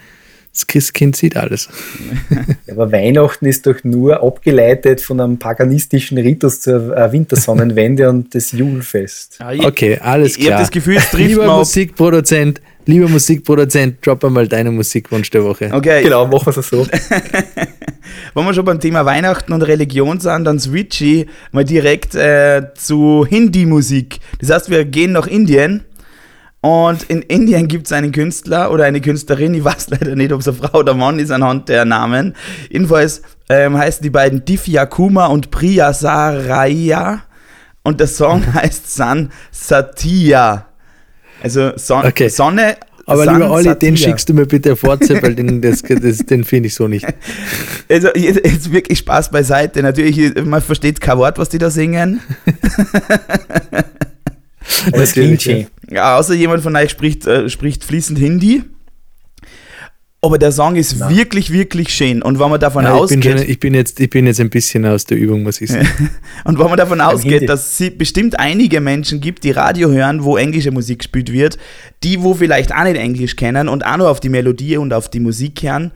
das 0.54 0.68
Christkind 0.68 1.16
sieht 1.16 1.36
alles. 1.36 1.68
Ja, 2.68 2.74
aber 2.74 2.92
Weihnachten 2.92 3.46
ist 3.48 3.66
doch 3.68 3.84
nur 3.84 4.22
abgeleitet 4.24 5.02
von 5.02 5.20
einem 5.20 5.38
paganistischen 5.40 6.18
Ritus 6.20 6.62
zur 6.62 6.96
äh, 6.96 7.12
Wintersonnenwende 7.12 8.08
und 8.10 8.34
das 8.36 8.52
Julfest. 8.52 9.38
Ja, 9.40 9.52
ich- 9.52 9.66
Okay, 9.66 9.98
alles 10.00 10.34
Ich 10.34 10.38
habe 10.44 10.48
klar. 10.48 10.60
das 10.62 10.72
Gefühl, 10.72 10.98
es 10.98 11.10
trifft 11.10 11.28
lieber. 11.28 11.58
Musikproduzent, 11.58 12.62
lieber 12.86 13.08
Musikproduzent, 13.08 14.06
drop 14.06 14.24
einmal 14.24 14.48
deinen 14.48 14.76
Musikwunsch 14.76 15.30
der 15.30 15.44
Woche. 15.44 15.70
Okay, 15.72 16.04
Genau, 16.04 16.26
machen 16.28 16.46
wir 16.46 16.58
es 16.58 16.70
so. 16.70 16.86
wenn 18.34 18.46
wir 18.46 18.54
schon 18.54 18.66
beim 18.66 18.80
Thema 18.80 19.06
Weihnachten 19.06 19.54
und 19.54 19.62
Religion 19.62 20.20
sind, 20.20 20.46
dann 20.46 20.60
switch 20.60 21.02
ich 21.02 21.28
mal 21.52 21.64
direkt 21.64 22.16
äh, 22.16 22.74
zu 22.76 23.26
Hindi-Musik. 23.28 24.20
Das 24.40 24.50
heißt, 24.50 24.70
wir 24.70 24.86
gehen 24.86 25.14
nach 25.14 25.28
Indien 25.28 25.84
und 26.62 27.04
in 27.04 27.22
Indien 27.22 27.68
gibt 27.68 27.86
es 27.86 27.92
einen 27.92 28.12
Künstler 28.12 28.72
oder 28.72 28.86
eine 28.86 29.00
Künstlerin, 29.00 29.54
ich 29.54 29.64
weiß 29.64 29.90
leider 29.92 30.16
nicht, 30.16 30.32
ob 30.32 30.42
es 30.42 30.48
eine 30.48 30.58
Frau 30.58 30.80
oder 30.80 30.96
Mann 30.96 31.20
ist 31.20 31.30
anhand 31.32 31.70
der 31.70 31.86
Namen. 31.86 32.36
Jedenfalls 32.72 33.22
ähm, 33.50 33.78
heißen 33.78 34.02
die 34.02 34.10
beiden 34.10 34.46
Divya 34.46 34.88
Kuma 34.88 35.28
und 35.28 35.52
Priya 35.52 35.94
Saraya 35.94 37.22
und 37.84 38.00
der 38.00 38.08
Song 38.08 38.44
heißt 38.54 38.96
San 38.96 39.32
Satya. 39.52 40.66
Also 41.46 41.74
Son 41.78 42.04
Okay. 42.04 42.28
Sonne. 42.28 42.76
Aber 43.06 43.26
San 43.26 43.36
lieber 43.36 43.52
Olli, 43.52 43.76
den 43.76 43.96
schickst 43.96 44.28
du 44.28 44.34
mir 44.34 44.48
bitte 44.48 44.82
WhatsApp, 44.82 45.22
weil 45.22 45.36
den, 45.36 45.62
das, 45.62 45.84
das, 45.84 46.18
den 46.18 46.44
finde 46.44 46.68
ich 46.68 46.74
so 46.74 46.88
nicht. 46.88 47.06
Also 47.88 48.08
jetzt, 48.16 48.44
jetzt 48.44 48.72
wirklich 48.72 48.98
Spaß 48.98 49.30
beiseite. 49.30 49.84
Natürlich, 49.84 50.34
man 50.44 50.60
versteht 50.60 51.00
kein 51.00 51.20
Wort, 51.20 51.38
was 51.38 51.50
die 51.50 51.60
da 51.60 51.70
singen. 51.70 52.20
Es 54.92 55.12
klingt 55.14 55.44
schön. 55.44 55.68
Ja, 55.92 56.18
außer 56.18 56.34
jemand 56.34 56.64
von 56.64 56.76
euch 56.76 56.90
spricht, 56.90 57.28
äh, 57.28 57.48
spricht 57.50 57.84
fließend 57.84 58.18
Hindi. 58.18 58.64
Aber 60.26 60.40
der 60.40 60.52
Song 60.52 60.76
ist 60.76 61.00
wirklich, 61.10 61.52
wirklich 61.52 61.90
schön. 61.94 62.24
Und 62.24 62.40
wenn 62.40 62.50
man 62.50 62.60
davon 62.60 62.84
Ja, 62.84 62.94
ich, 63.04 63.10
bin 63.10 63.20
ausgeht, 63.20 63.40
schon, 63.40 63.50
ich, 63.50 63.60
bin 63.60 63.74
jetzt, 63.76 64.00
ich 64.00 64.10
bin 64.10 64.26
jetzt 64.26 64.40
ein 64.40 64.50
bisschen 64.50 64.86
aus 64.86 65.06
der 65.06 65.18
Übung, 65.18 65.44
muss 65.44 65.62
ich 65.62 65.72
sagen. 65.72 65.88
und 66.44 66.58
wenn 66.58 66.66
man 66.68 66.78
davon 66.78 67.00
ausgeht, 67.00 67.32
Hindi. 67.32 67.46
dass 67.46 67.80
es 67.80 67.98
bestimmt 67.98 68.40
einige 68.40 68.82
Menschen 68.82 69.22
gibt, 69.22 69.44
die 69.44 69.52
Radio 69.52 69.92
hören, 69.92 70.24
wo 70.24 70.38
englische 70.38 70.72
Musik 70.72 71.00
gespielt 71.00 71.32
wird, 71.32 71.60
die 72.04 72.24
wo 72.24 72.34
vielleicht 72.34 72.74
auch 72.74 72.84
nicht 72.84 72.98
Englisch 72.98 73.36
kennen 73.36 73.70
und 73.70 73.86
auch 73.86 73.98
nur 73.98 74.10
auf 74.10 74.20
die 74.20 74.30
Melodie 74.30 74.78
und 74.78 74.94
auf 74.94 75.10
die 75.10 75.20
Musik 75.20 75.62
hören, 75.62 75.92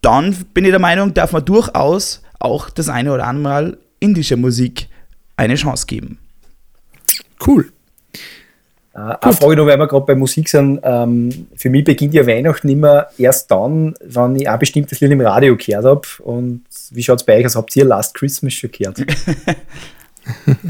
dann 0.00 0.36
bin 0.54 0.64
ich 0.64 0.70
der 0.70 0.80
Meinung, 0.80 1.12
darf 1.12 1.32
man 1.32 1.44
durchaus 1.44 2.22
auch 2.38 2.70
das 2.70 2.88
eine 2.88 3.12
oder 3.12 3.26
andere 3.26 3.42
Mal 3.42 3.78
indische 4.00 4.36
Musik 4.36 4.88
eine 5.36 5.56
Chance 5.56 5.86
geben. 5.86 6.18
Cool. 7.44 7.72
Äh, 8.94 9.14
eine 9.20 9.32
Frage 9.34 9.56
noch, 9.56 9.66
weil 9.66 9.78
wir 9.78 9.86
gerade 9.88 10.06
bei 10.06 10.14
Musik 10.14 10.48
sind. 10.48 10.80
Ähm, 10.84 11.48
für 11.56 11.68
mich 11.68 11.84
beginnt 11.84 12.14
ja 12.14 12.26
Weihnachten 12.26 12.68
immer 12.68 13.06
erst 13.18 13.50
dann, 13.50 13.94
wenn 14.04 14.36
ich 14.36 14.48
ein 14.48 14.58
bestimmtes 14.58 15.00
Lied 15.00 15.10
im 15.10 15.20
Radio 15.20 15.56
gehört 15.56 15.84
habe. 15.84 16.02
Und 16.22 16.62
wie 16.90 17.02
schaut 17.02 17.20
es 17.20 17.26
bei 17.26 17.38
euch 17.38 17.46
aus? 17.46 17.56
Habt 17.56 17.74
ihr 17.76 17.84
Last 17.84 18.14
Christmas 18.14 18.54
schon 18.54 18.70
gehört? 18.70 18.98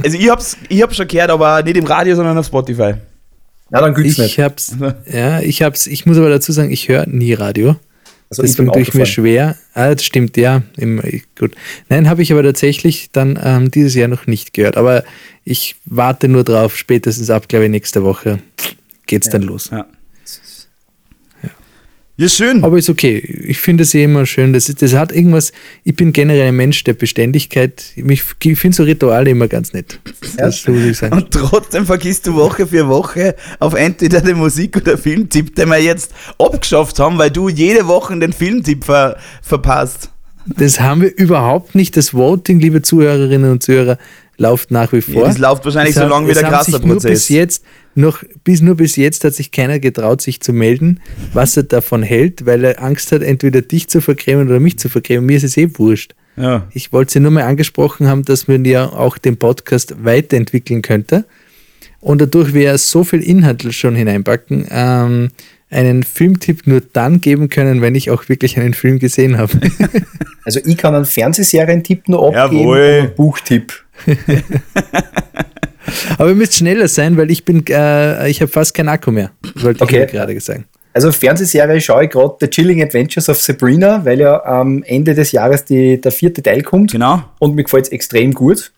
Also 0.03 0.19
ich 0.19 0.29
hab's, 0.29 0.57
ich 0.69 0.83
hab's 0.83 0.97
schon 0.97 1.07
gehört, 1.07 1.31
aber 1.31 1.63
nicht 1.63 1.77
im 1.77 1.85
Radio, 1.85 2.17
sondern 2.17 2.37
auf 2.37 2.47
Spotify. 2.47 2.95
Na, 3.71 3.81
dann 3.81 3.95
gibt's 3.95 4.15
Ich 4.15 4.19
nicht. 4.19 4.39
hab's, 4.41 4.75
ja, 5.07 5.39
ich 5.39 5.63
hab's, 5.63 5.87
ich 5.87 6.07
muss 6.07 6.19
aber 6.19 6.29
dazu 6.29 6.51
sagen, 6.51 6.73
ich 6.73 6.89
höre 6.89 7.07
nie 7.07 7.35
Radio. 7.35 7.77
Also 8.39 8.43
Deswegen 8.43 8.73
tue 8.73 8.83
ich 8.83 8.95
mir 8.95 9.07
schwer. 9.07 9.57
Ah, 9.75 9.95
das 9.95 10.05
stimmt, 10.05 10.37
ja. 10.37 10.63
Im, 10.77 11.01
gut. 11.39 11.55
Nein, 11.89 12.09
habe 12.09 12.23
ich 12.23 12.33
aber 12.33 12.43
tatsächlich 12.43 13.11
dann 13.13 13.39
ähm, 13.43 13.71
dieses 13.71 13.95
Jahr 13.95 14.09
noch 14.09 14.27
nicht 14.27 14.53
gehört. 14.53 14.77
Aber 14.77 15.05
ich 15.45 15.77
warte 15.85 16.29
nur 16.29 16.45
drauf, 16.45 16.77
spätestens 16.77 17.31
ab, 17.31 17.49
glaube 17.49 17.67
ich, 17.67 17.71
nächste 17.71 18.03
Woche 18.03 18.39
geht's 19.07 19.29
dann 19.29 19.43
los. 19.43 19.71
Ja. 19.71 19.87
Ja, 22.17 22.29
schön. 22.29 22.63
Aber 22.63 22.79
ist 22.79 22.89
okay. 22.89 23.19
Ich 23.19 23.59
finde 23.59 23.83
es 23.83 23.93
eh 23.93 24.05
immer 24.05 24.25
schön. 24.25 24.53
Das, 24.53 24.69
ist, 24.69 24.83
das 24.83 24.95
hat 24.95 25.11
irgendwas. 25.11 25.53
Ich 25.83 25.97
bin 25.97 26.13
generell 26.13 26.49
ein 26.49 26.55
Mensch 26.57 26.85
der 26.85 26.93
Beständigkeit. 26.93 27.85
Ich 27.97 28.23
finde 28.57 28.77
so 28.77 28.85
Rituale 28.85 29.31
immer 29.31 29.49
ganz 29.49 29.73
nett. 29.73 29.99
Das 30.37 30.67
muss 30.69 30.79
ich 30.85 30.97
sagen. 30.97 31.17
Und 31.17 31.33
trotzdem 31.33 31.87
vergisst 31.87 32.29
du 32.29 32.35
Woche 32.35 32.69
für 32.69 32.87
Woche 32.89 33.35
auf 33.59 33.75
entweder 33.75 34.21
den 34.21 34.39
Musik- 34.39 34.77
oder 34.77 34.97
Filmtipp, 34.97 35.57
den 35.57 35.69
wir 35.71 35.79
jetzt 35.79 36.13
abgeschafft 36.39 37.01
haben, 37.01 37.19
weil 37.19 37.33
du 37.33 37.49
jede 37.49 37.89
Woche 37.89 38.17
den 38.17 38.33
Filmtipp 38.33 38.85
ver 38.85 39.17
verpasst. 39.43 40.11
Das 40.47 40.79
haben 40.79 41.01
wir 41.01 41.17
überhaupt 41.17 41.75
nicht. 41.75 41.97
Das 41.97 42.15
Voting, 42.15 42.61
liebe 42.61 42.83
Zuhörerinnen 42.83 43.51
und 43.51 43.63
Zuhörer, 43.63 43.99
läuft 44.37 44.71
nach 44.71 44.93
wie 44.93 45.01
vor. 45.01 45.23
Ja, 45.23 45.27
das 45.29 45.39
läuft 45.39 45.65
wahrscheinlich 45.65 45.97
Es 45.97 46.03
so 46.03 46.09
lange 46.09 46.29
wie 46.29 46.33
der 46.33 46.43
nur 46.43 46.51
Kasserprozess. 46.53 47.11
bis 47.11 47.29
jetzt 47.29 47.65
noch 47.95 48.23
bis 48.45 48.61
nur 48.61 48.77
bis 48.77 48.97
jetzt 48.97 49.25
hat 49.25 49.35
sich 49.35 49.51
keiner 49.51 49.79
getraut, 49.79 50.23
sich 50.23 50.41
zu 50.41 50.53
melden, 50.53 51.01
was 51.33 51.57
er 51.57 51.65
davon 51.65 52.03
hält, 52.03 52.47
weil 52.47 52.65
er 52.65 52.83
Angst 52.83 53.13
hat, 53.13 53.23
entweder 53.23 53.63
dich 53.63 53.89
zu 53.89 54.01
vergrämen 54.01 54.49
oder 54.49 54.61
mich 54.61 54.79
zu 54.79 54.89
vergrämen. 54.89 55.27
Mir 55.27 55.37
ist 55.37 55.45
es 55.45 55.57
eh 55.57 55.69
wurscht. 55.75 56.15
Ja. 56.37 56.67
Ich 56.73 56.93
wollte 56.93 57.13
sie 57.13 57.21
nur 57.21 57.31
mal 57.31 57.45
angesprochen 57.45 58.09
haben, 58.09 58.25
dass 58.25 58.49
man 58.49 58.65
ja 58.65 58.87
auch 58.87 59.19
den 59.19 59.37
Podcast 59.37 60.05
weiterentwickeln 60.05 60.83
könnte. 60.83 61.25
Und 62.01 62.21
dadurch 62.21 62.53
wir 62.53 62.77
so 62.79 63.05
viel 63.05 63.23
Inhalt 63.23 63.73
schon 63.73 63.95
hineinpacken, 63.95 64.67
ähm, 64.71 65.31
einen 65.71 66.03
Filmtipp 66.03 66.67
nur 66.67 66.83
dann 66.93 67.21
geben 67.21 67.49
können, 67.49 67.81
wenn 67.81 67.95
ich 67.95 68.11
auch 68.11 68.29
wirklich 68.29 68.59
einen 68.59 68.75
Film 68.75 68.99
gesehen 68.99 69.39
habe. 69.39 69.53
Also 70.47 70.61
ich 70.63 70.77
kann 70.77 70.95
einen 70.95 71.07
Fernsehserientipp 71.07 72.07
noch 72.07 72.35
abgeben 72.35 72.61
Jawohl. 72.61 72.77
und 72.77 72.85
einen 72.85 73.15
Buchtipp. 73.15 73.73
Aber 76.19 76.29
ihr 76.31 76.35
müsst 76.35 76.55
schneller 76.55 76.89
sein, 76.89 77.17
weil 77.17 77.31
ich 77.31 77.45
bin, 77.45 77.65
äh, 77.69 78.29
ich 78.29 78.41
habe 78.41 78.51
fast 78.51 78.75
keinen 78.75 78.89
Akku 78.89 79.11
mehr. 79.11 79.31
Wollte 79.57 79.83
Okay. 79.83 80.05
ich 80.05 80.11
gerade 80.13 80.39
sagen. 80.41 80.65
Also 80.93 81.11
Fernsehserie 81.11 81.81
schaue 81.81 82.05
ich 82.05 82.11
gerade 82.11 82.37
The 82.41 82.49
Chilling 82.49 82.81
Adventures 82.83 83.29
of 83.29 83.41
Sabrina, 83.41 84.05
weil 84.05 84.21
ja 84.21 84.45
am 84.45 84.83
Ende 84.85 85.15
des 85.15 85.33
Jahres 85.33 85.65
die, 85.65 86.01
der 86.01 86.13
vierte 86.13 86.41
Teil 86.43 86.63
kommt. 86.63 86.93
Genau. 86.93 87.23
Und 87.41 87.57
mir 87.57 87.65
gefällt 87.65 87.87
es 87.87 87.93
extrem 87.93 88.33
gut. 88.33 88.73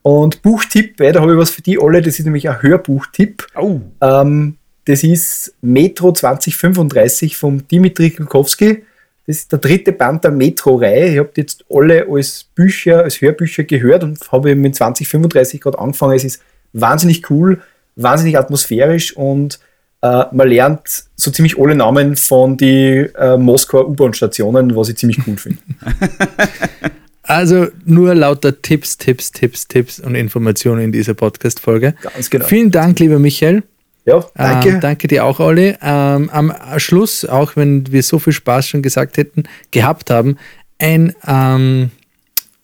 Und 0.00 0.42
Buchtipp, 0.42 0.96
da 0.96 1.20
habe 1.20 1.32
ich 1.32 1.38
was 1.38 1.50
für 1.50 1.62
die 1.62 1.78
alle, 1.80 2.00
das 2.00 2.18
ist 2.18 2.24
nämlich 2.24 2.48
ein 2.48 2.60
Hörbuchtipp. 2.62 3.46
Oh. 3.54 3.80
Ähm, 4.00 4.56
das 4.86 5.04
ist 5.04 5.54
Metro 5.60 6.12
2035 6.12 7.36
vom 7.36 7.68
Dimitri 7.68 8.10
Glukowski. 8.10 8.82
Das 9.26 9.36
ist 9.36 9.52
der 9.52 9.60
dritte 9.60 9.92
Band 9.92 10.24
der 10.24 10.32
Metro-Reihe. 10.32 11.12
Ich 11.12 11.18
habe 11.18 11.30
jetzt 11.36 11.64
alle 11.70 12.06
als 12.10 12.44
Bücher, 12.54 13.04
als 13.04 13.20
Hörbücher 13.20 13.64
gehört 13.64 14.02
und 14.02 14.18
habe 14.32 14.54
mit 14.56 14.74
2035 14.74 15.60
gerade 15.60 15.78
angefangen. 15.78 16.16
Es 16.16 16.24
ist 16.24 16.42
wahnsinnig 16.72 17.30
cool, 17.30 17.60
wahnsinnig 17.94 18.36
atmosphärisch 18.36 19.16
und 19.16 19.60
äh, 20.02 20.24
man 20.32 20.48
lernt 20.48 21.04
so 21.14 21.30
ziemlich 21.30 21.58
alle 21.58 21.76
Namen 21.76 22.16
von 22.16 22.56
die 22.56 23.08
äh, 23.16 23.36
Moskauer 23.36 23.88
U-Bahn-Stationen, 23.88 24.74
was 24.74 24.88
ich 24.88 24.96
ziemlich 24.96 25.18
cool 25.26 25.36
finde. 25.36 25.58
Also 27.24 27.68
nur 27.84 28.14
lauter 28.14 28.60
Tipps, 28.60 28.98
Tipps, 28.98 29.30
Tipps, 29.30 29.68
Tipps 29.68 30.00
und 30.00 30.16
Informationen 30.16 30.82
in 30.82 30.92
dieser 30.92 31.14
Podcast-Folge. 31.14 31.94
Ganz 32.02 32.28
genau. 32.28 32.44
Vielen 32.46 32.70
Dank, 32.72 32.98
lieber 32.98 33.18
Michael. 33.20 33.62
Ja, 34.04 34.24
danke. 34.34 34.68
Ähm, 34.68 34.80
danke 34.80 35.08
dir 35.08 35.24
auch, 35.24 35.38
Olli. 35.38 35.76
Ähm, 35.80 36.28
am 36.30 36.52
Schluss, 36.78 37.24
auch 37.24 37.54
wenn 37.56 37.90
wir 37.92 38.02
so 38.02 38.18
viel 38.18 38.32
Spaß 38.32 38.68
schon 38.68 38.82
gesagt 38.82 39.16
hätten, 39.16 39.44
gehabt 39.70 40.10
haben, 40.10 40.38
ein 40.78 41.14
ähm, 41.26 41.90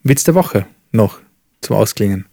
Witz 0.03 0.25
der 0.25 0.35
Woche 0.35 0.67
noch 0.91 1.19
zum 1.61 1.77
Ausklingen. 1.77 2.27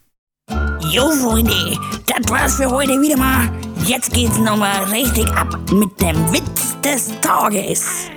Jo, 0.90 1.10
Freunde, 1.10 1.78
das 2.06 2.30
war's 2.30 2.56
für 2.56 2.70
heute 2.70 3.00
wieder 3.00 3.16
mal. 3.16 3.48
Jetzt 3.84 4.12
geht's 4.12 4.38
nochmal 4.38 4.84
richtig 4.84 5.26
ab 5.28 5.56
mit 5.72 6.00
dem 6.00 6.16
Witz 6.32 6.76
des 6.82 7.12
Tages. 7.20 8.08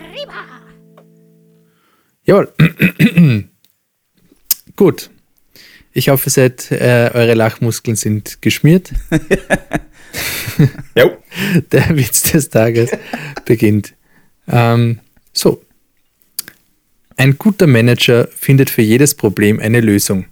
Jawohl. 2.23 2.51
Gut. 4.75 5.09
Ich 5.91 6.09
hoffe, 6.09 6.29
seid, 6.29 6.71
äh, 6.71 7.09
eure 7.13 7.33
Lachmuskeln 7.33 7.95
sind 7.95 8.41
geschmiert. 8.41 8.91
ja. 10.95 11.11
Der 11.71 11.95
Witz 11.95 12.31
des 12.31 12.49
Tages 12.49 12.91
beginnt. 13.45 13.93
Ähm, 14.47 14.99
so. 15.33 15.63
Ein 17.17 17.37
guter 17.37 17.67
Manager 17.67 18.27
findet 18.35 18.69
für 18.69 18.81
jedes 18.81 19.13
Problem 19.13 19.59
eine 19.59 19.81
Lösung. 19.81 20.25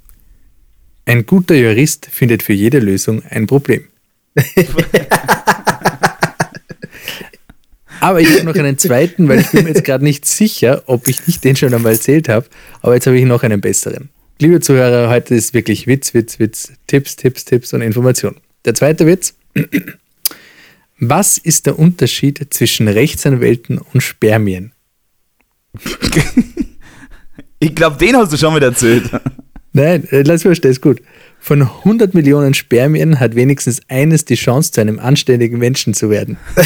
Ein 1.05 1.25
guter 1.25 1.55
Jurist 1.55 2.07
findet 2.11 2.43
für 2.43 2.53
jede 2.53 2.79
Lösung 2.79 3.23
ein 3.29 3.47
Problem. 3.47 3.85
Aber 7.99 8.21
ich 8.21 8.29
habe 8.29 8.43
noch 8.43 8.55
einen 8.55 8.77
zweiten, 8.77 9.27
weil 9.27 9.39
ich 9.39 9.47
bin 9.47 9.63
mir 9.63 9.71
jetzt 9.71 9.83
gerade 9.83 10.03
nicht 10.03 10.25
sicher, 10.25 10.83
ob 10.85 11.07
ich 11.07 11.25
nicht 11.27 11.43
den 11.43 11.55
schon 11.55 11.73
einmal 11.73 11.93
erzählt 11.93 12.29
habe. 12.29 12.45
Aber 12.81 12.93
jetzt 12.93 13.07
habe 13.07 13.17
ich 13.17 13.25
noch 13.25 13.43
einen 13.43 13.59
besseren. 13.59 14.09
Liebe 14.39 14.59
Zuhörer, 14.59 15.09
heute 15.09 15.33
ist 15.33 15.53
wirklich 15.53 15.87
Witz, 15.87 16.13
Witz, 16.13 16.39
Witz, 16.39 16.71
Tipps, 16.85 17.15
Tipps, 17.15 17.43
Tipps 17.45 17.73
und 17.73 17.81
Informationen. 17.81 18.37
Der 18.65 18.75
zweite 18.75 19.07
Witz. 19.07 19.33
Was 20.99 21.37
ist 21.37 21.65
der 21.65 21.77
Unterschied 21.77 22.47
zwischen 22.49 22.87
Rechtsanwälten 22.87 23.77
und 23.77 24.01
Spermien? 24.01 24.73
Ich 27.59 27.73
glaube, 27.73 27.97
den 27.97 28.15
hast 28.15 28.31
du 28.31 28.37
schon 28.37 28.55
wieder 28.55 28.67
erzählt. 28.67 29.09
Nein, 29.73 30.07
äh, 30.11 30.21
lass 30.21 30.45
mich 30.45 30.57
stehen, 30.57 30.69
ist 30.71 30.81
gut. 30.81 31.01
Von 31.39 31.61
100 31.61 32.13
Millionen 32.13 32.53
Spermien 32.53 33.19
hat 33.19 33.33
wenigstens 33.35 33.81
eines 33.87 34.25
die 34.25 34.35
Chance, 34.35 34.71
zu 34.71 34.81
einem 34.81 34.99
anständigen 34.99 35.57
Menschen 35.57 35.95
zu 35.95 36.09
werden. 36.09 36.37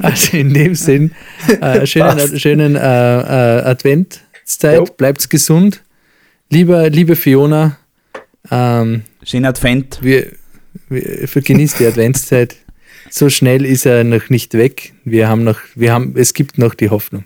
also 0.00 0.36
in 0.36 0.52
dem 0.54 0.74
Sinn, 0.74 1.12
äh, 1.60 1.86
schönen, 1.86 2.38
schönen 2.38 2.76
äh, 2.76 2.80
äh, 2.80 3.62
Adventszeit, 3.62 4.78
Jo. 4.78 4.84
bleibt's 4.96 5.28
gesund. 5.28 5.82
Lieber, 6.52 6.90
liebe 6.90 7.16
Fiona, 7.16 7.78
ähm, 8.50 9.04
Schönen 9.24 9.46
Advent. 9.46 9.98
wir, 10.02 10.32
wir 10.90 11.26
für- 11.26 11.40
genießt 11.40 11.80
die 11.80 11.86
Adventszeit. 11.86 12.56
So 13.08 13.30
schnell 13.30 13.64
ist 13.64 13.86
er 13.86 14.04
noch 14.04 14.28
nicht 14.28 14.52
weg. 14.52 14.92
Wir 15.04 15.28
haben 15.28 15.44
noch, 15.44 15.58
wir 15.74 15.94
haben, 15.94 16.14
es 16.14 16.34
gibt 16.34 16.58
noch 16.58 16.74
die 16.74 16.90
Hoffnung. 16.90 17.24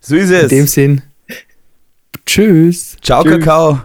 So 0.00 0.16
ist 0.16 0.30
In 0.30 0.48
dem 0.48 0.64
es. 0.64 0.72
Sinn, 0.72 1.02
tschüss. 2.24 2.96
Ciao, 3.02 3.22
Tschüss. 3.22 3.32
Kakao. 3.40 3.82